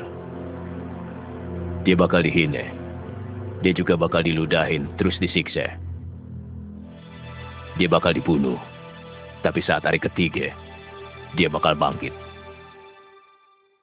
Dia 1.81 1.97
bakal 1.97 2.21
dihina. 2.21 2.69
Dia 3.65 3.73
juga 3.73 3.97
bakal 3.97 4.25
diludahin, 4.25 4.89
terus 4.97 5.17
disiksa. 5.17 5.73
Dia 7.81 7.89
bakal 7.89 8.13
dibunuh. 8.13 8.70
Tapi 9.41 9.59
saat 9.65 9.81
hari 9.85 9.97
ketiga, 9.97 10.53
dia 11.33 11.49
bakal 11.49 11.73
bangkit. 11.73 12.13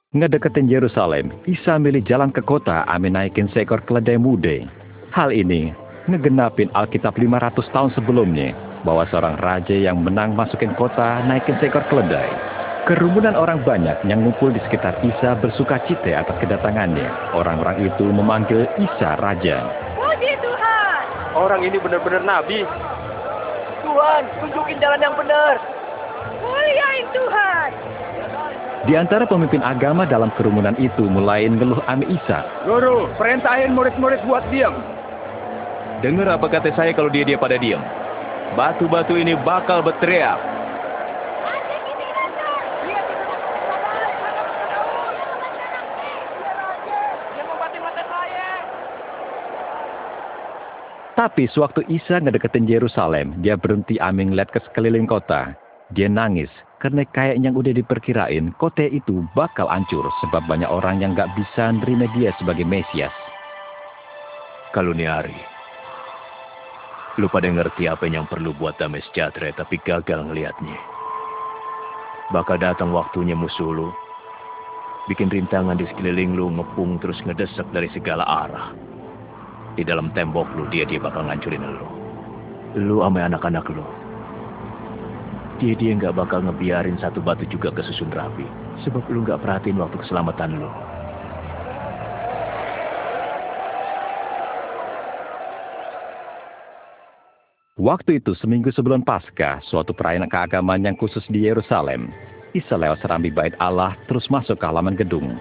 Ngedeketin 0.09 0.65
Yerusalem, 0.65 1.29
Isa 1.45 1.77
milih 1.77 2.01
jalan 2.01 2.33
ke 2.33 2.41
kota 2.41 2.81
ame 2.89 3.13
naikin 3.13 3.45
seekor 3.53 3.85
keledai 3.85 4.17
muda. 4.17 4.65
Hal 5.13 5.29
ini 5.29 5.69
ngegenapin 6.09 6.73
Alkitab 6.73 7.13
500 7.13 7.69
tahun 7.69 7.91
sebelumnya 7.93 8.57
bahwa 8.81 9.05
seorang 9.13 9.37
raja 9.37 9.75
yang 9.77 10.01
menang 10.01 10.33
masukin 10.33 10.73
kota 10.73 11.21
naikin 11.29 11.61
seekor 11.61 11.85
keledai. 11.93 12.25
Kerumunan 12.89 13.37
orang 13.37 13.61
banyak 13.61 14.01
yang 14.09 14.25
ngumpul 14.25 14.49
di 14.49 14.57
sekitar 14.65 14.97
Isa 15.05 15.37
bersuka 15.37 15.77
cita 15.85 16.25
atas 16.25 16.41
kedatangannya. 16.41 17.37
Orang-orang 17.37 17.85
itu 17.85 18.09
memanggil 18.09 18.65
Isa 18.81 19.13
raja. 19.21 19.69
Puji 19.93 20.33
Tuhan. 20.41 21.03
Orang 21.37 21.61
ini 21.61 21.77
benar-benar 21.77 22.25
nabi. 22.25 22.65
Tuhan, 23.89 24.21
tunjukin 24.37 24.77
jalan 24.77 25.01
yang 25.01 25.15
benar. 25.17 25.57
Muliain 26.45 27.05
Tuhan. 27.09 27.69
Di 28.85 28.93
antara 28.93 29.25
pemimpin 29.25 29.65
agama 29.65 30.05
dalam 30.05 30.29
kerumunan 30.37 30.77
itu 30.77 31.09
mulai 31.09 31.49
ngeluh 31.49 31.81
ame 31.89 32.05
Isa. 32.05 32.45
Guru, 32.69 33.09
perintahin 33.17 33.73
murid-murid 33.73 34.21
buat 34.29 34.45
diam. 34.53 34.77
Dengar 36.05 36.37
apa 36.37 36.45
kata 36.47 36.69
saya 36.77 36.93
kalau 36.93 37.09
dia 37.09 37.25
dia 37.25 37.35
pada 37.35 37.57
diam. 37.57 37.81
Batu-batu 38.53 39.17
ini 39.17 39.33
bakal 39.41 39.81
berteriak. 39.81 40.37
Tapi 51.19 51.51
sewaktu 51.51 51.83
Isa 51.91 52.23
ngedeketin 52.23 52.63
Yerusalem, 52.63 53.43
dia 53.43 53.59
berhenti 53.59 53.99
aming 53.99 54.31
lihat 54.31 54.55
ke 54.55 54.63
sekeliling 54.63 55.03
kota. 55.03 55.51
Dia 55.91 56.07
nangis 56.07 56.47
karena 56.79 57.03
kayaknya 57.11 57.51
udah 57.51 57.75
diperkirain 57.75 58.55
kota 58.55 58.87
itu 58.87 59.27
bakal 59.35 59.67
hancur 59.67 60.07
sebab 60.23 60.47
banyak 60.47 60.71
orang 60.71 61.03
yang 61.03 61.11
gak 61.19 61.27
bisa 61.35 61.75
nerima 61.75 62.07
dia 62.15 62.31
sebagai 62.39 62.63
Mesias. 62.63 63.11
Hari, 64.71 65.35
lu 67.19 67.27
pada 67.27 67.51
ngerti 67.51 67.91
apa 67.91 68.07
yang 68.07 68.23
perlu 68.23 68.55
buat 68.55 68.79
damai 68.79 69.03
sejahtera 69.11 69.51
tapi 69.59 69.75
gagal 69.83 70.23
ngelihatnya. 70.23 70.79
Bakal 72.31 72.63
datang 72.63 72.95
waktunya 72.95 73.35
musuh 73.35 73.75
lu, 73.75 73.91
bikin 75.11 75.27
rintangan 75.27 75.75
di 75.75 75.83
sekeliling 75.91 76.39
lu 76.39 76.47
ngepung 76.47 76.95
terus 77.03 77.19
ngedesak 77.27 77.67
dari 77.75 77.91
segala 77.91 78.23
arah. 78.23 78.88
Di 79.77 79.83
dalam 79.85 80.09
tembok 80.17 80.49
lu 80.57 80.65
dia 80.73 80.87
dia 80.87 80.97
bakal 80.97 81.27
ngancurin 81.27 81.61
lu. 81.61 81.87
Lu 82.79 83.05
sama 83.05 83.25
anak-anak 83.25 83.65
lu. 83.69 83.85
Dia 85.59 85.75
dia 85.75 85.91
nggak 85.93 86.15
bakal 86.15 86.45
ngebiarin 86.47 86.95
satu 86.97 87.19
batu 87.19 87.43
juga 87.51 87.69
kesusun 87.75 88.09
rapi. 88.15 88.47
Sebab 88.87 89.03
lu 89.11 89.27
nggak 89.27 89.43
perhatiin 89.43 89.77
waktu 89.77 89.97
keselamatan 89.99 90.61
lu. 90.63 90.69
Waktu 97.79 98.19
itu 98.19 98.35
seminggu 98.35 98.75
sebelum 98.75 99.07
Paskah, 99.07 99.63
suatu 99.63 99.95
perayaan 99.95 100.27
keagamaan 100.27 100.83
yang 100.83 100.99
khusus 100.99 101.23
di 101.31 101.47
Yerusalem. 101.47 102.11
Isa 102.51 102.75
lewat 102.75 102.99
serambi 102.99 103.31
bait 103.31 103.55
Allah 103.55 103.95
terus 104.11 104.27
masuk 104.27 104.59
ke 104.59 104.65
halaman 104.67 104.99
gedung. 104.99 105.39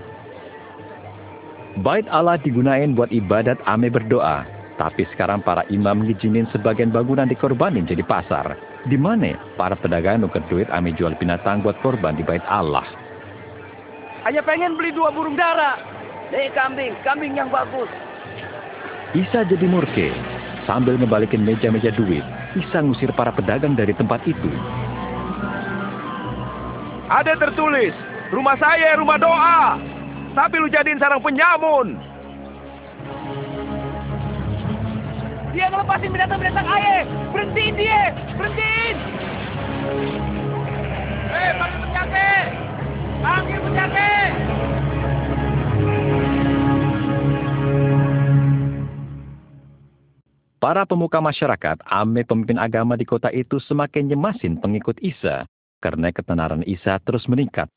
Bait 1.79 2.03
Allah 2.11 2.35
digunain 2.43 2.91
buat 2.99 3.07
ibadat 3.15 3.63
ame 3.71 3.87
berdoa. 3.87 4.43
Tapi 4.79 5.07
sekarang 5.15 5.43
para 5.47 5.63
imam 5.71 6.07
ngizinin 6.07 6.51
sebagian 6.51 6.91
bangunan 6.91 7.31
dikorbanin 7.31 7.87
jadi 7.87 8.03
pasar. 8.03 8.59
Di 8.91 8.99
mana 8.99 9.39
para 9.55 9.79
pedagang 9.79 10.23
nuker 10.23 10.43
duit 10.51 10.67
ame 10.75 10.91
jual 10.99 11.15
binatang 11.19 11.63
buat 11.63 11.79
korban 11.79 12.19
di 12.19 12.27
bait 12.27 12.43
Allah. 12.51 12.83
Hanya 14.27 14.43
pengen 14.43 14.75
beli 14.75 14.91
dua 14.91 15.15
burung 15.15 15.39
dara. 15.39 15.79
Nih 16.35 16.51
kambing, 16.51 16.99
kambing 17.07 17.39
yang 17.39 17.47
bagus. 17.47 17.91
Isa 19.15 19.47
jadi 19.47 19.67
murke. 19.71 20.11
Sambil 20.67 20.99
ngebalikin 21.01 21.49
meja-meja 21.49 21.89
duit, 21.95 22.21
Isa 22.59 22.85
ngusir 22.85 23.09
para 23.17 23.33
pedagang 23.33 23.73
dari 23.73 23.97
tempat 23.97 24.21
itu. 24.29 24.51
Ada 27.09 27.41
tertulis, 27.41 27.97
rumah 28.35 28.59
saya 28.61 29.01
rumah 29.01 29.17
doa. 29.17 29.98
Tapi 30.37 30.55
lu 30.61 30.69
jadiin 30.69 31.01
sarang 31.01 31.23
penyamun. 31.25 31.97
Dia 35.57 35.67
ngelepasin 35.73 36.13
binatang-binatang 36.13 36.69
ayah. 36.69 37.03
Berhentiin 37.33 37.75
dia. 37.75 38.03
Berhentiin. 38.37 38.97
Hei, 41.29 41.51
panggil 41.57 41.79
penjaga. 41.83 42.31
Panggil 43.25 43.59
penjaga. 43.65 44.11
Para 50.59 50.83
pemuka 50.83 51.23
masyarakat, 51.23 51.87
ame 51.87 52.27
pemimpin 52.27 52.59
agama 52.59 52.99
di 52.99 53.07
kota 53.07 53.31
itu 53.31 53.63
semakin 53.63 54.11
nyemasin 54.11 54.59
pengikut 54.59 54.99
Isa 54.99 55.47
karena 55.79 56.11
ketenaran 56.11 56.67
Isa 56.67 56.99
terus 57.07 57.31
meningkat. 57.31 57.71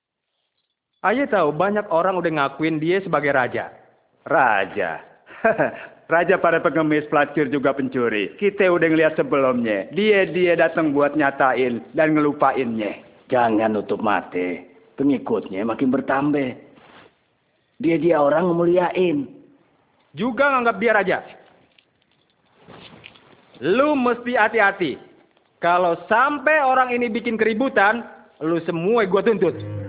Ayo 1.01 1.25
tahu 1.25 1.49
banyak 1.49 1.89
orang 1.89 2.21
udah 2.21 2.29
ngakuin 2.29 2.77
dia 2.77 3.01
sebagai 3.01 3.33
raja. 3.33 3.73
Raja. 4.21 5.01
raja 6.13 6.37
para 6.37 6.61
pengemis, 6.61 7.09
pelacur 7.09 7.49
juga 7.49 7.73
pencuri. 7.73 8.37
Kita 8.37 8.69
udah 8.69 8.85
ngeliat 8.85 9.17
sebelumnya. 9.17 9.89
Dia 9.97 10.29
dia 10.29 10.53
datang 10.53 10.93
buat 10.93 11.17
nyatain 11.17 11.81
dan 11.97 12.13
ngelupainnya. 12.13 13.01
Jangan 13.33 13.73
nutup 13.73 13.97
mata. 13.97 14.61
Pengikutnya 14.93 15.65
makin 15.65 15.89
bertambah. 15.89 16.53
Dia 17.81 17.97
dia 17.97 18.21
orang 18.21 18.53
ngemuliain. 18.53 19.25
Juga 20.13 20.53
nganggap 20.53 20.75
dia 20.77 20.91
raja. 20.93 21.17
Lu 23.57 23.97
mesti 23.97 24.37
hati-hati. 24.37 25.01
Kalau 25.57 25.97
sampai 26.05 26.61
orang 26.61 26.93
ini 26.93 27.09
bikin 27.09 27.41
keributan, 27.41 28.05
lu 28.37 28.61
semua 28.69 29.01
gua 29.09 29.25
tuntut. 29.25 29.80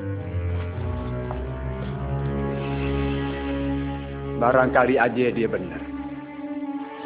Barangkali 4.42 4.98
aja 4.98 5.30
dia 5.30 5.46
benar. 5.46 5.78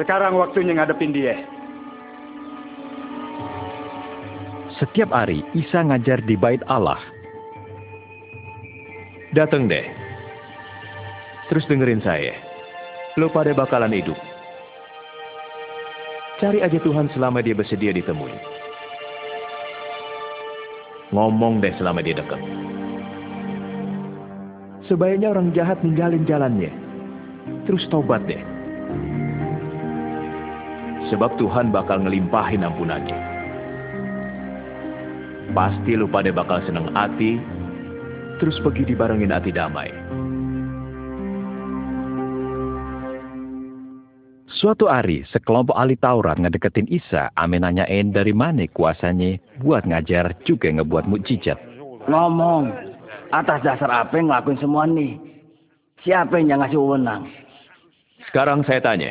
Sekarang 0.01 0.41
waktunya 0.41 0.72
ngadepin 0.72 1.12
dia. 1.12 1.37
Setiap 4.80 5.12
hari, 5.12 5.45
Isa 5.53 5.84
ngajar 5.84 6.24
di 6.24 6.32
bait 6.32 6.64
Allah. 6.64 6.97
Dateng 9.37 9.68
deh. 9.68 9.84
Terus 11.53 11.68
dengerin 11.68 12.01
saya. 12.01 12.32
Lu 13.20 13.28
pada 13.28 13.53
bakalan 13.53 13.93
hidup. 13.93 14.16
Cari 16.41 16.64
aja 16.64 16.80
Tuhan 16.80 17.12
selama 17.12 17.45
dia 17.45 17.53
bersedia 17.53 17.93
ditemui. 17.93 18.32
Ngomong 21.12 21.61
deh 21.61 21.76
selama 21.76 22.01
dia 22.01 22.16
dekat. 22.16 22.41
Sebaiknya 24.89 25.37
orang 25.37 25.53
jahat 25.53 25.84
ninggalin 25.84 26.24
jalannya. 26.24 26.86
Terus 27.66 27.84
tobat 27.90 28.22
deh. 28.26 28.42
Sebab 31.11 31.38
Tuhan 31.38 31.70
bakal 31.70 32.03
ngelimpahin 32.03 32.66
ampunannya. 32.66 33.18
Pasti 35.55 35.94
lu 35.94 36.11
pada 36.11 36.34
bakal 36.34 36.59
seneng 36.66 36.90
hati, 36.92 37.38
terus 38.42 38.59
pergi 38.61 38.82
dibarengin 38.84 39.30
hati 39.30 39.55
damai. 39.55 39.88
Suatu 44.57 44.88
hari, 44.88 45.20
sekelompok 45.28 45.76
ahli 45.76 46.01
Taurat 46.01 46.40
ngedeketin 46.40 46.88
Isa, 46.88 47.28
ame 47.36 47.61
nanyain 47.61 48.09
dari 48.09 48.32
mana 48.32 48.64
kuasanya 48.72 49.36
buat 49.61 49.84
ngajar 49.84 50.32
juga 50.49 50.72
ngebuat 50.72 51.05
mukjizat. 51.05 51.61
Ngomong, 52.09 52.72
atas 53.36 53.61
dasar 53.61 53.92
apa 53.92 54.16
ngelakuin 54.16 54.57
semua 54.57 54.88
nih? 54.88 55.20
Siapa 56.07 56.39
yang 56.39 56.63
ngasih 56.63 56.79
wewenang? 56.79 57.27
Sekarang 58.31 58.63
saya 58.63 58.79
tanya, 58.79 59.11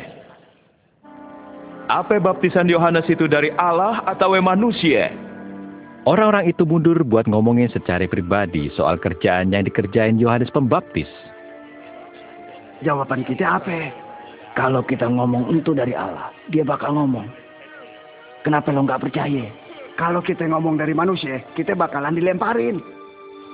apa 1.92 2.16
baptisan 2.16 2.72
Yohanes 2.72 3.04
itu 3.12 3.28
dari 3.28 3.52
Allah 3.60 4.00
atau 4.08 4.32
manusia? 4.40 5.12
Orang-orang 6.08 6.48
itu 6.48 6.64
mundur 6.64 6.96
buat 7.04 7.28
ngomongin 7.28 7.68
secara 7.68 8.08
pribadi 8.08 8.72
soal 8.72 8.96
kerjaan 8.96 9.52
yang 9.52 9.68
dikerjain 9.68 10.16
Yohanes 10.16 10.48
Pembaptis. 10.48 11.10
Jawaban 12.80 13.28
kita 13.28 13.60
apa? 13.60 13.92
Kalau 14.56 14.80
kita 14.80 15.04
ngomong 15.04 15.52
itu 15.52 15.76
dari 15.76 15.92
Allah, 15.92 16.32
dia 16.48 16.64
bakal 16.64 16.96
ngomong. 16.96 17.28
Kenapa 18.40 18.72
lo 18.72 18.88
nggak 18.88 19.04
percaya? 19.04 19.52
Kalau 20.00 20.24
kita 20.24 20.48
ngomong 20.48 20.80
dari 20.80 20.96
manusia, 20.96 21.44
kita 21.52 21.76
bakalan 21.76 22.16
dilemparin. 22.16 22.80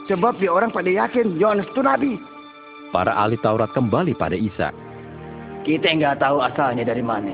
Sebab 0.07 0.38
dia 0.38 0.55
orang 0.55 0.70
pada 0.70 0.93
yakin 0.95 1.43
Yohanes 1.43 1.66
itu 1.74 1.82
nabi. 1.82 2.14
Para 2.93 3.16
ahli 3.16 3.40
Taurat 3.40 3.72
kembali 3.72 4.12
pada 4.20 4.36
Isa. 4.36 4.68
Kita 5.64 5.88
nggak 5.97 6.20
tahu 6.20 6.45
asalnya 6.45 6.84
dari 6.84 7.01
mana. 7.01 7.32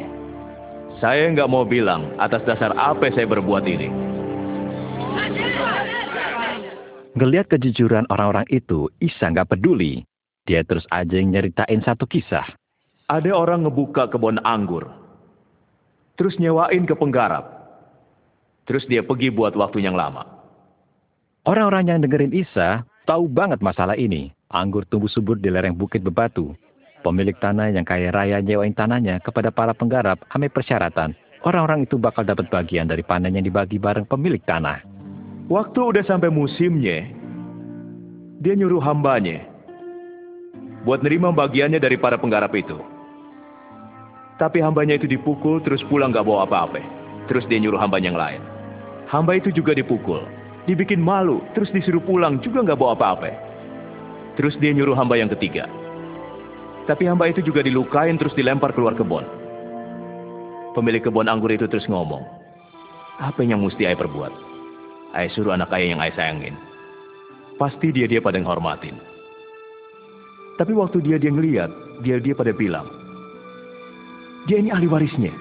Saya 1.02 1.26
nggak 1.34 1.50
mau 1.50 1.66
bilang 1.66 2.14
atas 2.22 2.46
dasar 2.46 2.70
apa 2.78 3.10
saya 3.10 3.26
berbuat 3.26 3.66
ini. 3.66 3.90
Ngeliat 7.18 7.50
kejujuran 7.50 8.06
orang-orang 8.06 8.46
itu, 8.54 8.86
Isa 9.02 9.34
nggak 9.34 9.58
peduli. 9.58 10.06
Dia 10.46 10.62
terus 10.62 10.86
aja 10.94 11.18
nyeritain 11.18 11.82
satu 11.82 12.06
kisah. 12.06 12.46
Ada 13.10 13.34
orang 13.34 13.66
ngebuka 13.66 14.14
kebun 14.14 14.38
anggur. 14.46 14.86
Terus 16.14 16.38
nyewain 16.38 16.86
ke 16.86 16.94
penggarap. 16.94 17.50
Terus 18.70 18.86
dia 18.86 19.02
pergi 19.02 19.34
buat 19.34 19.58
waktu 19.58 19.82
yang 19.82 19.98
lama. 19.98 20.22
Orang-orang 21.42 21.90
yang 21.90 21.98
dengerin 21.98 22.30
Isa 22.30 22.86
tahu 23.10 23.26
banget 23.26 23.58
masalah 23.58 23.98
ini. 23.98 24.37
Anggur 24.48 24.88
tumbuh 24.88 25.12
subur 25.12 25.36
di 25.36 25.52
lereng 25.52 25.76
bukit 25.76 26.00
bebatu. 26.00 26.56
Pemilik 27.04 27.36
tanah 27.36 27.68
yang 27.68 27.84
kaya 27.84 28.08
raya 28.08 28.40
nyewain 28.40 28.72
tanahnya 28.72 29.20
kepada 29.20 29.52
para 29.52 29.76
penggarap 29.76 30.24
ame 30.32 30.48
persyaratan. 30.48 31.12
Orang-orang 31.44 31.84
itu 31.84 32.00
bakal 32.00 32.24
dapat 32.24 32.48
bagian 32.48 32.88
dari 32.88 33.04
panen 33.04 33.36
yang 33.36 33.44
dibagi 33.44 33.76
bareng 33.76 34.08
pemilik 34.08 34.40
tanah. 34.48 34.80
Waktu 35.52 35.78
udah 35.92 36.04
sampai 36.08 36.32
musimnya, 36.32 37.12
dia 38.40 38.56
nyuruh 38.56 38.80
hambanya 38.80 39.44
buat 40.88 41.04
nerima 41.04 41.28
bagiannya 41.28 41.76
dari 41.76 42.00
para 42.00 42.16
penggarap 42.16 42.56
itu. 42.56 42.80
Tapi 44.40 44.64
hambanya 44.64 44.96
itu 44.96 45.04
dipukul 45.04 45.60
terus 45.60 45.84
pulang 45.92 46.08
gak 46.08 46.24
bawa 46.24 46.48
apa-apa. 46.48 46.80
Terus 47.28 47.44
dia 47.52 47.60
nyuruh 47.60 47.76
hamba 47.76 48.00
yang 48.00 48.16
lain. 48.16 48.40
Hamba 49.12 49.36
itu 49.36 49.52
juga 49.52 49.76
dipukul. 49.76 50.24
Dibikin 50.64 51.04
malu, 51.04 51.44
terus 51.52 51.68
disuruh 51.68 52.00
pulang 52.00 52.40
juga 52.40 52.64
gak 52.64 52.80
bawa 52.80 52.96
apa-apa. 52.96 53.47
Terus 54.38 54.54
dia 54.62 54.70
nyuruh 54.70 54.94
hamba 54.94 55.18
yang 55.18 55.26
ketiga. 55.34 55.66
Tapi 56.86 57.10
hamba 57.10 57.26
itu 57.26 57.42
juga 57.42 57.60
dilukain 57.60 58.14
terus 58.16 58.32
dilempar 58.38 58.70
keluar 58.70 58.94
kebun. 58.94 59.26
Pemilik 60.78 61.02
kebun 61.02 61.26
anggur 61.26 61.50
itu 61.50 61.66
terus 61.66 61.90
ngomong. 61.90 62.22
Apa 63.18 63.42
yang 63.42 63.66
mesti 63.66 63.82
ayah 63.82 63.98
perbuat? 63.98 64.30
Ayah 65.18 65.30
suruh 65.34 65.58
anak 65.58 65.74
ayah 65.74 65.98
yang 65.98 66.00
ayah 66.00 66.14
sayangin. 66.14 66.54
Pasti 67.58 67.90
dia 67.90 68.06
dia 68.06 68.22
pada 68.22 68.38
menghormatin. 68.38 68.94
Tapi 70.54 70.70
waktu 70.70 71.02
dia 71.02 71.18
dia 71.18 71.34
ngeliat, 71.34 71.70
dia 72.06 72.22
dia 72.22 72.34
pada 72.38 72.54
bilang, 72.54 72.86
dia 74.46 74.62
ini 74.62 74.70
ahli 74.70 74.86
warisnya. 74.86 75.34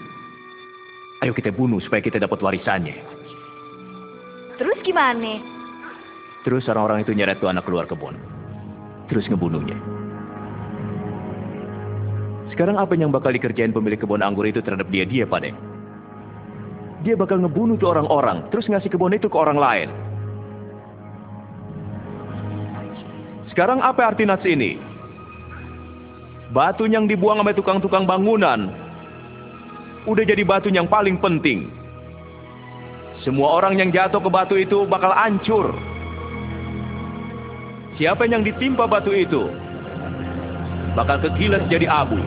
Ayo 1.21 1.37
kita 1.37 1.53
bunuh 1.53 1.77
supaya 1.85 2.01
kita 2.01 2.17
dapat 2.17 2.41
warisannya. 2.41 2.97
Terus 4.57 4.77
gimana? 4.81 5.37
Terus 6.41 6.65
orang-orang 6.65 7.05
itu 7.05 7.13
nyeret 7.13 7.37
tuh 7.37 7.49
anak 7.49 7.65
keluar 7.65 7.85
kebun. 7.85 8.36
Terus 9.07 9.25
ngebunuhnya. 9.31 9.77
Sekarang 12.51 12.79
apa 12.81 12.97
yang 12.97 13.13
bakal 13.13 13.31
dikerjain 13.31 13.75
pemilik 13.75 14.01
kebun 14.01 14.25
anggur 14.25 14.47
itu 14.49 14.63
terhadap 14.65 14.89
dia 14.89 15.05
dia 15.05 15.23
pada? 15.29 15.53
Dia 17.05 17.13
bakal 17.13 17.39
ngebunuh 17.45 17.77
tuh 17.77 17.93
orang-orang, 17.93 18.49
terus 18.49 18.65
ngasih 18.65 18.89
kebun 18.89 19.13
itu 19.13 19.29
ke 19.29 19.37
orang 19.37 19.61
lain. 19.61 19.89
Sekarang 23.53 23.81
apa 23.81 24.09
arti 24.09 24.25
nats 24.25 24.45
ini? 24.45 24.81
Batu 26.49 26.89
yang 26.89 27.05
dibuang 27.05 27.43
sama 27.43 27.53
tukang-tukang 27.53 28.09
bangunan 28.09 28.87
udah 30.07 30.23
jadi 30.23 30.41
batu 30.47 30.71
yang 30.71 30.87
paling 30.87 31.19
penting. 31.19 31.67
Semua 33.27 33.59
orang 33.59 33.75
yang 33.75 33.91
jatuh 33.91 34.23
ke 34.23 34.29
batu 34.31 34.55
itu 34.55 34.87
bakal 34.87 35.11
hancur. 35.11 35.75
Siapa 37.97 38.29
yang 38.29 38.45
ditimpa 38.45 38.85
batu 38.85 39.09
itu 39.09 39.49
bakal 40.93 41.17
kegilas 41.21 41.65
jadi 41.65 41.89
abu. 41.89 42.17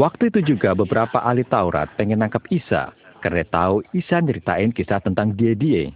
Waktu 0.00 0.32
itu 0.32 0.56
juga 0.56 0.72
beberapa 0.72 1.20
ahli 1.20 1.44
Taurat 1.44 1.92
pengen 2.00 2.24
nangkap 2.24 2.44
Isa 2.48 2.96
karena 3.20 3.44
tahu 3.44 3.84
Isa 3.92 4.24
nyeritain 4.24 4.72
kisah 4.72 5.04
tentang 5.04 5.36
dia-dia. 5.36 5.92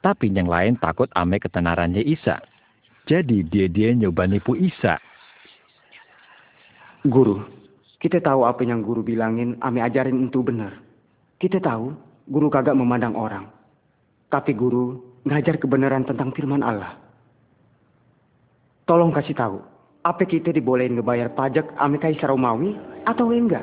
Tapi 0.00 0.32
yang 0.32 0.48
lain 0.48 0.80
takut 0.80 1.12
ame 1.12 1.36
ketenarannya 1.36 2.00
Isa. 2.00 2.40
Jadi 3.04 3.44
dia-dia 3.44 3.92
nyoba 3.92 4.24
nipu 4.24 4.56
Isa. 4.56 4.96
Guru, 7.04 7.44
kita 8.00 8.24
tahu 8.24 8.48
apa 8.48 8.64
yang 8.64 8.80
guru 8.80 9.04
bilangin, 9.04 9.60
ame 9.60 9.84
ajarin 9.84 10.28
itu 10.28 10.40
benar. 10.40 10.80
Kita 11.36 11.60
tahu 11.60 11.92
guru 12.24 12.48
kagak 12.48 12.76
memandang 12.76 13.16
orang. 13.16 13.52
Tapi 14.32 14.56
guru 14.56 15.07
ngajar 15.28 15.60
kebenaran 15.60 16.08
tentang 16.08 16.32
firman 16.32 16.64
Allah. 16.64 16.96
Tolong 18.88 19.12
kasih 19.12 19.36
tahu, 19.36 19.60
apa 20.00 20.24
kita 20.24 20.48
dibolehin 20.48 20.96
ngebayar 20.96 21.28
pajak 21.36 21.68
ame 21.76 22.00
Kaisar 22.00 22.32
Romawi 22.32 22.72
atau 23.04 23.28
enggak? 23.28 23.62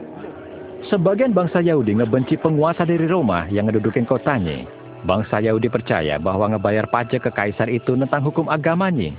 Sebagian 0.85 1.33
bangsa 1.33 1.65
Yahudi 1.65 1.97
ngebenci 1.97 2.37
penguasa 2.37 2.85
dari 2.85 3.09
Roma 3.09 3.49
yang 3.49 3.65
ngedudukin 3.65 4.05
kotanya. 4.05 4.69
Bangsa 5.01 5.41
Yahudi 5.41 5.65
percaya 5.65 6.21
bahwa 6.21 6.53
ngebayar 6.53 6.85
pajak 6.89 7.25
ke 7.25 7.31
kaisar 7.33 7.69
itu 7.73 7.97
tentang 7.97 8.21
hukum 8.21 8.45
agamanya. 8.49 9.13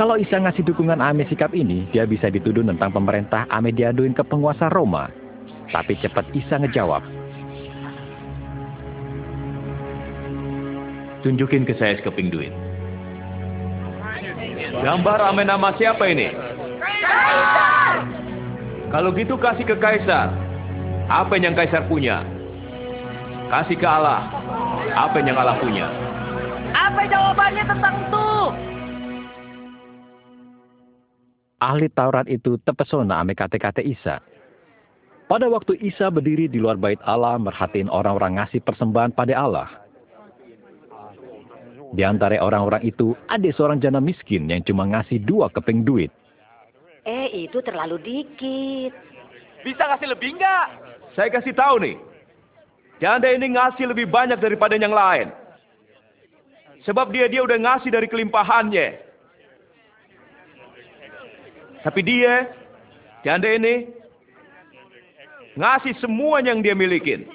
Kalau 0.00 0.16
Isa 0.16 0.40
ngasih 0.40 0.64
dukungan 0.64 0.98
Ame 0.98 1.28
sikap 1.28 1.52
ini, 1.52 1.86
dia 1.92 2.08
bisa 2.08 2.32
dituduh 2.32 2.64
tentang 2.64 2.90
pemerintah 2.90 3.44
Ame 3.52 3.70
diaduin 3.70 4.16
ke 4.16 4.24
penguasa 4.24 4.72
Roma. 4.72 5.12
Tapi 5.68 5.96
cepat 6.00 6.24
Isa 6.32 6.56
ngejawab. 6.56 7.23
Tunjukin 11.24 11.64
ke 11.64 11.72
saya 11.80 11.96
sekeping 11.96 12.28
duit. 12.28 12.52
Gambar 14.84 15.32
Ame 15.32 15.48
nama 15.48 15.72
siapa 15.80 16.04
ini? 16.04 16.28
Kaisar! 16.84 18.04
Kalau 18.92 19.10
gitu 19.16 19.40
kasih 19.40 19.64
ke 19.64 19.76
Kaisar. 19.80 20.28
Apa 21.08 21.40
yang 21.40 21.56
Kaisar 21.56 21.88
punya? 21.88 22.20
Kasih 23.48 23.80
ke 23.80 23.88
Allah. 23.88 24.28
Apa 24.92 25.24
yang 25.24 25.40
Allah 25.40 25.56
punya? 25.56 25.88
Apa 26.76 27.08
jawabannya 27.08 27.64
tentang 27.64 27.94
itu? 28.04 28.28
ahli 31.64 31.88
Taurat 31.88 32.28
itu 32.28 32.60
terpesona 32.60 33.24
ame 33.24 33.32
kate-kate 33.32 33.80
Isa. 33.80 34.20
Pada 35.24 35.48
waktu 35.48 35.80
Isa 35.80 36.12
berdiri 36.12 36.52
di 36.52 36.60
luar 36.60 36.76
bait 36.76 37.00
Allah 37.08 37.40
merhatiin 37.40 37.88
orang-orang 37.88 38.36
ngasih 38.36 38.60
persembahan 38.60 39.16
pada 39.16 39.32
Allah. 39.32 39.83
Di 41.94 42.02
antara 42.02 42.42
orang-orang 42.42 42.82
itu 42.82 43.14
ada 43.30 43.46
seorang 43.54 43.78
jana 43.78 44.02
miskin 44.02 44.50
yang 44.50 44.66
cuma 44.66 44.82
ngasih 44.90 45.22
dua 45.22 45.46
keping 45.54 45.86
duit. 45.86 46.10
Eh 47.06 47.46
itu 47.46 47.62
terlalu 47.62 48.02
dikit. 48.02 48.90
Bisa 49.62 49.82
kasih 49.94 50.10
lebih 50.10 50.34
enggak? 50.34 50.66
Saya 51.14 51.30
kasih 51.30 51.54
tahu 51.54 51.78
nih. 51.86 51.96
Janda 52.98 53.30
ini 53.30 53.54
ngasih 53.54 53.86
lebih 53.86 54.10
banyak 54.10 54.42
daripada 54.42 54.74
yang 54.74 54.90
lain. 54.90 55.30
Sebab 56.82 57.14
dia 57.14 57.30
dia 57.30 57.46
udah 57.46 57.58
ngasih 57.62 57.94
dari 57.94 58.10
kelimpahannya. 58.10 59.00
Tapi 61.84 62.00
dia, 62.00 62.48
janda 63.22 63.44
ini, 63.44 63.86
ngasih 65.54 65.94
semua 66.00 66.40
yang 66.40 66.64
dia 66.64 66.72
milikin. 66.72 67.28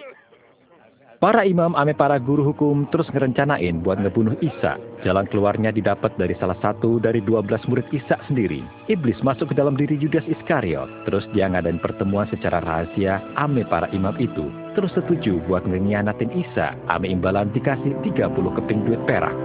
Para 1.20 1.44
imam 1.44 1.76
ame 1.76 1.92
para 1.92 2.16
guru 2.16 2.48
hukum 2.48 2.88
terus 2.96 3.12
ngerencanain 3.12 3.84
buat 3.84 4.00
ngebunuh 4.00 4.40
Isa. 4.40 4.80
Jalan 5.04 5.28
keluarnya 5.28 5.68
didapat 5.68 6.16
dari 6.16 6.32
salah 6.40 6.56
satu 6.64 6.96
dari 6.96 7.20
dua 7.20 7.44
belas 7.44 7.60
murid 7.68 7.84
Isa 7.92 8.16
sendiri. 8.32 8.64
Iblis 8.88 9.20
masuk 9.20 9.52
ke 9.52 9.56
dalam 9.60 9.76
diri 9.76 10.00
Judas 10.00 10.24
Iskariot. 10.32 10.88
Terus 11.04 11.28
dia 11.36 11.52
ngadain 11.52 11.84
pertemuan 11.84 12.24
secara 12.32 12.64
rahasia 12.64 13.20
ame 13.36 13.68
para 13.68 13.92
imam 13.92 14.16
itu. 14.16 14.48
Terus 14.80 14.96
setuju 14.96 15.44
buat 15.44 15.68
ngianatin 15.68 16.32
Isa. 16.40 16.72
Ame 16.88 17.12
imbalan 17.12 17.52
dikasih 17.52 18.00
30 18.00 18.56
keping 18.56 18.88
duit 18.88 19.04
perak. 19.04 19.36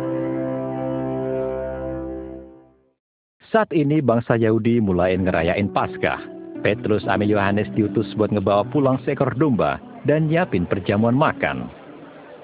Saat 3.51 3.75
ini 3.75 3.99
bangsa 3.99 4.39
Yahudi 4.39 4.79
mulai 4.79 5.18
ngerayain 5.18 5.75
Paskah. 5.75 6.34
Petrus 6.65 7.05
ame 7.05 7.29
Yohanes 7.29 7.69
diutus 7.77 8.09
buat 8.17 8.33
ngebawa 8.33 8.65
pulang 8.73 8.97
seekor 9.05 9.37
domba 9.37 9.77
dan 10.09 10.33
nyiapin 10.33 10.65
perjamuan 10.65 11.12
makan. 11.12 11.69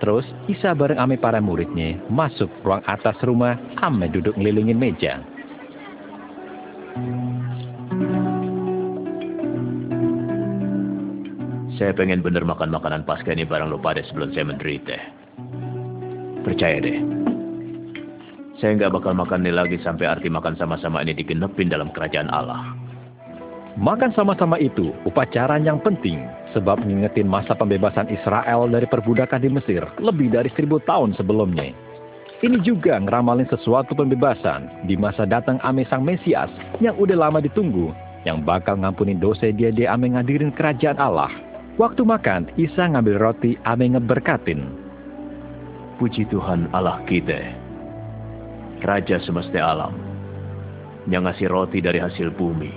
Terus 0.04 0.28
Isa 0.44 0.76
bareng 0.76 1.00
ame 1.00 1.16
para 1.16 1.40
muridnya 1.40 1.96
masuk 2.12 2.52
ruang 2.60 2.84
atas 2.84 3.16
rumah, 3.24 3.56
ame 3.80 4.12
duduk 4.12 4.36
ngelilingin 4.36 4.76
meja. 4.76 5.24
Saya 11.80 11.96
pengen 11.96 12.20
bener 12.20 12.44
makan 12.44 12.76
makanan 12.76 13.08
pasca 13.08 13.32
ini 13.32 13.48
bareng 13.48 13.72
lo 13.72 13.80
pada 13.80 14.04
sebelum 14.04 14.36
saya 14.36 14.52
menderita. 14.52 15.00
Percaya 16.44 16.76
deh. 16.76 17.00
Saya 18.60 18.76
nggak 18.76 19.00
bakal 19.00 19.16
makan 19.16 19.48
ini 19.48 19.56
lagi 19.56 19.80
sampai 19.80 20.04
arti 20.04 20.28
makan 20.28 20.60
sama-sama 20.60 21.00
ini 21.00 21.16
digenepin 21.16 21.72
dalam 21.72 21.88
kerajaan 21.88 22.28
Allah. 22.28 22.79
Makan 23.78 24.10
sama-sama 24.18 24.58
itu 24.58 24.90
upacara 25.06 25.54
yang 25.62 25.78
penting 25.78 26.26
sebab 26.50 26.82
ngingetin 26.82 27.30
masa 27.30 27.54
pembebasan 27.54 28.10
Israel 28.10 28.66
dari 28.66 28.82
perbudakan 28.90 29.38
di 29.38 29.46
Mesir 29.46 29.86
lebih 30.02 30.34
dari 30.34 30.50
seribu 30.58 30.82
tahun 30.82 31.14
sebelumnya. 31.14 31.70
Ini 32.40 32.58
juga 32.66 32.98
ngeramalin 32.98 33.46
sesuatu 33.46 33.94
pembebasan 33.94 34.88
di 34.88 34.98
masa 34.98 35.22
datang 35.28 35.62
ame 35.62 35.86
sang 35.86 36.02
Mesias 36.02 36.50
yang 36.82 36.96
udah 36.98 37.28
lama 37.28 37.38
ditunggu, 37.38 37.94
yang 38.26 38.42
bakal 38.42 38.80
ngampunin 38.80 39.22
dosa 39.22 39.52
dia 39.54 39.70
dia 39.70 39.94
ame 39.94 40.18
ngadirin 40.18 40.50
kerajaan 40.50 40.98
Allah. 40.98 41.30
Waktu 41.78 42.02
makan, 42.02 42.50
Isa 42.58 42.90
ngambil 42.90 43.22
roti 43.22 43.54
ame 43.68 43.94
ngeberkatin. 43.94 44.66
Puji 46.00 46.26
Tuhan 46.32 46.72
Allah 46.72 46.98
kita, 47.04 47.54
Raja 48.82 49.20
semesta 49.20 49.60
alam, 49.60 49.92
yang 51.12 51.28
ngasih 51.28 51.52
roti 51.52 51.84
dari 51.84 52.00
hasil 52.00 52.32
bumi, 52.32 52.72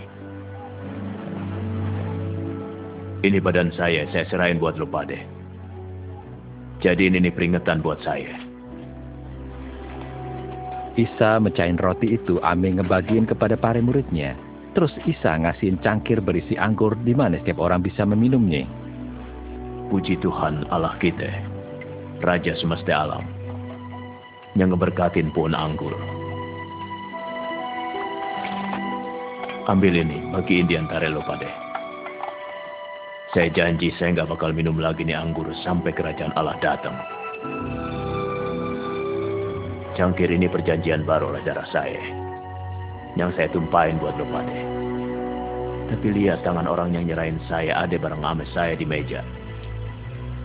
Ini 3.24 3.40
badan 3.40 3.72
saya, 3.72 4.04
saya 4.12 4.28
serahin 4.28 4.60
buat 4.60 4.76
lo 4.76 4.84
pade. 4.84 5.16
Jadi 6.84 7.08
ini 7.08 7.32
peringatan 7.32 7.80
buat 7.80 8.04
saya. 8.04 8.36
Isa 11.00 11.40
mecahin 11.40 11.80
roti 11.80 12.20
itu 12.20 12.44
Ame 12.44 12.76
ngebagiin 12.76 13.24
kepada 13.24 13.56
para 13.56 13.80
muridnya. 13.80 14.36
Terus 14.76 14.92
Isa 15.08 15.40
ngasihin 15.40 15.80
cangkir 15.80 16.20
berisi 16.20 16.60
anggur 16.60 17.00
di 17.00 17.16
mana 17.16 17.40
setiap 17.40 17.64
orang 17.64 17.80
bisa 17.80 18.04
meminumnya. 18.04 18.68
Puji 19.88 20.20
Tuhan 20.20 20.68
Allah 20.68 21.00
kita, 21.00 21.32
Raja 22.20 22.60
semesta 22.60 22.92
alam, 22.92 23.24
yang 24.60 24.76
ngeberkatin 24.76 25.32
pohon 25.32 25.56
anggur. 25.56 25.96
Ambil 29.72 29.96
ini, 29.96 30.28
bagiin 30.36 30.68
di 30.68 30.76
antara 30.76 31.08
lo 31.08 31.24
pade. 31.24 31.63
Saya 33.34 33.50
janji 33.50 33.90
saya 33.98 34.14
nggak 34.14 34.30
bakal 34.30 34.54
minum 34.54 34.78
lagi 34.78 35.02
nih 35.02 35.18
anggur 35.18 35.50
sampai 35.66 35.90
kerajaan 35.90 36.30
Allah 36.38 36.54
datang. 36.62 36.94
Cangkir 39.98 40.30
ini 40.30 40.46
perjanjian 40.46 41.02
baru 41.02 41.34
oleh 41.34 41.42
darah 41.42 41.66
saya. 41.74 41.98
Yang 43.18 43.34
saya 43.34 43.50
tumpahin 43.50 43.98
buat 43.98 44.14
lo 44.22 44.30
pade. 44.30 44.62
Tapi 45.90 46.08
lihat 46.14 46.46
tangan 46.46 46.70
orang 46.70 46.94
yang 46.94 47.10
nyerahin 47.10 47.42
saya 47.50 47.74
ada 47.82 47.98
bareng 47.98 48.22
ame 48.22 48.46
saya 48.54 48.78
di 48.78 48.86
meja. 48.86 49.26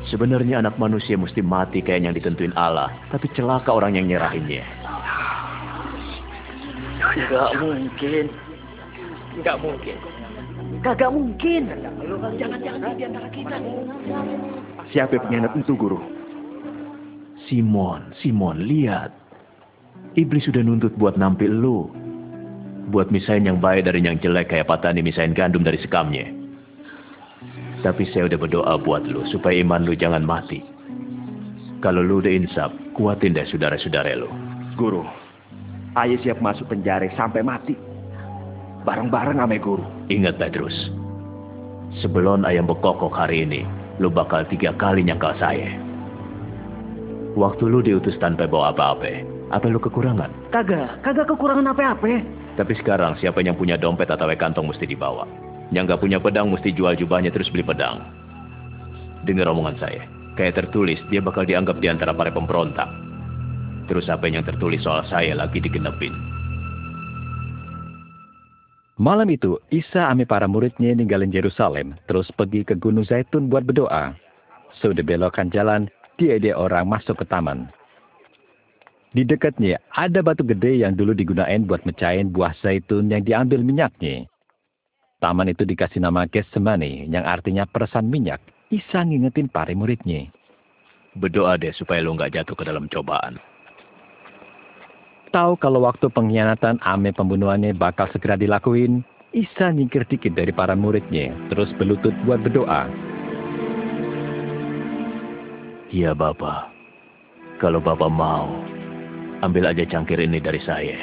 Sebenarnya 0.09 0.65
anak 0.65 0.81
manusia 0.81 1.21
mesti 1.21 1.45
mati 1.45 1.85
kayak 1.85 2.09
yang 2.09 2.17
ditentuin 2.17 2.57
Allah. 2.57 2.89
Tapi 3.13 3.29
celaka 3.37 3.69
orang 3.69 4.01
yang 4.01 4.09
nyerahinnya. 4.09 4.65
Enggak 7.05 7.53
mungkin. 7.61 8.25
Enggak 9.37 9.57
mungkin. 9.61 10.18
Kagak 10.89 11.13
mungkin. 11.13 11.69
Jangan-jangan 12.41 12.97
di 12.97 13.05
antara 13.05 13.29
kita. 13.29 13.61
Siapa 14.89 15.21
pengkhianat 15.21 15.53
itu, 15.61 15.77
Guru? 15.77 16.01
Simon, 17.45 18.17
Simon, 18.25 18.65
lihat. 18.65 19.13
Iblis 20.17 20.49
sudah 20.49 20.65
nuntut 20.65 20.97
buat 20.97 21.21
nampil 21.21 21.53
lu. 21.53 21.93
Buat 22.89 23.13
misain 23.13 23.45
yang 23.45 23.61
baik 23.61 23.85
dari 23.85 24.01
yang 24.01 24.17
jelek 24.17 24.49
kayak 24.49 24.65
patani 24.65 25.05
misain 25.05 25.37
gandum 25.37 25.61
dari 25.61 25.77
sekamnya. 25.77 26.33
Tapi 27.85 28.09
saya 28.09 28.25
udah 28.33 28.41
berdoa 28.41 28.81
buat 28.81 29.05
lu 29.05 29.29
supaya 29.29 29.61
iman 29.61 29.85
lu 29.85 29.93
jangan 29.93 30.25
mati. 30.25 30.65
Kalau 31.85 32.01
lu 32.01 32.25
udah 32.25 32.33
insaf, 32.33 32.73
kuatin 32.97 33.37
deh 33.37 33.45
saudara-saudara 33.45 34.17
lu. 34.17 34.33
Guru, 34.73 35.05
ayah 36.01 36.17
siap 36.25 36.41
masuk 36.41 36.73
penjara 36.73 37.13
sampai 37.13 37.45
mati. 37.45 37.77
Bareng-bareng 38.89 39.37
ame 39.37 39.61
guru. 39.61 39.85
Ingat 40.09 40.41
Petrus, 40.41 40.73
sebelum 42.01 42.49
ayam 42.49 42.65
bekokok 42.65 43.13
hari 43.13 43.45
ini, 43.45 43.69
lu 44.01 44.09
bakal 44.09 44.49
tiga 44.49 44.73
kali 44.81 45.05
nyangkal 45.05 45.37
saya. 45.37 45.77
Waktu 47.37 47.69
lu 47.69 47.85
diutus 47.85 48.17
tanpa 48.17 48.49
bawa 48.49 48.73
apa-apa, 48.73 49.29
apa 49.53 49.69
lu 49.69 49.77
kekurangan? 49.77 50.33
Kagak, 50.57 51.05
kagak 51.05 51.29
kekurangan 51.29 51.69
apa-apa. 51.69 52.25
Tapi 52.57 52.73
sekarang 52.81 53.21
siapa 53.21 53.45
yang 53.45 53.61
punya 53.61 53.77
dompet 53.77 54.09
atau 54.09 54.25
kantong 54.25 54.73
mesti 54.73 54.89
dibawa. 54.89 55.29
Yang 55.69 55.93
gak 55.93 56.09
punya 56.09 56.17
pedang 56.17 56.49
mesti 56.49 56.73
jual 56.73 56.97
jubahnya 56.97 57.29
terus 57.29 57.53
beli 57.53 57.69
pedang. 57.69 58.01
Dengar 59.29 59.53
omongan 59.53 59.77
saya. 59.77 60.09
Kayak 60.41 60.65
tertulis, 60.65 60.97
dia 61.13 61.21
bakal 61.21 61.45
dianggap 61.45 61.77
di 61.77 61.93
antara 61.93 62.17
para 62.17 62.33
pemberontak. 62.33 62.89
Terus 63.85 64.09
apa 64.09 64.33
yang 64.33 64.49
tertulis 64.49 64.81
soal 64.81 65.05
saya 65.13 65.37
lagi 65.37 65.61
digenepin. 65.61 66.38
Malam 68.99 69.31
itu, 69.31 69.63
Isa 69.71 70.11
ame 70.11 70.27
para 70.27 70.51
muridnya 70.51 70.91
ninggalin 70.91 71.31
Yerusalem, 71.31 71.95
terus 72.11 72.27
pergi 72.35 72.67
ke 72.67 72.75
Gunung 72.75 73.07
Zaitun 73.07 73.47
buat 73.47 73.63
berdoa. 73.63 74.19
Sudah 74.83 75.07
belokan 75.07 75.55
jalan, 75.55 75.87
dia 76.19 76.35
dia 76.43 76.59
orang 76.59 76.91
masuk 76.91 77.23
ke 77.23 77.25
taman. 77.31 77.71
Di 79.15 79.23
dekatnya 79.23 79.79
ada 79.95 80.19
batu 80.19 80.43
gede 80.43 80.83
yang 80.83 80.99
dulu 80.99 81.15
digunain 81.15 81.63
buat 81.63 81.87
mecahin 81.87 82.35
buah 82.35 82.53
zaitun 82.59 83.07
yang 83.09 83.23
diambil 83.23 83.63
minyaknya. 83.63 84.27
Taman 85.23 85.55
itu 85.55 85.63
dikasih 85.63 86.03
nama 86.03 86.27
Getsemani, 86.27 87.07
yang 87.07 87.23
artinya 87.23 87.71
peresan 87.71 88.11
minyak. 88.11 88.43
Isa 88.69 89.07
ngingetin 89.07 89.47
para 89.47 89.71
muridnya. 89.79 90.27
Berdoa 91.15 91.55
deh 91.55 91.71
supaya 91.71 92.03
lo 92.03 92.19
nggak 92.19 92.35
jatuh 92.35 92.59
ke 92.59 92.67
dalam 92.67 92.91
cobaan 92.91 93.39
tahu 95.31 95.61
kalau 95.61 95.85
waktu 95.85 96.09
pengkhianatan 96.09 96.81
ame 96.83 97.13
pembunuhannya 97.13 97.77
bakal 97.77 98.09
segera 98.11 98.35
dilakuin, 98.35 99.05
Isa 99.37 99.69
nyingkir 99.69 100.09
dikit 100.09 100.33
dari 100.33 100.51
para 100.57 100.73
muridnya, 100.73 101.37
terus 101.53 101.69
berlutut 101.77 102.17
buat 102.25 102.41
berdoa. 102.41 102.89
Iya 105.93 106.17
Bapak, 106.17 106.73
kalau 107.61 107.81
Bapak 107.81 108.09
mau, 108.09 108.49
ambil 109.45 109.69
aja 109.69 109.85
cangkir 109.85 110.17
ini 110.17 110.41
dari 110.41 110.61
saya. 110.65 110.97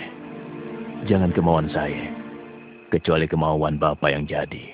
Jangan 1.05 1.30
kemauan 1.38 1.69
saya, 1.69 2.09
kecuali 2.89 3.30
kemauan 3.30 3.78
Bapak 3.78 4.09
yang 4.09 4.26
jadi. 4.26 4.73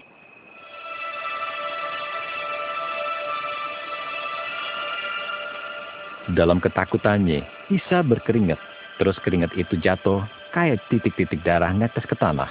Dalam 6.31 6.63
ketakutannya, 6.63 7.43
Isa 7.67 7.99
berkeringat 7.99 8.70
Terus 9.01 9.17
keringat 9.25 9.57
itu 9.57 9.81
jatuh 9.81 10.21
kayak 10.53 10.77
titik-titik 10.93 11.41
darah 11.41 11.73
netes 11.73 12.05
ke 12.05 12.13
tanah. 12.13 12.45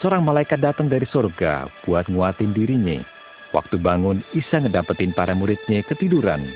Seorang 0.00 0.24
malaikat 0.24 0.64
datang 0.64 0.88
dari 0.88 1.04
surga 1.04 1.68
buat 1.84 2.08
nguatin 2.08 2.56
dirinya. 2.56 3.04
Waktu 3.52 3.76
bangun, 3.84 4.24
Isa 4.32 4.56
ngedapetin 4.56 5.12
para 5.12 5.36
muridnya 5.36 5.84
ketiduran. 5.84 6.48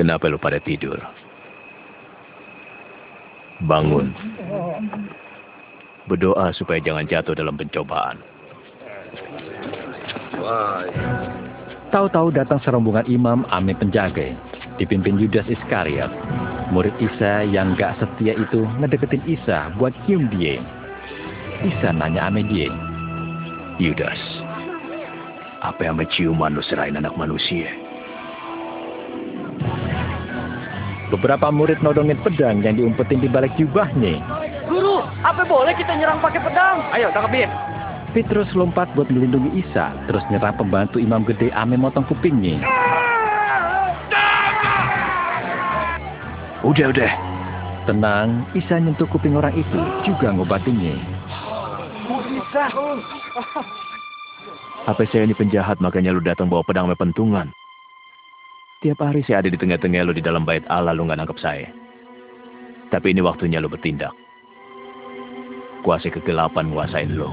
Kenapa 0.00 0.32
lu 0.32 0.40
pada 0.40 0.56
tidur? 0.64 0.96
Bangun. 3.68 4.16
Berdoa 6.08 6.56
supaya 6.56 6.80
jangan 6.80 7.04
jatuh 7.04 7.36
dalam 7.36 7.60
pencobaan. 7.60 8.16
Wah. 10.40 11.19
Tahu-tahu 11.90 12.30
datang 12.30 12.62
serombongan 12.62 13.02
imam 13.10 13.42
ame 13.50 13.74
penjaga, 13.74 14.30
dipimpin 14.78 15.18
Yudas 15.18 15.42
Iskariot. 15.50 16.06
Murid 16.70 16.94
Isa 17.02 17.42
yang 17.42 17.74
gak 17.74 17.98
setia 17.98 18.38
itu 18.38 18.62
ngedeketin 18.78 19.18
Isa 19.26 19.74
buat 19.74 19.90
cium 20.06 20.30
dia. 20.30 20.62
Isa 21.66 21.90
nanya 21.90 22.30
ame 22.30 22.46
dia. 22.46 22.70
Yudas, 23.82 24.22
apa 25.66 25.82
yang 25.82 25.98
menciuman 25.98 26.54
lu 26.54 26.62
serain 26.62 26.94
anak 26.94 27.10
manusia? 27.18 27.66
Beberapa 31.10 31.50
murid 31.50 31.82
nodongin 31.82 32.22
pedang 32.22 32.62
yang 32.62 32.78
diumpetin 32.78 33.18
di 33.18 33.26
balik 33.26 33.50
jubahnya. 33.58 34.22
Guru, 34.70 35.02
apa 35.26 35.42
boleh 35.42 35.74
kita 35.74 35.98
nyerang 35.98 36.22
pakai 36.22 36.38
pedang? 36.38 36.86
Ayo, 36.94 37.10
tangkap 37.10 37.34
dia. 37.34 37.50
Petrus 38.10 38.50
lompat 38.58 38.90
buat 38.98 39.06
melindungi 39.06 39.62
Isa, 39.62 39.94
terus 40.10 40.26
nyerang 40.34 40.58
pembantu 40.58 40.98
imam 40.98 41.22
gede 41.22 41.54
ame 41.54 41.78
motong 41.78 42.02
kupingnya. 42.10 42.58
Udah, 46.66 46.90
udah. 46.90 47.12
Tenang, 47.86 48.44
Isa 48.52 48.82
nyentuh 48.82 49.06
kuping 49.06 49.38
orang 49.38 49.54
itu, 49.54 49.80
juga 50.02 50.34
ngobatinnya. 50.34 50.98
Bisa. 52.26 52.66
Apa 54.90 55.06
saya 55.06 55.22
ini 55.22 55.34
penjahat 55.38 55.78
makanya 55.78 56.10
lu 56.10 56.18
datang 56.18 56.50
bawa 56.50 56.66
pedang 56.66 56.90
sama 56.90 56.98
pentungan? 56.98 57.46
Tiap 58.82 58.98
hari 58.98 59.22
saya 59.22 59.46
ada 59.46 59.52
di 59.52 59.60
tengah-tengah 59.60 60.02
lu 60.02 60.16
di 60.16 60.24
dalam 60.24 60.42
bait 60.42 60.66
Allah 60.66 60.90
lu 60.96 61.06
nggak 61.06 61.20
nangkep 61.22 61.38
saya. 61.38 61.70
Tapi 62.90 63.14
ini 63.14 63.22
waktunya 63.22 63.62
lu 63.62 63.70
bertindak. 63.70 64.10
Kuasa 65.86 66.10
kegelapan 66.10 66.74
nguasain 66.74 67.14
lu. 67.14 67.30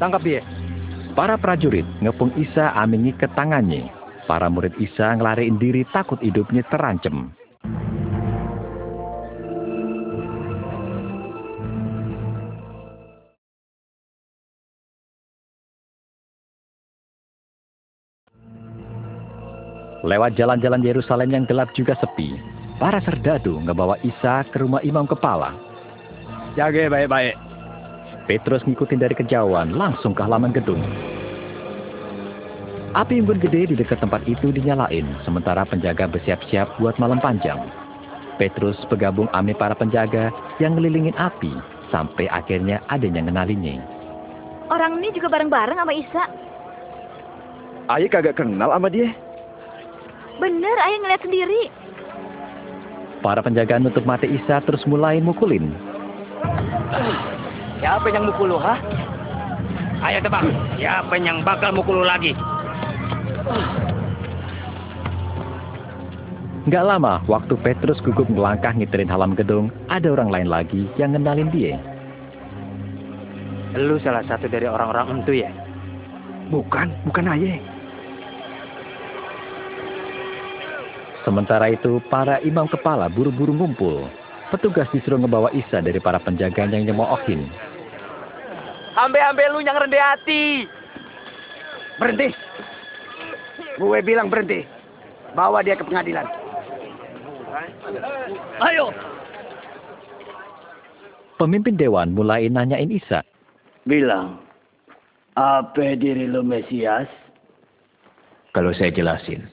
Tangkap 0.00 0.24
dia. 0.24 0.40
Para 1.12 1.36
prajurit 1.36 1.84
ngepung 2.00 2.32
Isa 2.40 2.72
amingi 2.72 3.12
ke 3.12 3.28
tangannya. 3.36 3.92
Para 4.24 4.48
murid 4.48 4.72
Isa 4.80 5.12
ngelariin 5.12 5.60
diri 5.60 5.84
takut 5.92 6.16
hidupnya 6.24 6.64
terancam. 6.72 7.36
Lewat 20.00 20.32
jalan-jalan 20.32 20.80
Yerusalem 20.80 21.28
yang 21.28 21.44
gelap 21.44 21.76
juga 21.76 21.92
sepi, 22.00 22.32
para 22.80 23.04
serdadu 23.04 23.60
ngebawa 23.60 24.00
Isa 24.00 24.48
ke 24.48 24.64
rumah 24.64 24.80
imam 24.80 25.04
kepala. 25.04 25.52
Jaga 26.56 26.88
baik-baik. 26.88 27.49
Petrus 28.28 28.64
ngikutin 28.68 29.00
dari 29.00 29.14
kejauhan 29.16 29.72
langsung 29.72 30.12
ke 30.12 30.20
halaman 30.20 30.52
gedung. 30.52 30.80
Api 32.90 33.22
unggun 33.22 33.38
gede 33.38 33.70
di 33.70 33.74
dekat 33.78 34.02
tempat 34.02 34.26
itu 34.26 34.50
dinyalain, 34.50 35.06
sementara 35.22 35.62
penjaga 35.62 36.10
bersiap-siap 36.10 36.66
buat 36.82 36.98
malam 36.98 37.22
panjang. 37.22 37.70
Petrus 38.34 38.74
bergabung 38.90 39.30
ame 39.30 39.54
para 39.54 39.78
penjaga 39.78 40.34
yang 40.58 40.74
ngelilingin 40.74 41.14
api, 41.14 41.54
sampai 41.94 42.26
akhirnya 42.26 42.82
ada 42.90 43.06
yang 43.06 43.30
ngenalinnya. 43.30 43.78
Orang 44.74 44.98
ini 44.98 45.14
juga 45.14 45.30
bareng-bareng 45.30 45.78
sama 45.78 45.94
Isa. 45.94 46.24
Ayah 47.90 48.10
kagak 48.10 48.38
kenal 48.42 48.74
sama 48.74 48.90
dia. 48.90 49.14
Bener, 50.42 50.76
ayah 50.82 50.98
ngeliat 50.98 51.22
sendiri. 51.22 51.62
Para 53.22 53.44
penjaga 53.44 53.78
nutup 53.78 54.02
mata 54.02 54.26
Isa 54.26 54.58
terus 54.66 54.82
mulai 54.88 55.22
mukulin. 55.22 55.70
Siapa 57.80 58.12
yang 58.12 58.28
mukul 58.28 58.52
lu, 58.52 58.58
ha? 58.60 58.76
Ayo 60.04 60.20
tebak, 60.20 60.44
siapa 60.76 61.16
yang 61.16 61.40
bakal 61.40 61.72
mukul 61.72 62.00
lu 62.00 62.04
lagi? 62.04 62.36
Nggak 66.68 66.84
lama, 66.84 67.24
waktu 67.24 67.56
Petrus 67.64 68.04
gugup 68.04 68.28
ngelangkah 68.28 68.76
ngiterin 68.76 69.08
halaman 69.08 69.32
gedung, 69.32 69.72
ada 69.88 70.12
orang 70.12 70.28
lain 70.28 70.48
lagi 70.52 70.84
yang 71.00 71.16
ngenalin 71.16 71.48
dia. 71.48 71.80
Lu 73.80 73.96
salah 74.04 74.28
satu 74.28 74.44
dari 74.44 74.68
orang-orang 74.68 75.24
itu 75.24 75.40
ya? 75.40 75.50
Bukan, 76.52 76.92
bukan 77.08 77.32
ayah. 77.32 77.56
Sementara 81.24 81.72
itu, 81.72 81.96
para 82.12 82.44
imam 82.44 82.68
kepala 82.68 83.08
buru-buru 83.08 83.56
ngumpul. 83.56 84.04
Petugas 84.52 84.90
disuruh 84.92 85.22
ngebawa 85.22 85.48
Isa 85.56 85.80
dari 85.80 86.02
para 86.02 86.18
penjaga 86.20 86.66
yang 86.66 86.82
nyemoohin. 86.82 87.69
Ambe-ambe 88.98 89.44
lu 89.54 89.62
yang 89.62 89.78
rendah 89.78 90.14
hati. 90.14 90.66
Berhenti. 91.98 92.34
Gue 93.78 93.98
bilang 94.02 94.26
berhenti. 94.26 94.66
Bawa 95.36 95.62
dia 95.62 95.78
ke 95.78 95.86
pengadilan. 95.86 96.26
Ayo. 98.62 98.90
Pemimpin 101.38 101.80
dewan 101.80 102.12
mulai 102.12 102.52
nanyain 102.52 102.92
Isa. 102.92 103.24
Bilang, 103.88 104.44
apa 105.40 105.96
diri 105.96 106.28
lu 106.28 106.44
Mesias? 106.44 107.08
Kalau 108.52 108.76
saya 108.76 108.92
jelasin, 108.92 109.48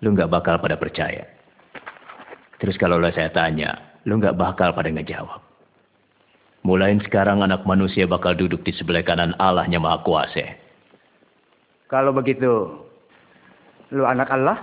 lu 0.00 0.16
nggak 0.16 0.32
bakal 0.32 0.56
pada 0.56 0.80
percaya. 0.80 1.28
Terus 2.56 2.80
kalau 2.80 2.96
lo 2.96 3.12
saya 3.12 3.28
tanya, 3.28 3.76
lu 4.08 4.16
nggak 4.16 4.40
bakal 4.40 4.72
pada 4.72 4.88
ngejawab. 4.88 5.43
Mulain 6.64 6.96
sekarang 7.04 7.44
anak 7.44 7.68
manusia 7.68 8.08
bakal 8.08 8.32
duduk 8.32 8.64
di 8.64 8.72
sebelah 8.72 9.04
kanan 9.04 9.36
Allahnya 9.36 9.76
Maha 9.76 10.00
Kuasa. 10.00 10.56
Kalau 11.92 12.08
begitu, 12.16 12.80
lu 13.92 14.08
anak 14.08 14.32
Allah? 14.32 14.56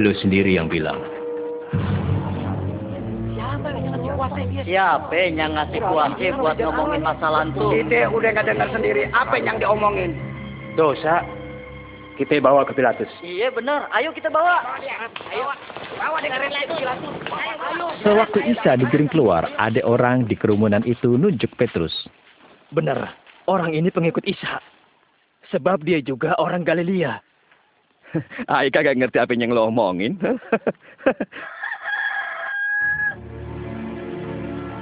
Lu 0.00 0.08
sendiri 0.24 0.56
yang 0.56 0.72
bilang. 0.72 0.96
Siapa 4.64 5.12
yang 5.12 5.52
ngasih 5.52 5.84
kuasa 5.84 6.26
buat 6.40 6.56
ngomongin 6.56 7.04
masalah 7.04 7.44
itu? 7.44 7.60
Kita 7.84 8.08
udah 8.08 8.28
nggak 8.40 8.46
dengar 8.48 8.68
sendiri 8.72 9.12
apa 9.12 9.36
yang 9.36 9.60
diomongin. 9.60 10.16
Dosa. 10.80 11.20
Kita 12.14 12.38
bawa 12.38 12.62
ke 12.62 12.78
Pilatus. 12.78 13.10
Iya 13.26 13.50
benar, 13.50 13.90
ayo 13.90 14.14
kita 14.14 14.30
bawa. 14.30 14.78
Ayo, 14.78 15.50
bawa 15.98 16.22
dengerin 16.22 16.54
lagi 16.54 16.70
Pilatus. 16.78 17.10
Ayo, 17.26 17.54
ayo. 17.58 17.86
Sewaktu 18.06 18.38
Isa 18.54 18.78
digiring 18.78 19.10
keluar, 19.10 19.50
ada 19.58 19.82
orang 19.82 20.30
di 20.30 20.38
kerumunan 20.38 20.86
itu 20.86 21.18
nunjuk 21.18 21.50
Petrus. 21.58 22.06
Benar, 22.70 23.18
orang 23.50 23.74
ini 23.74 23.90
pengikut 23.90 24.22
Isa. 24.30 24.62
Sebab 25.50 25.82
dia 25.82 25.98
juga 25.98 26.38
orang 26.38 26.62
Galilea. 26.62 27.18
Ayah 28.54 28.70
kagak 28.70 28.94
ngerti 28.94 29.18
apa 29.18 29.34
yang 29.34 29.50
lo 29.50 29.66
omongin. 29.66 30.14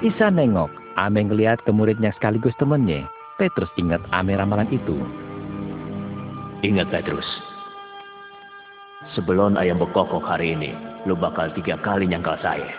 Isa 0.04 0.28
nengok, 0.28 0.68
Ame 1.00 1.24
ngeliat 1.24 1.64
ke 1.64 1.72
muridnya 1.72 2.12
sekaligus 2.12 2.52
temennya. 2.60 3.09
Petrus 3.40 3.72
ingat 3.80 4.04
Ame 4.12 4.36
ramalan 4.36 4.68
itu. 4.68 5.21
Ingat 6.62 6.94
Petrus. 6.94 7.26
Sebelum 9.18 9.59
ayam 9.59 9.82
berkokok 9.82 10.22
hari 10.22 10.55
ini, 10.55 10.70
lu 11.10 11.18
bakal 11.18 11.51
tiga 11.59 11.74
kali 11.82 12.06
nyangkal 12.06 12.39
saya. 12.39 12.70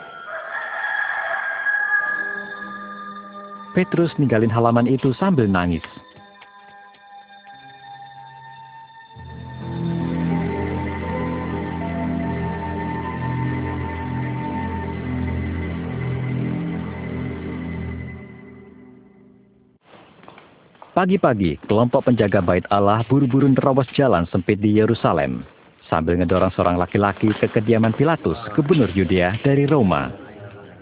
Petrus 3.76 4.15
ninggalin 4.15 4.47
halaman 4.47 4.88
itu 4.88 5.11
sambil 5.19 5.51
nangis. 5.51 5.84
Pagi-pagi, 20.93 21.57
kelompok 21.65 22.05
penjaga 22.05 22.37
bait 22.37 22.61
Allah 22.69 23.01
buru-buru 23.09 23.49
nerobos 23.49 23.89
jalan 23.97 24.29
sempit 24.29 24.61
di 24.61 24.77
Yerusalem, 24.77 25.41
sambil 25.89 26.21
ngedorong 26.21 26.53
seorang 26.53 26.77
laki-laki 26.77 27.33
ke 27.33 27.49
kediaman 27.49 27.97
Pilatus, 27.97 28.37
gubernur 28.53 28.93
Yudea 28.93 29.33
dari 29.41 29.65
Roma. 29.65 30.13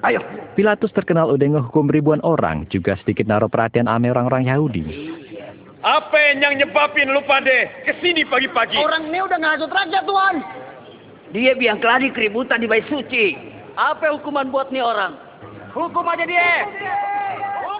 Ayo. 0.03 0.19
Pilatus 0.59 0.91
terkenal 0.91 1.31
udah 1.31 1.55
ngehukum 1.55 1.87
ribuan 1.87 2.19
orang, 2.27 2.67
juga 2.67 2.99
sedikit 2.99 3.23
naruh 3.23 3.47
perhatian 3.47 3.87
ame 3.87 4.11
orang-orang 4.11 4.51
Yahudi. 4.51 4.83
Apa 5.79 6.35
yang 6.35 6.59
nyebabin 6.59 7.07
lu 7.07 7.23
pada 7.23 7.71
ke 7.87 7.95
sini 8.03 8.27
pagi-pagi? 8.27 8.83
Orang 8.83 9.07
ini 9.07 9.23
udah 9.23 9.39
ngasut 9.39 9.71
raja, 9.71 10.03
Tuan. 10.03 10.43
Dia 11.31 11.55
biang 11.55 11.79
keladi 11.79 12.11
keributan 12.11 12.59
di 12.59 12.67
bait 12.67 12.83
suci. 12.91 13.39
Apa 13.79 14.11
hukuman 14.11 14.51
buat 14.51 14.75
nih 14.75 14.83
orang? 14.83 15.15
Hukum 15.71 16.03
aja 16.03 16.27
dia. 16.27 16.67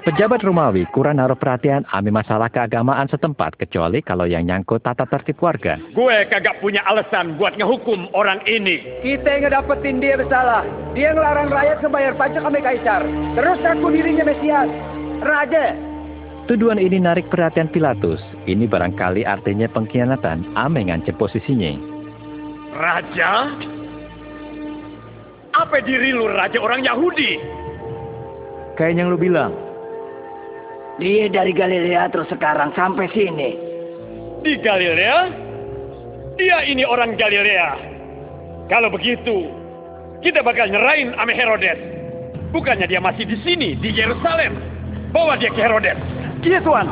Pejabat 0.02 0.42
Romawi 0.42 0.90
kurang 0.98 1.22
naruh 1.22 1.38
perhatian 1.38 1.86
ame 1.94 2.10
masalah 2.10 2.50
keagamaan 2.50 3.06
setempat, 3.06 3.54
kecuali 3.54 4.02
kalau 4.02 4.26
yang 4.26 4.50
nyangkut 4.50 4.82
tata 4.82 5.06
tertib 5.06 5.38
warga. 5.38 5.78
Gue 5.94 6.26
kagak 6.26 6.58
punya 6.58 6.82
alasan 6.90 7.38
buat 7.38 7.54
ngehukum 7.54 8.10
orang 8.18 8.42
ini. 8.50 8.82
Kita 9.06 9.30
ngedapetin 9.46 10.02
dia 10.02 10.18
bersalah. 10.18 10.66
Dia 10.98 11.14
ngelarang 11.14 11.54
rakyat 11.54 11.86
ngebayar 11.86 12.14
pajak 12.18 12.42
sama 12.42 12.58
Kaisar. 12.66 13.06
Terus 13.38 13.58
ngaku 13.62 13.88
dirinya 13.94 14.26
Mesias. 14.26 14.70
Raja. 15.22 15.78
Tuduhan 16.50 16.82
ini 16.82 16.98
narik 16.98 17.30
perhatian 17.30 17.70
Pilatus. 17.70 18.26
Ini 18.50 18.66
barangkali 18.66 19.22
artinya 19.22 19.70
pengkhianatan. 19.70 20.58
Ame 20.58 20.82
ngancem 20.82 21.14
posisinya. 21.14 21.78
Raja? 22.74 23.54
Apa 25.54 25.78
diri 25.86 26.10
lu 26.10 26.26
raja 26.26 26.58
orang 26.58 26.82
Yahudi? 26.82 27.38
Kayak 28.82 28.98
yang 28.98 29.14
lu 29.14 29.22
bilang. 29.22 29.71
Dia 31.02 31.34
dari 31.34 31.50
Galilea 31.50 32.14
terus 32.14 32.30
sekarang 32.30 32.78
sampai 32.78 33.10
sini. 33.10 33.58
Di 34.46 34.54
Galilea? 34.62 35.34
Dia 36.38 36.62
ini 36.70 36.86
orang 36.86 37.18
Galilea. 37.18 37.74
Kalau 38.70 38.94
begitu, 38.94 39.50
kita 40.22 40.46
bakal 40.46 40.70
nyerahin 40.70 41.18
ame 41.18 41.34
Herodes. 41.34 41.82
Bukannya 42.54 42.86
dia 42.86 43.02
masih 43.02 43.26
di 43.26 43.34
sini, 43.42 43.74
di 43.82 43.90
Yerusalem. 43.98 44.54
Bawa 45.10 45.42
dia 45.42 45.50
ke 45.50 45.58
Herodes. 45.58 45.98
Iya, 46.46 46.62
Tuan. 46.62 46.86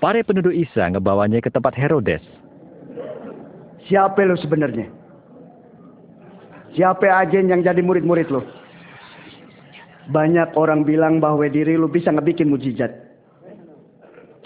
Para 0.00 0.24
penduduk 0.24 0.56
Isa 0.56 0.88
ngebawanya 0.88 1.44
ke 1.44 1.52
tempat 1.52 1.76
Herodes. 1.76 2.24
Siapa 3.92 4.24
lo 4.24 4.36
sebenarnya? 4.40 4.97
Siapa 6.78 7.10
aja 7.10 7.42
yang 7.42 7.66
jadi 7.66 7.82
murid-murid 7.82 8.30
lo? 8.30 8.46
Banyak 10.14 10.54
orang 10.54 10.86
bilang 10.86 11.18
bahwa 11.18 11.42
diri 11.50 11.74
lu 11.74 11.90
bisa 11.90 12.14
ngebikin 12.14 12.46
mujizat. 12.46 12.94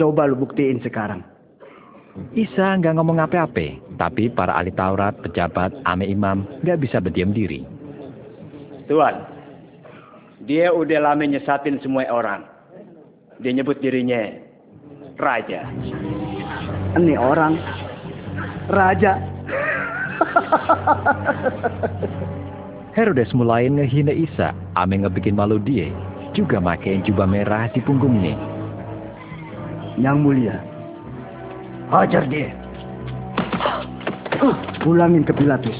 Coba 0.00 0.24
lu 0.24 0.40
buktiin 0.40 0.80
sekarang. 0.80 1.20
Isa 2.32 2.80
nggak 2.80 2.96
ngomong 2.96 3.20
apa-apa, 3.20 3.76
tapi 4.00 4.32
para 4.32 4.56
ahli 4.56 4.72
Taurat, 4.72 5.12
pejabat, 5.20 5.76
ame 5.84 6.08
imam 6.08 6.48
nggak 6.64 6.80
bisa 6.80 7.04
berdiam 7.04 7.36
diri. 7.36 7.68
Tuan, 8.88 9.28
dia 10.48 10.72
udah 10.72 11.12
lama 11.12 11.28
nyesatin 11.28 11.84
semua 11.84 12.08
orang. 12.08 12.48
Dia 13.44 13.52
nyebut 13.52 13.76
dirinya 13.84 14.32
raja. 15.20 15.68
Ini 16.96 17.14
orang 17.20 17.60
raja. 18.72 19.20
Herodes 22.96 23.32
mulai 23.32 23.72
ngehina 23.72 24.12
Isa, 24.12 24.52
ame 24.76 25.00
ngebikin 25.00 25.32
malu 25.32 25.56
dia, 25.56 25.88
juga 26.36 26.60
makein 26.60 27.00
jubah 27.00 27.24
merah 27.24 27.72
di 27.72 27.80
punggungnya. 27.80 28.36
Yang 29.96 30.16
mulia, 30.20 30.60
hajar 31.88 32.28
dia. 32.28 32.52
Pulangin 34.84 35.24
ke 35.24 35.32
Pilatus. 35.32 35.78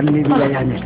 Ini 0.00 0.24
wilayahnya. 0.24 0.80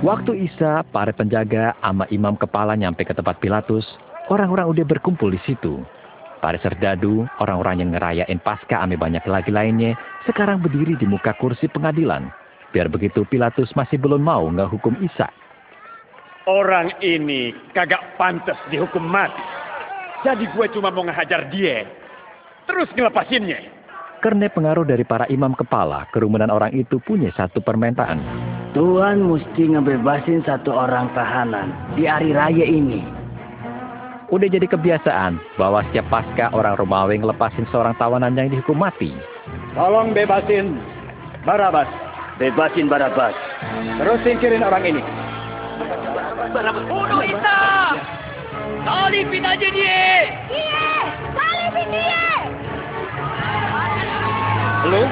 Waktu 0.00 0.48
Isa, 0.48 0.80
para 0.88 1.12
penjaga, 1.12 1.76
ama 1.84 2.08
imam 2.08 2.40
kepala 2.40 2.72
nyampe 2.72 3.04
ke 3.04 3.12
tempat 3.12 3.36
Pilatus, 3.44 3.84
orang-orang 4.32 4.72
udah 4.72 4.84
berkumpul 4.88 5.28
di 5.28 5.40
situ. 5.44 5.84
Para 6.40 6.56
serdadu, 6.56 7.28
orang-orang 7.36 7.84
yang 7.84 7.90
ngerayain 7.92 8.40
pasca 8.40 8.80
ame 8.80 8.96
banyak 8.96 9.20
lagi 9.28 9.52
lainnya, 9.52 9.92
sekarang 10.24 10.64
berdiri 10.64 10.96
di 10.96 11.04
muka 11.04 11.36
kursi 11.36 11.68
pengadilan. 11.68 12.32
Biar 12.72 12.88
begitu 12.88 13.28
Pilatus 13.28 13.68
masih 13.76 14.00
belum 14.00 14.24
mau 14.24 14.48
ngehukum 14.48 14.96
Isa. 15.04 15.28
Orang 16.48 16.96
ini 17.04 17.52
kagak 17.76 18.16
pantas 18.16 18.56
dihukum 18.72 19.04
mati. 19.04 19.44
Jadi 20.24 20.48
gue 20.48 20.66
cuma 20.72 20.88
mau 20.88 21.04
ngehajar 21.04 21.52
dia. 21.52 21.84
Terus 22.64 22.88
ngelepasinnya. 22.96 23.60
Karena 24.24 24.48
pengaruh 24.48 24.88
dari 24.88 25.04
para 25.04 25.28
imam 25.28 25.52
kepala, 25.52 26.08
kerumunan 26.12 26.48
orang 26.48 26.72
itu 26.72 27.00
punya 27.04 27.28
satu 27.36 27.60
permintaan. 27.60 28.20
Tuhan 28.72 29.28
mesti 29.28 29.76
ngebebasin 29.76 30.44
satu 30.44 30.72
orang 30.72 31.12
tahanan 31.12 31.72
di 31.96 32.08
hari 32.08 32.32
raya 32.32 32.64
ini. 32.64 33.19
Udah 34.30 34.46
jadi 34.46 34.62
kebiasaan 34.62 35.42
bahwa 35.58 35.82
setiap 35.90 36.06
pasca 36.06 36.54
orang 36.54 36.78
Romawi 36.78 37.18
ngelepasin 37.18 37.66
seorang 37.74 37.98
tawanan 37.98 38.38
yang 38.38 38.46
dihukum 38.46 38.78
mati. 38.78 39.10
Tolong 39.74 40.14
bebasin 40.14 40.78
Barabas. 41.42 41.90
Bebasin 42.38 42.86
Barabas. 42.86 43.34
Terus 43.98 44.22
singkirin 44.22 44.62
orang 44.62 44.86
ini. 44.86 45.02
Barabas. 46.54 46.84
Bunuh 46.86 47.26
Isa! 47.26 47.58
Salibin 48.86 49.42
aja 49.42 49.68
dia! 49.74 50.30
Iya! 50.46 50.90
Salibin 51.34 51.88
dia! 51.90 52.26
Lu? 54.86 55.02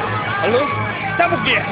Lu? 0.47 0.63
Cabuk 1.19 1.43
dia! 1.43 1.63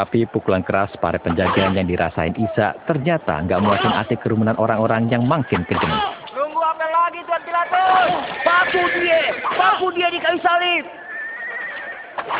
Tapi 0.00 0.24
pukulan 0.32 0.64
keras 0.64 0.88
para 0.96 1.20
penjaga 1.20 1.76
yang 1.76 1.84
dirasain 1.84 2.32
Isa 2.40 2.72
ternyata 2.88 3.36
nggak 3.44 3.60
muatin 3.60 3.92
hati 3.92 4.16
kerumunan 4.16 4.56
orang-orang 4.56 5.12
yang 5.12 5.28
makin 5.28 5.60
kejam. 5.68 5.92
Nunggu 6.32 6.56
apa 6.56 6.88
lagi 6.88 7.20
Tuan 7.28 7.42
Pilatus? 7.44 8.08
Paku 8.40 8.80
dia! 8.96 9.20
Paku 9.44 9.86
dia 9.92 10.08
di 10.08 10.16
kayu 10.24 10.40
salib! 10.40 10.88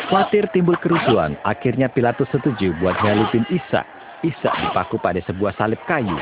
Khawatir 0.09 0.49
timbul 0.57 0.73
kerusuhan, 0.81 1.37
akhirnya 1.45 1.85
Pilatus 1.93 2.25
setuju 2.33 2.73
buat 2.81 2.97
nyalipin 3.05 3.45
Isa. 3.53 3.85
Isa 4.25 4.49
dipaku 4.65 4.97
pada 4.97 5.21
sebuah 5.21 5.53
salib 5.53 5.77
kayu. 5.85 6.17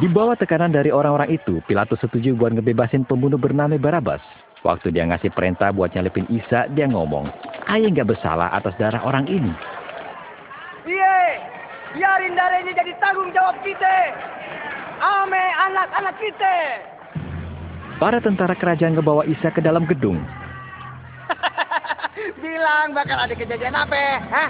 Di 0.00 0.08
bawah 0.08 0.32
tekanan 0.32 0.72
dari 0.72 0.88
orang-orang 0.88 1.28
itu, 1.28 1.60
Pilatus 1.68 2.00
setuju 2.00 2.32
buat 2.32 2.56
ngebebasin 2.56 3.04
pembunuh 3.04 3.36
bernama 3.36 3.76
Barabas. 3.76 4.24
Waktu 4.64 4.96
dia 4.96 5.04
ngasih 5.04 5.28
perintah 5.36 5.68
buat 5.76 5.92
nyalipin 5.92 6.24
Isa, 6.32 6.64
dia 6.72 6.88
ngomong, 6.88 7.28
Ayah 7.68 7.92
nggak 7.92 8.16
bersalah 8.16 8.48
atas 8.48 8.72
darah 8.80 9.04
orang 9.04 9.28
ini. 9.28 9.52
Iya! 10.88 11.20
Biarin 11.92 12.32
darahnya 12.32 12.72
jadi 12.72 12.96
tanggung 12.96 13.28
jawab 13.36 13.60
kita! 13.60 13.96
Ame 15.04 15.44
anak-anak 15.68 16.16
kita! 16.16 16.56
Para 18.00 18.24
tentara 18.24 18.56
kerajaan 18.56 18.96
ngebawa 18.96 19.28
Isa 19.28 19.52
ke 19.52 19.60
dalam 19.60 19.84
gedung. 19.84 20.24
Bilang 22.40 22.96
bakal 22.96 23.20
ada 23.20 23.36
kejadian 23.36 23.76
apa? 23.76 24.00
Hah? 24.32 24.48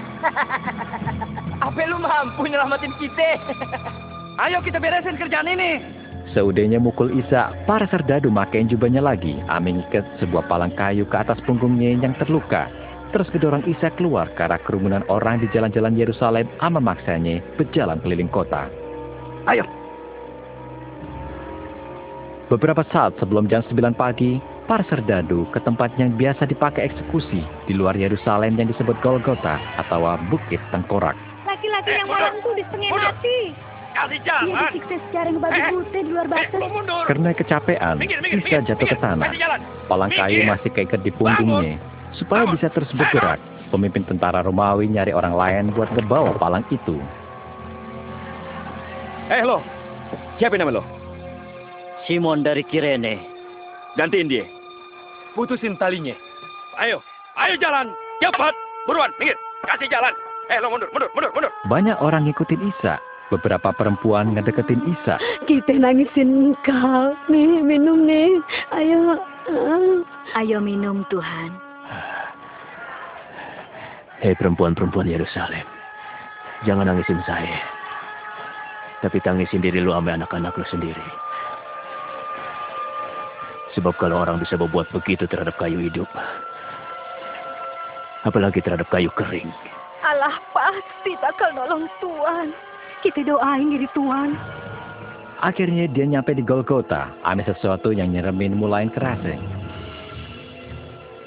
apa 1.67 1.81
lu 1.91 1.99
mampu 1.99 2.47
nyelamatin 2.47 2.95
kita? 3.03 3.43
Ayo 4.47 4.63
kita 4.63 4.79
beresin 4.79 5.19
kerjaan 5.19 5.51
ini. 5.51 6.04
Seudahnya 6.35 6.83
mukul 6.83 7.15
Isa, 7.15 7.55
para 7.63 7.87
serdadu 7.87 8.27
makain 8.27 8.67
jubahnya 8.67 8.99
lagi. 8.99 9.39
Amin 9.47 9.87
ikat 9.87 10.03
sebuah 10.19 10.51
palang 10.51 10.75
kayu 10.75 11.07
ke 11.07 11.15
atas 11.15 11.39
punggungnya 11.47 11.95
yang 11.95 12.11
terluka. 12.19 12.67
Terus 13.15 13.31
kedorong 13.31 13.63
Isa 13.71 13.95
keluar 13.95 14.27
karena 14.35 14.59
kerumunan 14.67 15.07
orang 15.07 15.39
di 15.39 15.47
jalan-jalan 15.55 15.95
Yerusalem 15.95 16.51
ama 16.59 16.83
maksanya 16.83 17.39
berjalan 17.55 18.03
keliling 18.03 18.27
kota. 18.27 18.67
Ayo. 19.47 19.63
Beberapa 22.51 22.83
saat 22.91 23.15
sebelum 23.23 23.47
jam 23.47 23.63
9 23.71 23.95
pagi, 23.95 24.43
para 24.67 24.83
serdadu 24.91 25.47
ke 25.55 25.63
tempat 25.63 25.95
yang 26.03 26.19
biasa 26.19 26.51
dipakai 26.51 26.91
eksekusi 26.91 27.47
di 27.71 27.73
luar 27.79 27.95
Yerusalem 27.95 28.59
yang 28.59 28.67
disebut 28.75 28.99
Golgota 29.07 29.63
atau 29.79 30.03
Bukit 30.27 30.59
Tengkorak. 30.75 31.15
Laki-laki 31.47 31.95
yang 31.95 32.11
malam 32.11 32.43
tuh 32.43 32.59
disetengah 32.59 32.91
mati. 33.15 33.55
Kasih 33.95 34.19
Dia 34.21 34.43
jalan! 34.43 34.71
disiksa 34.75 34.97
secara 35.07 35.29
ngebabi 35.31 35.61
buta 35.71 35.99
di 36.03 36.11
luar 36.11 36.27
batas. 36.27 36.61
Karena 37.07 37.31
kecapean, 37.31 37.97
Isa 38.03 38.59
jatuh 38.67 38.87
ke 38.91 38.97
tanah. 38.99 39.31
Palang 39.87 40.11
kayu 40.11 40.43
masih 40.51 40.71
keikat 40.75 41.01
di 41.07 41.15
punggungnya. 41.15 41.79
Supaya 42.15 42.47
bisa 42.51 42.71
terus 42.71 42.91
bergerak, 42.95 43.39
pemimpin 43.71 44.03
tentara 44.07 44.43
Romawi 44.43 44.91
nyari 44.91 45.15
orang 45.15 45.35
lain 45.35 45.65
buat 45.75 45.91
ngebawa 45.95 46.35
palang 46.39 46.67
itu. 46.75 46.99
Eh 49.31 49.43
lo, 49.47 49.63
siapa 50.39 50.59
nama 50.59 50.75
lo? 50.75 50.83
Simon 52.05 52.45
dari 52.45 52.61
Kirene. 52.67 53.19
Gantiin 53.97 54.29
dia. 54.29 54.45
Putusin 55.33 55.79
talinya. 55.81 56.15
Ayo, 56.79 56.99
ayo 57.39 57.55
jalan! 57.63 57.95
Cepat! 58.21 58.55
Buruan, 58.85 59.11
minggir! 59.17 59.39
Kasih 59.65 59.89
jalan! 59.89 60.13
Eh, 60.53 60.59
lo 60.61 60.69
mundur, 60.69 60.91
mundur, 60.93 61.09
mundur, 61.17 61.31
mundur! 61.33 61.53
Banyak 61.71 61.97
orang 62.05 62.29
ngikutin 62.29 62.69
Isa. 62.69 63.01
Beberapa 63.35 63.75
perempuan 63.75 64.39
ngedeketin 64.39 64.79
Isa. 64.87 65.19
Kita 65.51 65.75
nangisin 65.75 66.55
engkau. 66.55 67.19
Nih, 67.27 67.59
minum 67.67 68.07
nih. 68.07 68.39
Ayo. 68.71 69.19
Ayo 70.39 70.63
minum 70.63 71.03
Tuhan. 71.11 71.51
Hei 74.25 74.33
perempuan-perempuan 74.41 75.05
Yerusalem, 75.05 75.69
jangan 76.65 76.89
nangisin 76.89 77.21
saya. 77.29 77.61
Tapi 79.05 79.21
tangisin 79.21 79.61
diri 79.61 79.85
lu 79.85 79.93
sama 79.93 80.17
anak-anak 80.17 80.57
lu 80.57 80.65
sendiri. 80.73 81.09
Sebab 83.77 83.93
kalau 84.01 84.25
orang 84.25 84.41
bisa 84.41 84.57
berbuat 84.57 84.89
begitu 84.97 85.29
terhadap 85.29 85.61
kayu 85.61 85.77
hidup, 85.77 86.09
apalagi 88.25 88.65
terhadap 88.65 88.89
kayu 88.89 89.13
kering. 89.13 89.53
Allah 90.01 90.41
pasti 90.57 91.13
bakal 91.21 91.53
nolong 91.53 91.85
Tuhan. 92.01 92.49
Kita 93.05 93.21
doain 93.21 93.69
diri 93.69 93.85
Tuhan. 93.93 94.33
Akhirnya 95.45 95.85
dia 95.93 96.09
nyampe 96.09 96.33
di 96.33 96.41
Golgota, 96.41 97.13
ada 97.21 97.45
sesuatu 97.45 97.93
yang 97.93 98.17
nyeremin 98.17 98.57
mulai 98.57 98.89
kerasa. 98.89 99.37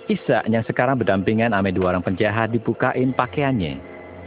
Isa 0.09 0.41
yang 0.49 0.65
sekarang 0.65 0.97
berdampingan 0.97 1.53
ame 1.53 1.69
dua 1.69 1.93
orang 1.93 2.01
penjahat 2.01 2.49
dibukain 2.49 3.13
pakaiannya. 3.13 3.77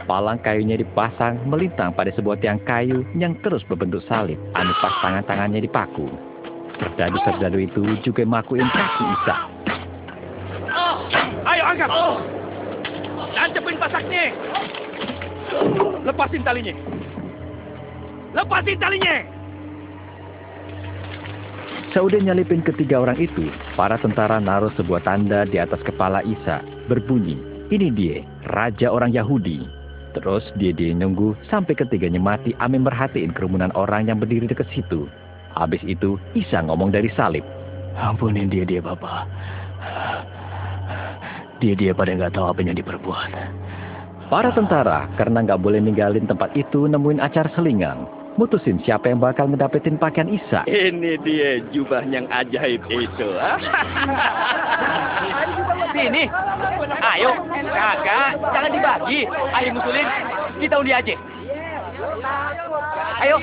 Palang 0.07 0.39
kayunya 0.39 0.79
dipasang 0.79 1.43
melintang 1.43 1.91
pada 1.91 2.15
sebuah 2.15 2.39
tiang 2.39 2.63
kayu 2.63 3.03
yang 3.19 3.35
terus 3.43 3.67
berbentuk 3.67 3.99
salib. 4.07 4.39
Ame 4.55 4.71
pas 4.79 4.95
tangan-tangannya 5.03 5.59
dipaku. 5.67 6.07
Serdadu-serdadu 6.79 7.59
itu 7.67 7.83
juga 7.99 8.23
makuin 8.23 8.71
kaki 8.71 9.03
Isa. 9.11 9.35
Oh, 10.71 10.95
ayo 11.51 11.63
angkat. 11.67 11.89
Oh. 11.91 12.15
Nancepin 13.35 13.75
pasaknya. 13.75 14.31
Lepasin 16.07 16.47
talinya. 16.47 17.00
Lepasin 18.31 18.79
talinya. 18.79 19.15
Saudah 21.91 22.23
nyalipin 22.23 22.63
ketiga 22.63 23.03
orang 23.03 23.19
itu, 23.19 23.51
para 23.75 23.99
tentara 23.99 24.39
naruh 24.39 24.71
sebuah 24.79 25.03
tanda 25.03 25.43
di 25.43 25.59
atas 25.59 25.83
kepala 25.83 26.23
Isa, 26.23 26.63
berbunyi, 26.87 27.35
ini 27.67 27.91
dia, 27.91 28.23
Raja 28.47 28.87
orang 28.87 29.11
Yahudi. 29.11 29.59
Terus 30.15 30.43
dia 30.55 30.71
dia 30.71 30.95
nunggu 30.95 31.35
sampai 31.51 31.75
ketiganya 31.75 32.19
mati 32.19 32.55
ame 32.59 32.79
merhatiin 32.79 33.35
kerumunan 33.35 33.71
orang 33.75 34.07
yang 34.07 34.19
berdiri 34.19 34.47
dekat 34.47 34.67
situ. 34.71 35.07
Habis 35.55 35.83
itu 35.83 36.19
Isa 36.35 36.63
ngomong 36.63 36.91
dari 36.95 37.11
salib. 37.15 37.43
Ampunin 37.95 38.47
dia 38.47 38.63
dia 38.63 38.79
Bapak. 38.79 39.27
Dia 41.59 41.75
dia 41.75 41.91
pada 41.91 42.11
nggak 42.11 42.35
tahu 42.35 42.45
apa 42.51 42.59
yang 42.63 42.75
diperbuat. 42.75 43.31
Para 44.31 44.51
tentara 44.55 45.11
karena 45.19 45.43
nggak 45.43 45.59
boleh 45.59 45.83
ninggalin 45.83 46.27
tempat 46.27 46.55
itu 46.55 46.87
nemuin 46.87 47.19
acar 47.19 47.51
selingan. 47.55 48.07
Mutusin 48.39 48.79
siapa 48.87 49.11
yang 49.11 49.19
bakal 49.19 49.51
ngedapetin 49.51 49.99
pakaian 49.99 50.31
Isa. 50.31 50.63
Ini 50.63 51.19
dia 51.19 51.59
jubah 51.75 51.99
yang 52.07 52.23
ajaib 52.31 52.79
itu. 52.87 53.29
Sini. 55.91 56.31
Ayo. 57.03 57.31
Kakak, 57.75 58.31
jangan 58.39 58.71
dibagi. 58.71 59.27
Ayo 59.27 59.67
ngusulin. 59.75 60.07
Kita 60.63 60.75
undi 60.79 60.91
aja. 60.95 61.15
Ayo. 63.19 63.35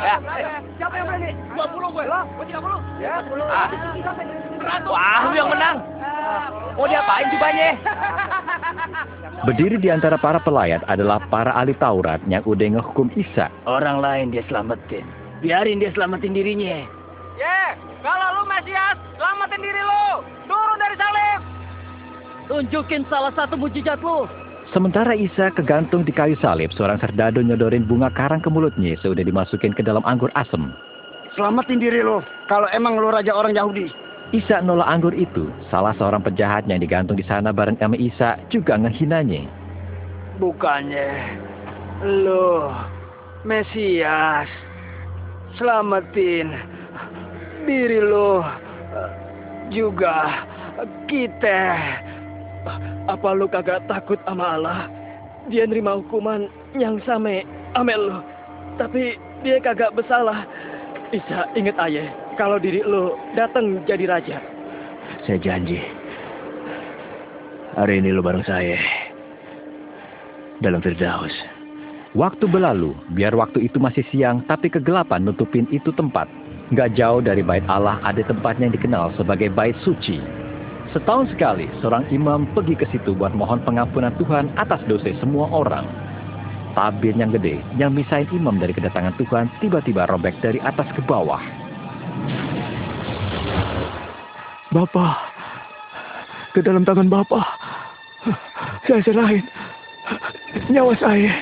Ya. 0.00 0.16
Siapa 0.80 0.94
yang 0.96 1.06
berani? 1.12 1.30
20 1.52 1.94
gue. 1.94 2.04
Gue 2.08 2.44
30. 2.48 3.04
Ya, 3.04 3.14
10. 3.20 3.44
Ah. 3.52 3.68
Wah, 4.66 5.30
lu 5.30 5.38
yang 5.38 5.50
menang. 5.50 5.78
Mau 6.76 6.84
diapain 6.90 7.30
jubahnya? 7.32 7.70
Berdiri 9.46 9.78
di 9.78 9.88
antara 9.88 10.18
para 10.18 10.42
pelayat 10.42 10.82
adalah 10.90 11.22
para 11.30 11.54
ahli 11.54 11.72
Taurat 11.78 12.18
yang 12.26 12.42
udah 12.42 12.76
ngehukum 12.76 13.08
Isa. 13.14 13.46
Orang 13.64 14.02
lain 14.02 14.34
dia 14.34 14.42
selamatin. 14.50 15.06
Biarin 15.40 15.78
dia 15.78 15.94
selamatin 15.94 16.34
dirinya. 16.34 16.82
Ye, 17.38 17.60
kalau 18.02 18.40
lu 18.40 18.42
Mesias, 18.50 18.98
selamatin 19.16 19.60
diri 19.62 19.82
lu. 19.82 20.06
Turun 20.50 20.78
dari 20.82 20.96
salib. 20.98 21.40
Tunjukin 22.50 23.02
salah 23.06 23.32
satu 23.38 23.54
mujizat 23.54 24.02
lu. 24.02 24.26
Sementara 24.74 25.14
Isa 25.14 25.54
kegantung 25.54 26.02
di 26.02 26.10
kayu 26.10 26.34
salib, 26.42 26.74
seorang 26.74 26.98
serdadu 26.98 27.38
nyodorin 27.38 27.86
bunga 27.86 28.10
karang 28.10 28.42
ke 28.42 28.50
mulutnya 28.50 28.98
sudah 28.98 29.22
dimasukin 29.22 29.70
ke 29.70 29.82
dalam 29.86 30.02
anggur 30.02 30.32
asem. 30.34 30.74
Selamatin 31.38 31.78
diri 31.78 32.02
lo, 32.02 32.24
kalau 32.50 32.66
emang 32.74 32.98
lo 32.98 33.14
raja 33.14 33.30
orang 33.30 33.54
Yahudi. 33.54 34.05
Isa 34.34 34.58
nolak 34.58 34.90
anggur 34.90 35.14
itu. 35.14 35.46
Salah 35.70 35.94
seorang 35.94 36.18
penjahat 36.18 36.66
yang 36.66 36.82
digantung 36.82 37.14
di 37.14 37.22
sana 37.22 37.54
bareng 37.54 37.78
sama 37.78 37.94
Isa 37.94 38.34
juga 38.50 38.74
ngehinanya. 38.74 39.46
Bukannya 40.42 41.10
lo 42.02 42.74
Mesias. 43.46 44.50
Selamatin 45.54 46.50
diri 47.70 48.02
lo 48.02 48.42
juga 49.70 50.42
kita. 51.06 51.62
Apa 53.06 53.30
lo 53.30 53.46
kagak 53.46 53.86
takut 53.86 54.18
sama 54.26 54.58
Allah? 54.58 54.90
Dia 55.46 55.70
nerima 55.70 56.02
hukuman 56.02 56.50
yang 56.74 56.98
sama 57.06 57.46
amel 57.78 58.10
lo. 58.10 58.18
Tapi 58.74 59.14
dia 59.46 59.62
kagak 59.62 59.94
bersalah. 59.94 60.42
Isa 61.14 61.46
inget 61.54 61.78
ayah 61.78 62.25
kalau 62.36 62.60
diri 62.60 62.84
lo 62.84 63.16
datang 63.34 63.82
jadi 63.88 64.04
raja. 64.06 64.36
Saya 65.24 65.40
janji. 65.40 65.80
Hari 67.74 68.00
ini 68.00 68.12
lo 68.12 68.20
bareng 68.20 68.44
saya. 68.44 68.78
Dalam 70.60 70.80
Firdaus. 70.80 71.32
Waktu 72.16 72.48
berlalu, 72.48 72.96
biar 73.12 73.36
waktu 73.36 73.68
itu 73.68 73.76
masih 73.76 74.00
siang, 74.08 74.40
tapi 74.48 74.72
kegelapan 74.72 75.20
nutupin 75.20 75.68
itu 75.68 75.92
tempat. 75.92 76.24
Nggak 76.72 76.96
jauh 76.96 77.20
dari 77.20 77.44
bait 77.44 77.64
Allah 77.68 78.00
ada 78.00 78.24
tempatnya 78.24 78.72
yang 78.72 78.76
dikenal 78.80 79.12
sebagai 79.20 79.52
bait 79.52 79.76
suci. 79.84 80.16
Setahun 80.96 81.28
sekali, 81.36 81.68
seorang 81.84 82.08
imam 82.08 82.48
pergi 82.56 82.72
ke 82.72 82.88
situ 82.88 83.12
buat 83.12 83.36
mohon 83.36 83.60
pengampunan 83.68 84.16
Tuhan 84.16 84.48
atas 84.56 84.80
dosa 84.88 85.12
semua 85.20 85.44
orang. 85.52 85.84
Tabir 86.72 87.12
yang 87.12 87.36
gede, 87.36 87.60
yang 87.76 87.92
misahin 87.92 88.28
imam 88.32 88.56
dari 88.56 88.72
kedatangan 88.72 89.12
Tuhan, 89.20 89.52
tiba-tiba 89.60 90.08
robek 90.08 90.40
dari 90.40 90.56
atas 90.64 90.88
ke 90.96 91.04
bawah. 91.04 91.65
Bapak, 94.76 95.16
ke 96.52 96.60
dalam 96.60 96.84
tangan 96.84 97.08
Bapak, 97.08 97.48
saya 98.84 99.00
serahin 99.00 99.40
nyawa 100.68 100.92
saya. 101.00 101.32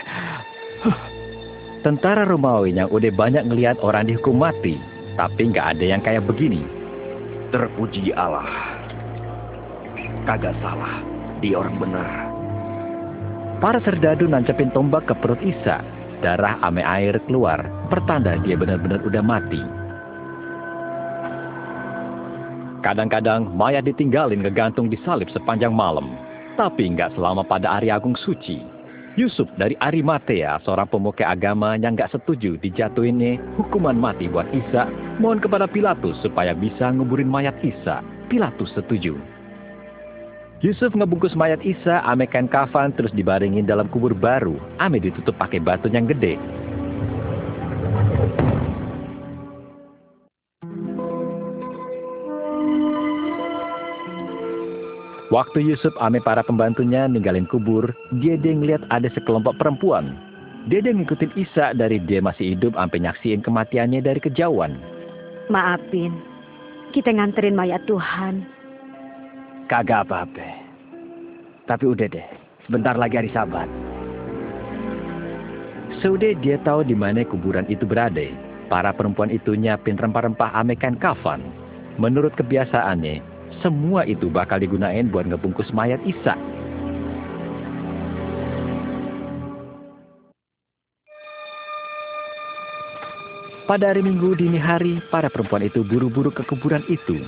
Tentara 1.83 2.25
Romawi 2.25 2.73
yang 2.73 2.89
udah 2.89 3.13
banyak 3.13 3.45
ngelihat 3.45 3.77
orang 3.85 4.09
dihukum 4.09 4.41
mati, 4.41 4.81
tapi 5.21 5.53
nggak 5.53 5.77
ada 5.77 5.85
yang 5.85 6.01
kayak 6.01 6.25
begini. 6.25 6.65
Terpuji 7.53 8.15
Allah. 8.17 8.49
Kagak 10.25 10.57
salah, 10.65 11.05
dia 11.45 11.61
orang 11.61 11.77
benar. 11.77 12.11
Para 13.61 13.83
serdadu 13.85 14.25
nancepin 14.25 14.73
tombak 14.73 15.11
ke 15.11 15.15
perut 15.21 15.43
Isa. 15.45 15.85
Darah 16.25 16.57
ame 16.65 16.81
air 16.81 17.21
keluar, 17.29 17.61
pertanda 17.93 18.41
dia 18.41 18.57
benar-benar 18.57 19.05
udah 19.05 19.21
mati. 19.21 19.61
Kadang-kadang 22.85 23.49
mayat 23.57 23.89
ditinggalin 23.89 24.45
ngegantung 24.45 24.93
di 24.93 25.01
salib 25.09 25.33
sepanjang 25.33 25.73
malam. 25.73 26.13
Tapi 26.61 26.93
nggak 26.93 27.17
selama 27.17 27.41
pada 27.41 27.81
hari 27.81 27.89
agung 27.89 28.13
suci. 28.13 28.61
Yusuf 29.17 29.49
dari 29.57 29.73
Arimatea, 29.81 30.61
seorang 30.69 30.93
pemuka 30.93 31.25
agama 31.25 31.81
yang 31.81 31.97
nggak 31.97 32.13
setuju 32.13 32.61
dijatuhinnya 32.61 33.41
hukuman 33.57 33.97
mati 33.97 34.29
buat 34.29 34.45
Isa, 34.53 34.85
mohon 35.17 35.41
kepada 35.41 35.65
Pilatus 35.65 36.21
supaya 36.21 36.53
bisa 36.53 36.93
nguburin 36.93 37.31
mayat 37.31 37.57
Isa. 37.65 38.05
Pilatus 38.29 38.69
setuju. 38.77 39.17
Yusuf 40.61 40.93
ngebungkus 40.93 41.33
mayat 41.33 41.65
Isa, 41.65 42.05
ame 42.05 42.29
kain 42.29 42.53
kafan 42.53 42.93
terus 42.93 43.17
dibaringin 43.17 43.65
dalam 43.65 43.89
kubur 43.89 44.13
baru, 44.13 44.61
ame 44.77 45.01
ditutup 45.01 45.41
pakai 45.41 45.63
batu 45.63 45.89
yang 45.89 46.05
gede. 46.05 46.37
Waktu 55.35 55.67
Yusuf 55.67 55.91
ame 55.99 56.23
para 56.23 56.47
pembantunya 56.47 57.11
ninggalin 57.11 57.51
kubur, 57.51 57.91
dia 58.23 58.39
dia 58.39 58.55
ngeliat 58.55 58.87
ada 58.95 59.11
sekelompok 59.11 59.59
perempuan. 59.59 60.15
Dia 60.71 60.79
dia 60.79 60.95
ngikutin 60.95 61.35
Isa 61.35 61.75
dari 61.75 61.99
dia 61.99 62.23
masih 62.23 62.55
hidup 62.55 62.79
sampai 62.79 63.03
nyaksiin 63.03 63.43
kematiannya 63.43 63.99
dari 63.99 64.23
kejauhan. 64.23 64.79
Maafin, 65.51 66.15
kita 66.95 67.11
nganterin 67.11 67.59
mayat 67.59 67.83
Tuhan. 67.91 68.47
Kagak 69.67 70.07
apa-apa. 70.07 70.49
Tapi 71.67 71.83
udah 71.83 72.07
deh, 72.07 72.29
sebentar 72.71 72.95
lagi 72.95 73.19
hari 73.19 73.35
sabat. 73.35 73.67
Sudah 75.99 76.31
dia 76.47 76.63
tahu 76.63 76.87
di 76.87 76.95
mana 76.95 77.27
kuburan 77.27 77.67
itu 77.67 77.83
berada. 77.83 78.23
Para 78.71 78.95
perempuan 78.95 79.35
itu 79.35 79.59
nyiapin 79.59 79.99
rempah-rempah 79.99 80.55
amekan 80.63 80.95
kafan. 80.95 81.43
Menurut 81.99 82.39
kebiasaannya, 82.39 83.34
semua 83.65 84.05
itu 84.05 84.29
bakal 84.29 84.61
digunain 84.61 85.09
buat 85.09 85.25
ngebungkus 85.25 85.73
mayat 85.73 85.97
Isa. 86.05 86.37
Pada 93.65 93.97
hari 93.97 94.05
Minggu 94.05 94.37
dini 94.37 94.61
hari, 94.61 95.01
para 95.09 95.33
perempuan 95.33 95.65
itu 95.65 95.81
buru-buru 95.81 96.29
ke 96.29 96.45
kuburan 96.45 96.85
itu. 96.93 97.25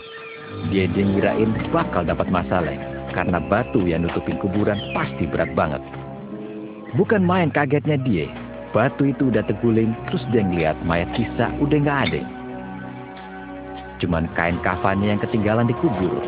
Dia 0.68 0.84
ngirain 0.84 1.72
bakal 1.72 2.04
dapat 2.04 2.28
masalah, 2.28 2.76
karena 3.16 3.40
batu 3.40 3.88
yang 3.88 4.04
nutupin 4.04 4.36
kuburan 4.36 4.76
pasti 4.92 5.24
berat 5.24 5.56
banget. 5.56 5.80
Bukan 6.92 7.24
main 7.24 7.48
kagetnya 7.48 7.96
dia, 8.04 8.28
batu 8.76 9.08
itu 9.08 9.32
udah 9.32 9.48
terguling, 9.48 9.96
terus 10.12 10.28
dia 10.28 10.44
ngeliat 10.44 10.76
mayat 10.84 11.08
Isa 11.16 11.48
udah 11.56 11.78
nggak 11.80 12.00
ada. 12.12 12.22
Cuman 13.96 14.28
kain 14.36 14.60
kafannya 14.60 15.16
yang 15.16 15.20
ketinggalan 15.24 15.68
di 15.68 15.74
kubur. 15.80 16.20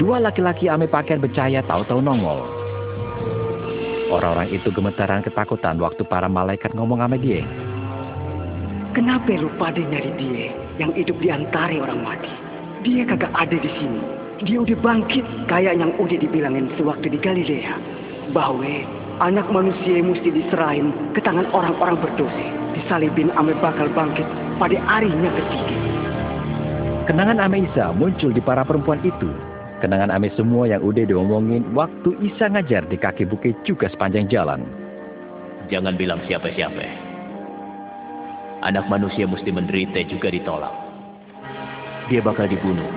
Dua 0.00 0.16
laki-laki 0.16 0.64
ame 0.64 0.88
pakaian 0.88 1.20
bercahaya 1.20 1.60
tahu-tahu 1.68 2.00
nongol. 2.00 2.40
Orang-orang 4.08 4.48
itu 4.48 4.72
gemetaran 4.72 5.20
ketakutan 5.20 5.76
waktu 5.76 6.02
para 6.08 6.24
malaikat 6.24 6.72
ngomong 6.72 7.04
sama 7.04 7.20
dia. 7.20 7.44
Kenapa 8.96 9.30
lu 9.36 9.52
pada 9.60 9.78
nyari 9.78 10.10
dia 10.16 10.50
yang 10.80 10.90
hidup 10.96 11.20
di 11.20 11.28
antara 11.28 11.76
orang 11.78 12.00
mati? 12.00 12.32
Dia 12.82 13.04
kagak 13.06 13.30
ada 13.36 13.54
di 13.54 13.70
sini. 13.76 14.00
Dia 14.40 14.64
udah 14.64 14.78
bangkit 14.80 15.22
kayak 15.46 15.76
yang 15.76 15.92
udah 16.00 16.16
dibilangin 16.16 16.72
sewaktu 16.80 17.12
di 17.12 17.18
Galilea. 17.20 17.76
Bahwa 18.32 18.66
anak 19.20 19.46
manusia 19.52 20.00
mesti 20.00 20.32
diserahin 20.32 20.90
ke 21.12 21.20
tangan 21.20 21.46
orang-orang 21.52 22.00
berdosa. 22.00 22.46
Disalibin 22.72 23.30
ame 23.36 23.52
bakal 23.60 23.92
bangkit 23.92 24.26
pada 24.60 24.76
harinya 24.76 25.32
ketiga. 25.32 25.76
Kenangan 27.08 27.40
ame 27.40 27.64
Isa 27.64 27.96
muncul 27.96 28.36
di 28.36 28.44
para 28.44 28.60
perempuan 28.62 29.00
itu. 29.00 29.32
Kenangan 29.80 30.12
ame 30.12 30.28
semua 30.36 30.68
yang 30.68 30.84
udah 30.84 31.08
diomongin 31.08 31.64
waktu 31.72 32.12
Isa 32.20 32.52
ngajar 32.52 32.84
di 32.92 33.00
kaki 33.00 33.24
bukit 33.24 33.56
juga 33.64 33.88
sepanjang 33.88 34.28
jalan. 34.28 34.68
Jangan 35.72 35.96
bilang 35.96 36.20
siapa-siapa. 36.28 36.84
Anak 38.60 38.84
manusia 38.92 39.24
mesti 39.24 39.48
menderita 39.48 40.04
juga 40.04 40.28
ditolak. 40.28 40.74
Dia 42.12 42.20
bakal 42.20 42.52
dibunuh, 42.52 42.92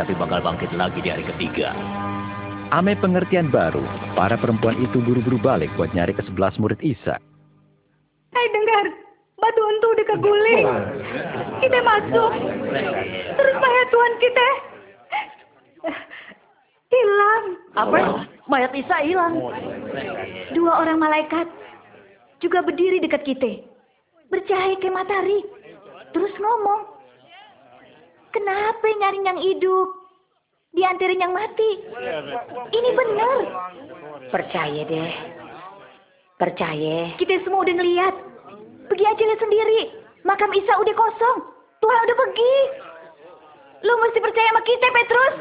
tapi 0.00 0.16
bakal 0.16 0.40
bangkit 0.40 0.72
lagi 0.72 1.04
di 1.04 1.12
hari 1.12 1.28
ketiga. 1.36 1.76
Ame 2.72 2.96
pengertian 2.96 3.52
baru, 3.52 3.84
para 4.16 4.40
perempuan 4.40 4.80
itu 4.80 5.04
buru-buru 5.04 5.36
balik 5.36 5.68
buat 5.76 5.92
nyari 5.92 6.16
ke 6.16 6.24
sebelas 6.24 6.56
murid 6.56 6.80
Isa. 6.80 7.20
Hai 8.32 8.46
dengar, 8.52 8.86
batu 9.38 9.60
untu 9.62 9.86
udah 9.94 10.06
keguling. 10.14 10.66
Kita 11.62 11.78
masuk. 11.82 12.30
Terus 13.34 13.56
mayat 13.58 13.88
Tuhan 13.90 14.12
kita 14.18 14.48
hilang. 16.88 17.44
Apa? 17.78 17.98
Mayat 18.48 18.72
Isa 18.74 18.96
hilang. 19.04 19.38
Dua 20.56 20.72
orang 20.82 20.98
malaikat 20.98 21.46
juga 22.42 22.64
berdiri 22.64 22.98
dekat 22.98 23.22
kita. 23.24 23.62
Bercahaya 24.28 24.76
kayak 24.76 24.94
matahari. 24.94 25.40
Terus 26.12 26.32
ngomong. 26.36 26.98
Kenapa 28.32 28.84
nyari 28.84 29.20
yang 29.24 29.40
hidup? 29.40 29.88
Diantarin 30.76 31.22
yang 31.24 31.32
mati. 31.32 31.70
Ini 32.70 32.88
benar. 32.92 33.38
Percaya 34.28 34.82
deh. 34.84 35.12
Percaya. 36.36 37.16
Kita 37.18 37.40
semua 37.42 37.64
udah 37.64 37.74
ngeliat. 37.74 38.14
Pergi 38.88 39.04
aja 39.04 39.22
lihat 39.22 39.40
sendiri. 39.40 39.80
Makam 40.24 40.50
Isa 40.56 40.72
udah 40.80 40.94
kosong. 40.96 41.38
Tuhan 41.78 41.98
udah 42.08 42.16
pergi. 42.16 42.54
Lu 43.86 43.92
mesti 44.02 44.18
percaya 44.18 44.48
sama 44.50 44.62
kita, 44.66 44.86
Petrus. 44.90 45.34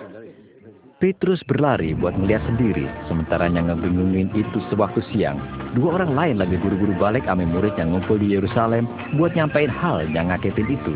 Petrus 0.98 1.42
berlari 1.46 1.94
buat 1.94 2.18
melihat 2.18 2.42
sendiri, 2.50 2.90
sementara 3.06 3.46
yang 3.46 3.70
ngebingungin 3.70 4.34
itu 4.34 4.58
sewaktu 4.74 4.98
siang. 5.14 5.38
Dua 5.78 5.94
orang 5.94 6.18
lain 6.18 6.36
lagi 6.42 6.58
buru-buru 6.58 6.98
balik 6.98 7.30
ame 7.30 7.46
murid 7.46 7.78
yang 7.78 7.94
ngumpul 7.94 8.18
di 8.18 8.34
Yerusalem 8.34 8.90
buat 9.14 9.38
nyampein 9.38 9.70
hal 9.70 10.10
yang 10.10 10.34
ngagetin 10.34 10.66
itu. 10.66 10.94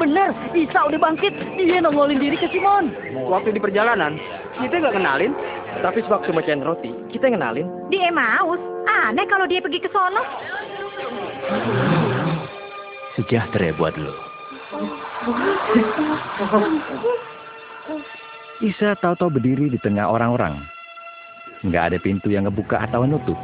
Bener, 0.00 0.32
Isa 0.56 0.88
udah 0.88 0.96
bangkit. 0.96 1.36
Dia 1.60 1.84
nongolin 1.84 2.16
diri 2.16 2.40
ke 2.40 2.48
Simon. 2.48 2.96
Waktu 3.28 3.52
di 3.52 3.60
perjalanan, 3.60 4.16
kita 4.56 4.80
nggak 4.80 4.96
kenalin. 4.96 5.36
Tapi 5.84 6.00
sewaktu 6.08 6.32
bacain 6.32 6.64
roti, 6.64 6.96
kita 7.12 7.28
kenalin. 7.28 7.68
Di 7.92 8.00
Emmaus. 8.00 8.58
Aneh 8.88 9.28
kalau 9.28 9.44
dia 9.46 9.60
pergi 9.60 9.84
ke 9.84 9.92
sono. 9.92 10.24
Sejahtera 13.12 13.76
buat 13.76 13.92
lo. 14.00 14.14
Isa 18.64 18.96
tahu-tahu 18.98 19.36
berdiri 19.36 19.68
di 19.68 19.78
tengah 19.84 20.08
orang-orang. 20.08 20.64
Nggak 21.62 21.84
ada 21.92 21.98
pintu 22.00 22.32
yang 22.32 22.48
ngebuka 22.48 22.80
atau 22.88 23.04
nutup. 23.04 23.36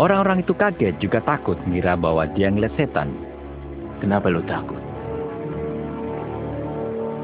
Orang-orang 0.00 0.40
itu 0.40 0.56
kaget 0.56 0.96
juga 0.96 1.20
takut 1.24 1.60
ngira 1.68 1.96
bahwa 1.96 2.24
dia 2.32 2.48
ngeliat 2.48 2.72
setan. 2.80 3.12
Kenapa 4.00 4.32
lo 4.32 4.40
takut? 4.48 4.80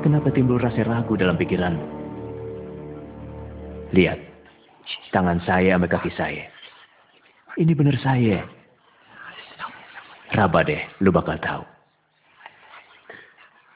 Kenapa 0.05 0.29
timbul 0.35 0.61
rasa 0.61 0.85
ragu 0.85 1.17
dalam 1.17 1.39
pikiranmu? 1.41 1.87
Lihat, 3.97 4.19
tangan 5.15 5.41
saya 5.47 5.79
sama 5.79 5.87
kaki 5.89 6.11
saya. 6.17 6.52
Ini 7.61 7.73
benar 7.77 7.97
saya. 8.01 8.49
Raba 10.33 10.65
deh, 10.65 10.81
lu 11.05 11.13
bakal 11.13 11.37
tahu. 11.37 11.65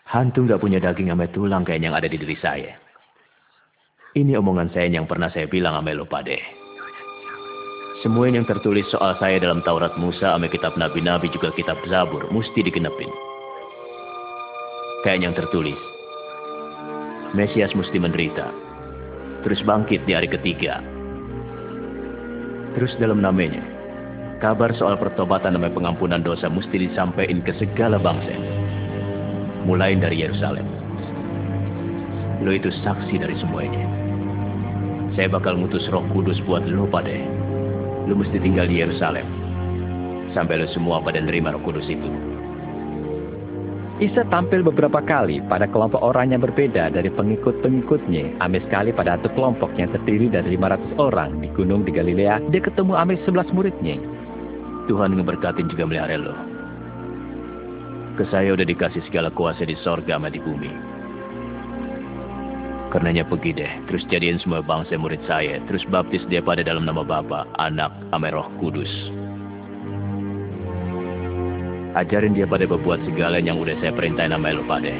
Hantu 0.08 0.48
nggak 0.48 0.62
punya 0.62 0.80
daging 0.80 1.12
sama 1.12 1.28
tulang 1.28 1.60
kayak 1.66 1.84
yang 1.84 1.92
ada 1.92 2.08
di 2.08 2.16
diri 2.16 2.38
saya. 2.40 2.72
Ini 4.16 4.32
omongan 4.40 4.72
saya 4.72 4.88
yang 4.88 5.04
pernah 5.04 5.28
saya 5.28 5.44
bilang 5.44 5.76
sama 5.76 5.92
lo 5.92 6.08
pade. 6.08 6.40
Semua 8.00 8.32
yang 8.32 8.48
tertulis 8.48 8.88
soal 8.88 9.12
saya 9.20 9.36
dalam 9.36 9.60
Taurat 9.60 9.92
Musa 10.00 10.32
sama 10.32 10.48
kitab 10.48 10.72
Nabi-Nabi 10.80 11.28
juga 11.28 11.52
kitab 11.52 11.76
Zabur 11.84 12.24
mesti 12.32 12.64
digenepin. 12.64 13.12
Kayak 15.04 15.20
yang 15.20 15.34
tertulis. 15.36 15.76
Mesias 17.36 17.76
mesti 17.76 18.00
menderita. 18.00 18.48
Terus 19.44 19.60
bangkit 19.68 20.08
di 20.08 20.16
hari 20.16 20.32
ketiga. 20.32 20.95
Terus 22.76 22.92
dalam 23.00 23.24
namanya, 23.24 23.64
kabar 24.44 24.68
soal 24.76 25.00
pertobatan 25.00 25.56
dan 25.56 25.72
pengampunan 25.72 26.20
dosa 26.20 26.52
mesti 26.52 26.76
disampaikan 26.76 27.40
ke 27.40 27.56
segala 27.56 27.96
bangsa 27.96 28.36
mulai 29.64 29.96
dari 29.96 30.20
Yerusalem. 30.20 30.68
Lo 32.44 32.52
itu 32.52 32.68
saksi 32.84 33.16
dari 33.16 33.32
semuanya. 33.40 33.80
Saya 35.16 35.32
bakal 35.32 35.56
ngutus 35.56 35.88
roh 35.88 36.04
kudus 36.12 36.36
buat 36.44 36.68
lo 36.68 36.84
pada. 36.84 37.16
Lo 38.04 38.12
mesti 38.12 38.36
tinggal 38.36 38.68
di 38.68 38.84
Yerusalem. 38.84 39.24
Sampai 40.36 40.60
lo 40.60 40.68
semua 40.76 41.00
pada 41.00 41.16
nerima 41.16 41.56
roh 41.56 41.64
kudus 41.64 41.88
itu. 41.88 42.35
Isa 43.96 44.28
tampil 44.28 44.60
beberapa 44.60 45.00
kali 45.00 45.40
pada 45.48 45.64
kelompok 45.64 46.04
orang 46.04 46.36
yang 46.36 46.44
berbeda 46.44 46.92
dari 46.92 47.08
pengikut-pengikutnya. 47.08 48.44
Ame 48.44 48.60
sekali 48.68 48.92
pada 48.92 49.16
satu 49.16 49.32
kelompok 49.32 49.72
yang 49.80 49.88
terdiri 49.88 50.28
dari 50.28 50.52
500 50.52 51.00
orang 51.00 51.40
di 51.40 51.48
gunung 51.56 51.80
di 51.80 51.96
Galilea, 51.96 52.44
dia 52.52 52.60
ketemu 52.60 52.92
Ame 52.92 53.16
11 53.24 53.56
muridnya. 53.56 53.96
Tuhan 54.84 55.16
ngeberkatin 55.16 55.72
juga 55.72 55.88
melihara 55.88 56.20
lo. 56.20 56.36
Ke 58.20 58.28
saya 58.28 58.52
udah 58.52 58.68
dikasih 58.68 59.00
segala 59.08 59.32
kuasa 59.32 59.64
di 59.64 59.72
sorga 59.80 60.20
sama 60.20 60.28
di 60.28 60.44
bumi. 60.44 60.72
Karenanya 62.92 63.24
pergi 63.24 63.56
deh, 63.56 63.72
terus 63.88 64.04
jadiin 64.12 64.36
semua 64.44 64.60
bangsa 64.60 65.00
murid 65.00 65.24
saya, 65.24 65.56
terus 65.72 65.88
baptis 65.88 66.20
dia 66.28 66.44
pada 66.44 66.60
dalam 66.60 66.84
nama 66.84 67.00
Bapa, 67.00 67.48
Anak, 67.56 67.96
sama 68.12 68.28
Roh 68.28 68.52
Kudus. 68.60 68.92
Ajarin 71.96 72.36
dia 72.36 72.44
pada 72.44 72.68
berbuat 72.68 73.08
segala 73.08 73.40
yang 73.40 73.56
udah 73.56 73.72
saya 73.80 73.88
perintahin 73.88 74.36
sama 74.36 74.52
lo 74.52 74.60
pada. 74.68 74.92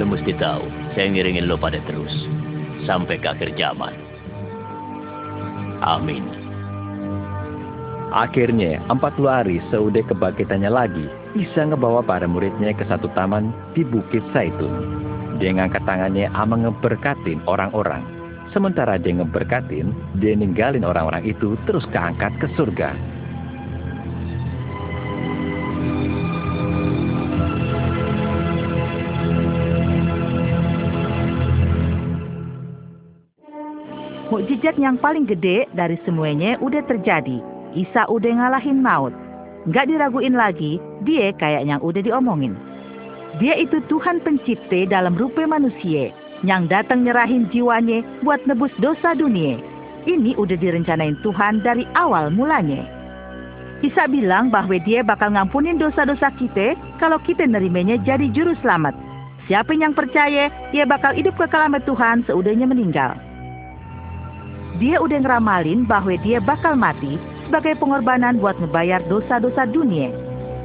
Lo 0.00 0.08
mesti 0.08 0.32
tahu, 0.40 0.64
saya 0.96 1.12
ngiringin 1.12 1.44
lo 1.44 1.60
pada 1.60 1.76
terus, 1.84 2.12
sampai 2.88 3.20
ke 3.20 3.28
akhir 3.28 3.52
zaman. 3.60 3.92
Amin. 5.84 6.24
Akhirnya, 8.08 8.80
40 8.88 9.28
hari 9.28 9.60
seudah 9.68 10.00
kebangkitannya 10.08 10.72
lagi, 10.72 11.04
Isa 11.36 11.68
ngebawa 11.68 12.00
para 12.00 12.24
muridnya 12.24 12.72
ke 12.72 12.88
satu 12.88 13.12
taman 13.12 13.52
di 13.76 13.84
Bukit 13.84 14.24
Zaitun. 14.32 14.72
Dia 15.36 15.52
ngangkat 15.52 15.84
tangannya 15.84 16.32
ama 16.32 16.56
ngeberkatin 16.56 17.44
orang-orang. 17.44 18.00
Sementara 18.56 18.96
dia 18.96 19.12
ngeberkatin, 19.12 19.92
dia 20.24 20.32
ninggalin 20.32 20.88
orang-orang 20.88 21.20
itu 21.28 21.52
terus 21.68 21.84
keangkat 21.92 22.32
ke 22.40 22.48
surga. 22.56 23.17
Mukjizat 34.48 34.80
yang 34.80 34.96
paling 34.96 35.28
gede 35.28 35.68
dari 35.76 36.00
semuanya 36.08 36.56
udah 36.64 36.80
terjadi. 36.88 37.36
Isa 37.76 38.08
udah 38.08 38.32
ngalahin 38.32 38.80
maut. 38.80 39.12
Nggak 39.68 39.92
diraguin 39.92 40.32
lagi, 40.32 40.80
dia 41.04 41.36
kayak 41.36 41.68
yang 41.68 41.76
udah 41.84 42.00
diomongin. 42.00 42.56
Dia 43.44 43.60
itu 43.60 43.76
Tuhan 43.92 44.24
pencipta 44.24 44.88
dalam 44.88 45.20
rupa 45.20 45.44
manusia, 45.44 46.16
yang 46.48 46.64
datang 46.64 47.04
nyerahin 47.04 47.44
jiwanya 47.52 48.00
buat 48.24 48.40
nebus 48.48 48.72
dosa 48.80 49.12
dunia. 49.12 49.60
Ini 50.08 50.32
udah 50.40 50.56
direncanain 50.56 51.20
Tuhan 51.20 51.60
dari 51.60 51.84
awal 51.92 52.32
mulanya. 52.32 52.88
Isa 53.84 54.08
bilang 54.08 54.48
bahwa 54.48 54.80
dia 54.80 55.04
bakal 55.04 55.36
ngampunin 55.36 55.76
dosa-dosa 55.76 56.32
kita 56.40 56.72
kalau 56.96 57.20
kita 57.20 57.44
nerimanya 57.44 58.00
jadi 58.00 58.32
juru 58.32 58.56
selamat. 58.64 58.96
Siapa 59.44 59.76
yang 59.76 59.92
percaya, 59.92 60.48
dia 60.72 60.88
bakal 60.88 61.12
hidup 61.12 61.36
kekal 61.36 61.68
sama 61.68 61.84
Tuhan 61.84 62.24
seudahnya 62.24 62.64
meninggal. 62.64 63.27
Dia 64.76 65.00
udah 65.00 65.24
ngeramalin 65.24 65.88
bahwa 65.88 66.12
dia 66.20 66.38
bakal 66.44 66.76
mati 66.76 67.16
sebagai 67.48 67.80
pengorbanan 67.80 68.36
buat 68.36 68.60
ngebayar 68.60 69.00
dosa-dosa 69.08 69.64
dunia. 69.72 70.12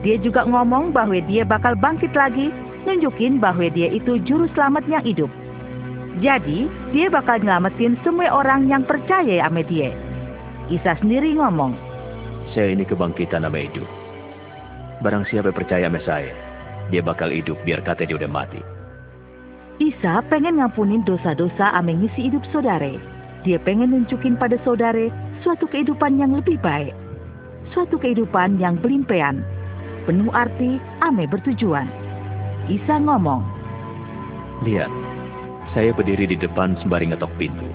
Dia 0.04 0.20
juga 0.20 0.44
ngomong 0.44 0.92
bahwa 0.92 1.16
dia 1.24 1.48
bakal 1.48 1.80
bangkit 1.80 2.12
lagi, 2.12 2.52
nunjukin 2.84 3.40
bahwa 3.40 3.72
dia 3.72 3.88
itu 3.88 4.20
juru 4.28 4.52
selamat 4.52 4.84
yang 4.92 5.04
hidup. 5.08 5.32
Jadi, 6.20 6.68
dia 6.92 7.08
bakal 7.08 7.40
nyelamatin 7.40 7.96
semua 8.04 8.30
orang 8.30 8.68
yang 8.68 8.84
percaya 8.84 9.48
sama 9.48 9.64
dia. 9.64 9.96
Isa 10.68 11.00
sendiri 11.00 11.40
ngomong, 11.40 11.74
Saya 12.52 12.76
ini 12.76 12.84
kebangkitan 12.84 13.48
sama 13.48 13.64
hidup. 13.64 13.88
Barang 15.00 15.24
siapa 15.32 15.50
percaya 15.56 15.88
sama 15.88 16.04
saya, 16.04 16.36
dia 16.92 17.00
bakal 17.00 17.32
hidup 17.32 17.56
biar 17.64 17.82
kata 17.82 18.04
dia 18.04 18.20
udah 18.20 18.30
mati. 18.30 18.60
Isa 19.82 20.22
pengen 20.30 20.62
ngampunin 20.62 21.02
dosa-dosa 21.08 21.74
sama 21.74 21.92
ngisi 21.92 22.30
hidup 22.30 22.44
saudara. 22.54 22.94
Dia 23.44 23.60
pengen 23.60 23.92
nunjukin 23.92 24.40
pada 24.40 24.56
saudara 24.64 25.12
suatu 25.44 25.68
kehidupan 25.68 26.16
yang 26.20 26.36
lebih 26.36 26.56
baik. 26.64 26.96
suatu 27.74 27.98
kehidupan 27.98 28.62
yang 28.62 28.78
belimpean, 28.78 29.42
penuh 30.06 30.30
arti, 30.30 30.78
ame 31.02 31.26
bertujuan. 31.26 31.90
Isa 32.70 33.02
ngomong, 33.02 33.42
Lihat, 34.62 34.88
saya 35.74 35.90
berdiri 35.92 36.30
di 36.30 36.38
depan 36.38 36.78
sembari 36.80 37.10
ngetok 37.10 37.34
pintu. 37.42 37.66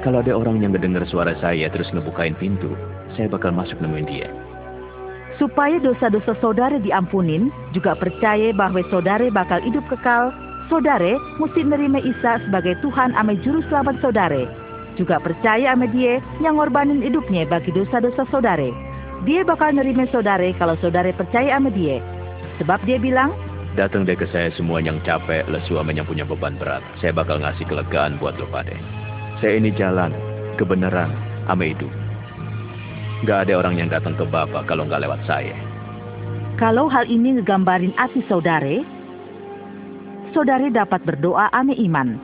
Kalau 0.00 0.24
ada 0.24 0.32
orang 0.32 0.64
yang 0.64 0.72
ngedenger 0.72 1.04
suara 1.06 1.36
saya 1.44 1.68
terus 1.68 1.92
ngebukain 1.92 2.34
pintu, 2.40 2.72
saya 3.14 3.28
bakal 3.28 3.52
masuk 3.52 3.76
nemuin 3.84 4.08
dia. 4.08 4.28
supaya 5.34 5.82
dosa-dosa 5.82 6.38
saudara 6.38 6.78
diampunin, 6.78 7.50
juga 7.74 7.98
percaya 7.98 8.54
bahwa 8.54 8.86
saudara 8.86 9.26
bakal 9.34 9.58
hidup 9.66 9.82
kekal, 9.90 10.30
saudara 10.70 11.18
mesti 11.42 11.66
nerima 11.66 11.98
Isa 12.00 12.38
sebagai 12.46 12.78
Tuhan 12.80 13.12
ame 13.18 13.34
juru 13.42 13.58
selamat 13.66 13.98
saudara. 13.98 14.46
Juga 14.94 15.18
percaya 15.18 15.74
ame 15.74 15.90
dia 15.90 16.22
yang 16.38 16.54
ngorbanin 16.58 17.02
hidupnya 17.02 17.46
bagi 17.50 17.74
dosa-dosa 17.74 18.22
saudara. 18.30 18.70
Dia 19.26 19.42
bakal 19.42 19.74
nerima 19.74 20.06
saudara 20.14 20.46
kalau 20.54 20.78
saudara 20.78 21.10
percaya 21.10 21.58
ame 21.58 21.74
dia. 21.74 21.98
Sebab 22.62 22.82
dia 22.86 23.02
bilang, 23.02 23.34
Datang 23.74 24.06
deh 24.06 24.14
ke 24.14 24.30
saya 24.30 24.54
semua 24.54 24.78
yang 24.78 25.02
capek, 25.02 25.42
lesu, 25.50 25.74
sama 25.74 25.90
yang 25.90 26.06
punya 26.06 26.22
beban 26.22 26.54
berat. 26.54 26.78
Saya 27.02 27.10
bakal 27.10 27.42
ngasih 27.42 27.66
kelegaan 27.66 28.22
buat 28.22 28.38
lo 28.38 28.46
pada. 28.46 28.70
Saya 29.42 29.58
ini 29.58 29.74
jalan, 29.74 30.14
kebenaran, 30.54 31.10
ame 31.50 31.74
hidup. 31.74 31.90
Gak 33.26 33.50
ada 33.50 33.58
orang 33.58 33.82
yang 33.82 33.90
datang 33.90 34.14
ke 34.14 34.22
Bapak 34.30 34.70
kalau 34.70 34.86
nggak 34.86 35.02
lewat 35.02 35.26
saya. 35.26 35.58
kalau 36.54 36.86
hal 36.86 37.02
ini 37.10 37.34
ngegambarin 37.34 37.90
hati 37.98 38.22
saudara, 38.30 38.78
saudara 40.30 40.70
dapat 40.70 41.02
berdoa 41.02 41.50
ame 41.50 41.74
iman. 41.90 42.14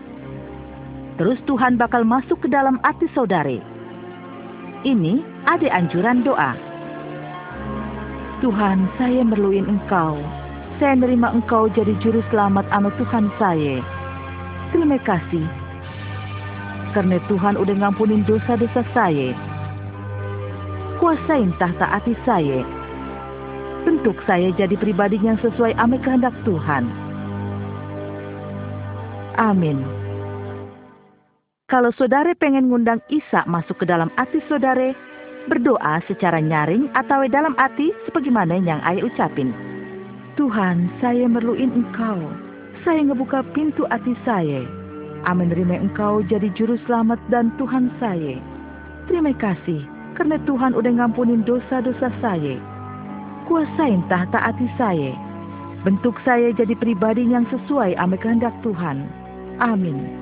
Terus 1.21 1.37
Tuhan 1.45 1.77
bakal 1.77 2.01
masuk 2.09 2.41
ke 2.41 2.49
dalam 2.49 2.81
hati 2.81 3.05
saudara. 3.13 3.61
Ini 4.89 5.21
ada 5.45 5.69
anjuran 5.69 6.25
doa. 6.25 6.57
Tuhan, 8.41 8.89
saya 8.97 9.21
merluin 9.21 9.69
Engkau. 9.69 10.17
Saya 10.81 10.97
nerima 10.97 11.29
Engkau 11.29 11.69
jadi 11.77 11.93
juru 12.01 12.25
selamat 12.33 12.65
ame 12.73 12.89
Tuhan 12.97 13.29
saya. 13.37 13.85
Terima 14.73 14.97
kasih. 15.05 15.45
Karena 16.97 17.21
Tuhan 17.29 17.61
udah 17.61 17.77
ngampunin 17.77 18.25
dosa-dosa 18.25 18.81
saya. 18.97 19.37
Kuasain 21.05 21.53
tahta 21.61 21.85
hati 21.85 22.17
saya. 22.25 22.65
Bentuk 23.85 24.17
saya 24.25 24.57
jadi 24.57 24.73
pribadi 24.73 25.21
yang 25.21 25.37
sesuai 25.45 25.77
ame 25.77 26.01
kehendak 26.01 26.33
Tuhan. 26.49 26.89
Amin. 29.37 30.00
Kalau 31.71 31.95
saudara 31.95 32.35
pengen 32.35 32.67
ngundang 32.67 32.99
Isa 33.15 33.47
masuk 33.47 33.79
ke 33.79 33.87
dalam 33.87 34.11
hati 34.19 34.43
saudara, 34.51 34.91
berdoa 35.47 36.03
secara 36.11 36.43
nyaring 36.43 36.91
atau 36.99 37.23
dalam 37.31 37.55
hati 37.55 37.95
sebagaimana 38.11 38.59
yang 38.59 38.83
ayah 38.83 39.07
ucapin. 39.07 39.55
Tuhan, 40.35 40.91
saya 40.99 41.31
merluin 41.31 41.71
Engkau. 41.71 42.27
Saya 42.83 43.07
ngebuka 43.07 43.47
pintu 43.55 43.87
hati 43.87 44.19
saya. 44.27 44.67
Amin 45.31 45.55
nerima 45.55 45.79
Engkau 45.79 46.27
jadi 46.27 46.51
juru 46.59 46.75
selamat 46.91 47.23
dan 47.31 47.55
Tuhan 47.55 47.95
saya. 48.03 48.43
Terima 49.07 49.31
kasih, 49.39 49.87
karena 50.19 50.43
Tuhan 50.51 50.75
udah 50.75 50.91
ngampunin 50.91 51.47
dosa-dosa 51.47 52.11
saya. 52.19 52.59
Kuasain 53.47 54.03
tahta 54.11 54.43
hati 54.43 54.67
saya. 54.75 55.15
Bentuk 55.87 56.19
saya 56.27 56.51
jadi 56.51 56.75
pribadi 56.75 57.31
yang 57.31 57.47
sesuai 57.47 57.95
ame 57.95 58.19
kehendak 58.19 58.53
Tuhan. 58.67 59.07
Amin. 59.63 60.20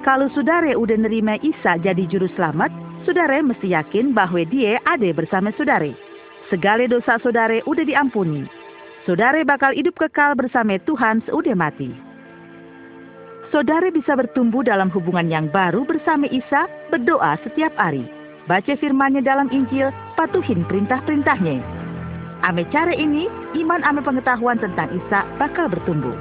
Kalau 0.00 0.32
saudara 0.32 0.72
udah 0.80 0.96
nerima 0.96 1.36
Isa 1.44 1.76
jadi 1.76 2.08
juru 2.08 2.24
selamat, 2.32 2.72
saudara 3.04 3.44
mesti 3.44 3.76
yakin 3.76 4.16
bahwa 4.16 4.40
dia 4.48 4.80
ada 4.88 5.12
bersama 5.12 5.52
saudara. 5.60 5.92
Segala 6.48 6.88
dosa 6.88 7.20
saudara 7.20 7.60
udah 7.68 7.84
diampuni. 7.84 8.48
Saudara 9.04 9.44
bakal 9.44 9.76
hidup 9.76 10.00
kekal 10.00 10.32
bersama 10.40 10.80
Tuhan 10.88 11.20
seudah 11.28 11.52
mati. 11.52 11.92
Saudara 13.52 13.92
bisa 13.92 14.16
bertumbuh 14.16 14.64
dalam 14.64 14.88
hubungan 14.88 15.28
yang 15.28 15.52
baru 15.52 15.84
bersama 15.84 16.24
Isa, 16.32 16.64
berdoa 16.88 17.36
setiap 17.44 17.76
hari. 17.76 18.08
Baca 18.48 18.72
firmannya 18.80 19.20
dalam 19.20 19.52
Injil, 19.52 19.92
patuhin 20.16 20.64
perintah-perintahnya. 20.64 21.60
Ame 22.40 22.64
cara 22.72 22.96
ini, 22.96 23.28
iman 23.60 23.84
ame 23.84 24.00
pengetahuan 24.00 24.56
tentang 24.64 24.88
Isa 24.96 25.28
bakal 25.36 25.68
bertumbuh. 25.68 26.16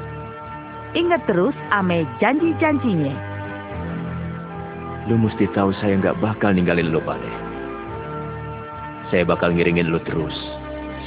Ingat 1.00 1.24
terus 1.32 1.56
ame 1.72 2.04
janji-janjinya. 2.20 3.29
Lu 5.10 5.18
mesti 5.18 5.50
tahu 5.58 5.74
saya 5.82 5.98
nggak 5.98 6.22
bakal 6.22 6.54
ninggalin 6.54 6.94
lu 6.94 7.02
pada. 7.02 7.34
Saya 9.10 9.26
bakal 9.26 9.58
ngiringin 9.58 9.90
lu 9.90 9.98
terus 10.06 10.38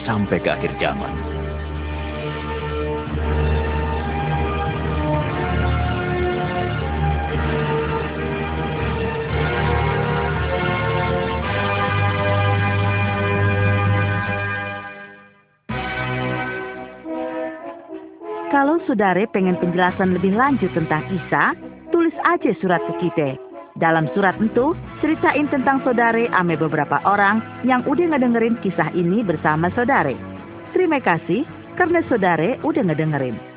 sampai 0.02 0.42
ke 0.42 0.50
akhir 0.50 0.74
zaman. 0.82 1.14
Kalau 18.50 18.82
saudara 18.90 19.22
pengen 19.30 19.54
penjelasan 19.62 20.18
lebih 20.18 20.34
lanjut 20.34 20.74
tentang 20.74 21.06
Isa, 21.06 21.54
tulis 21.94 22.12
aja 22.26 22.50
surat 22.58 22.82
ke 22.90 23.06
kita. 23.06 23.51
Dalam 23.73 24.09
surat 24.12 24.36
itu, 24.40 24.77
ceritain 25.01 25.49
tentang 25.49 25.81
saudara 25.81 26.28
ame 26.36 26.61
beberapa 26.61 27.01
orang 27.09 27.40
yang 27.65 27.81
udah 27.89 28.12
ngedengerin 28.12 28.61
kisah 28.61 28.93
ini 28.93 29.24
bersama 29.24 29.73
saudara. 29.73 30.12
Terima 30.77 31.01
kasih 31.01 31.49
karena 31.81 32.05
saudara 32.09 32.61
udah 32.61 32.85
ngedengerin. 32.85 33.51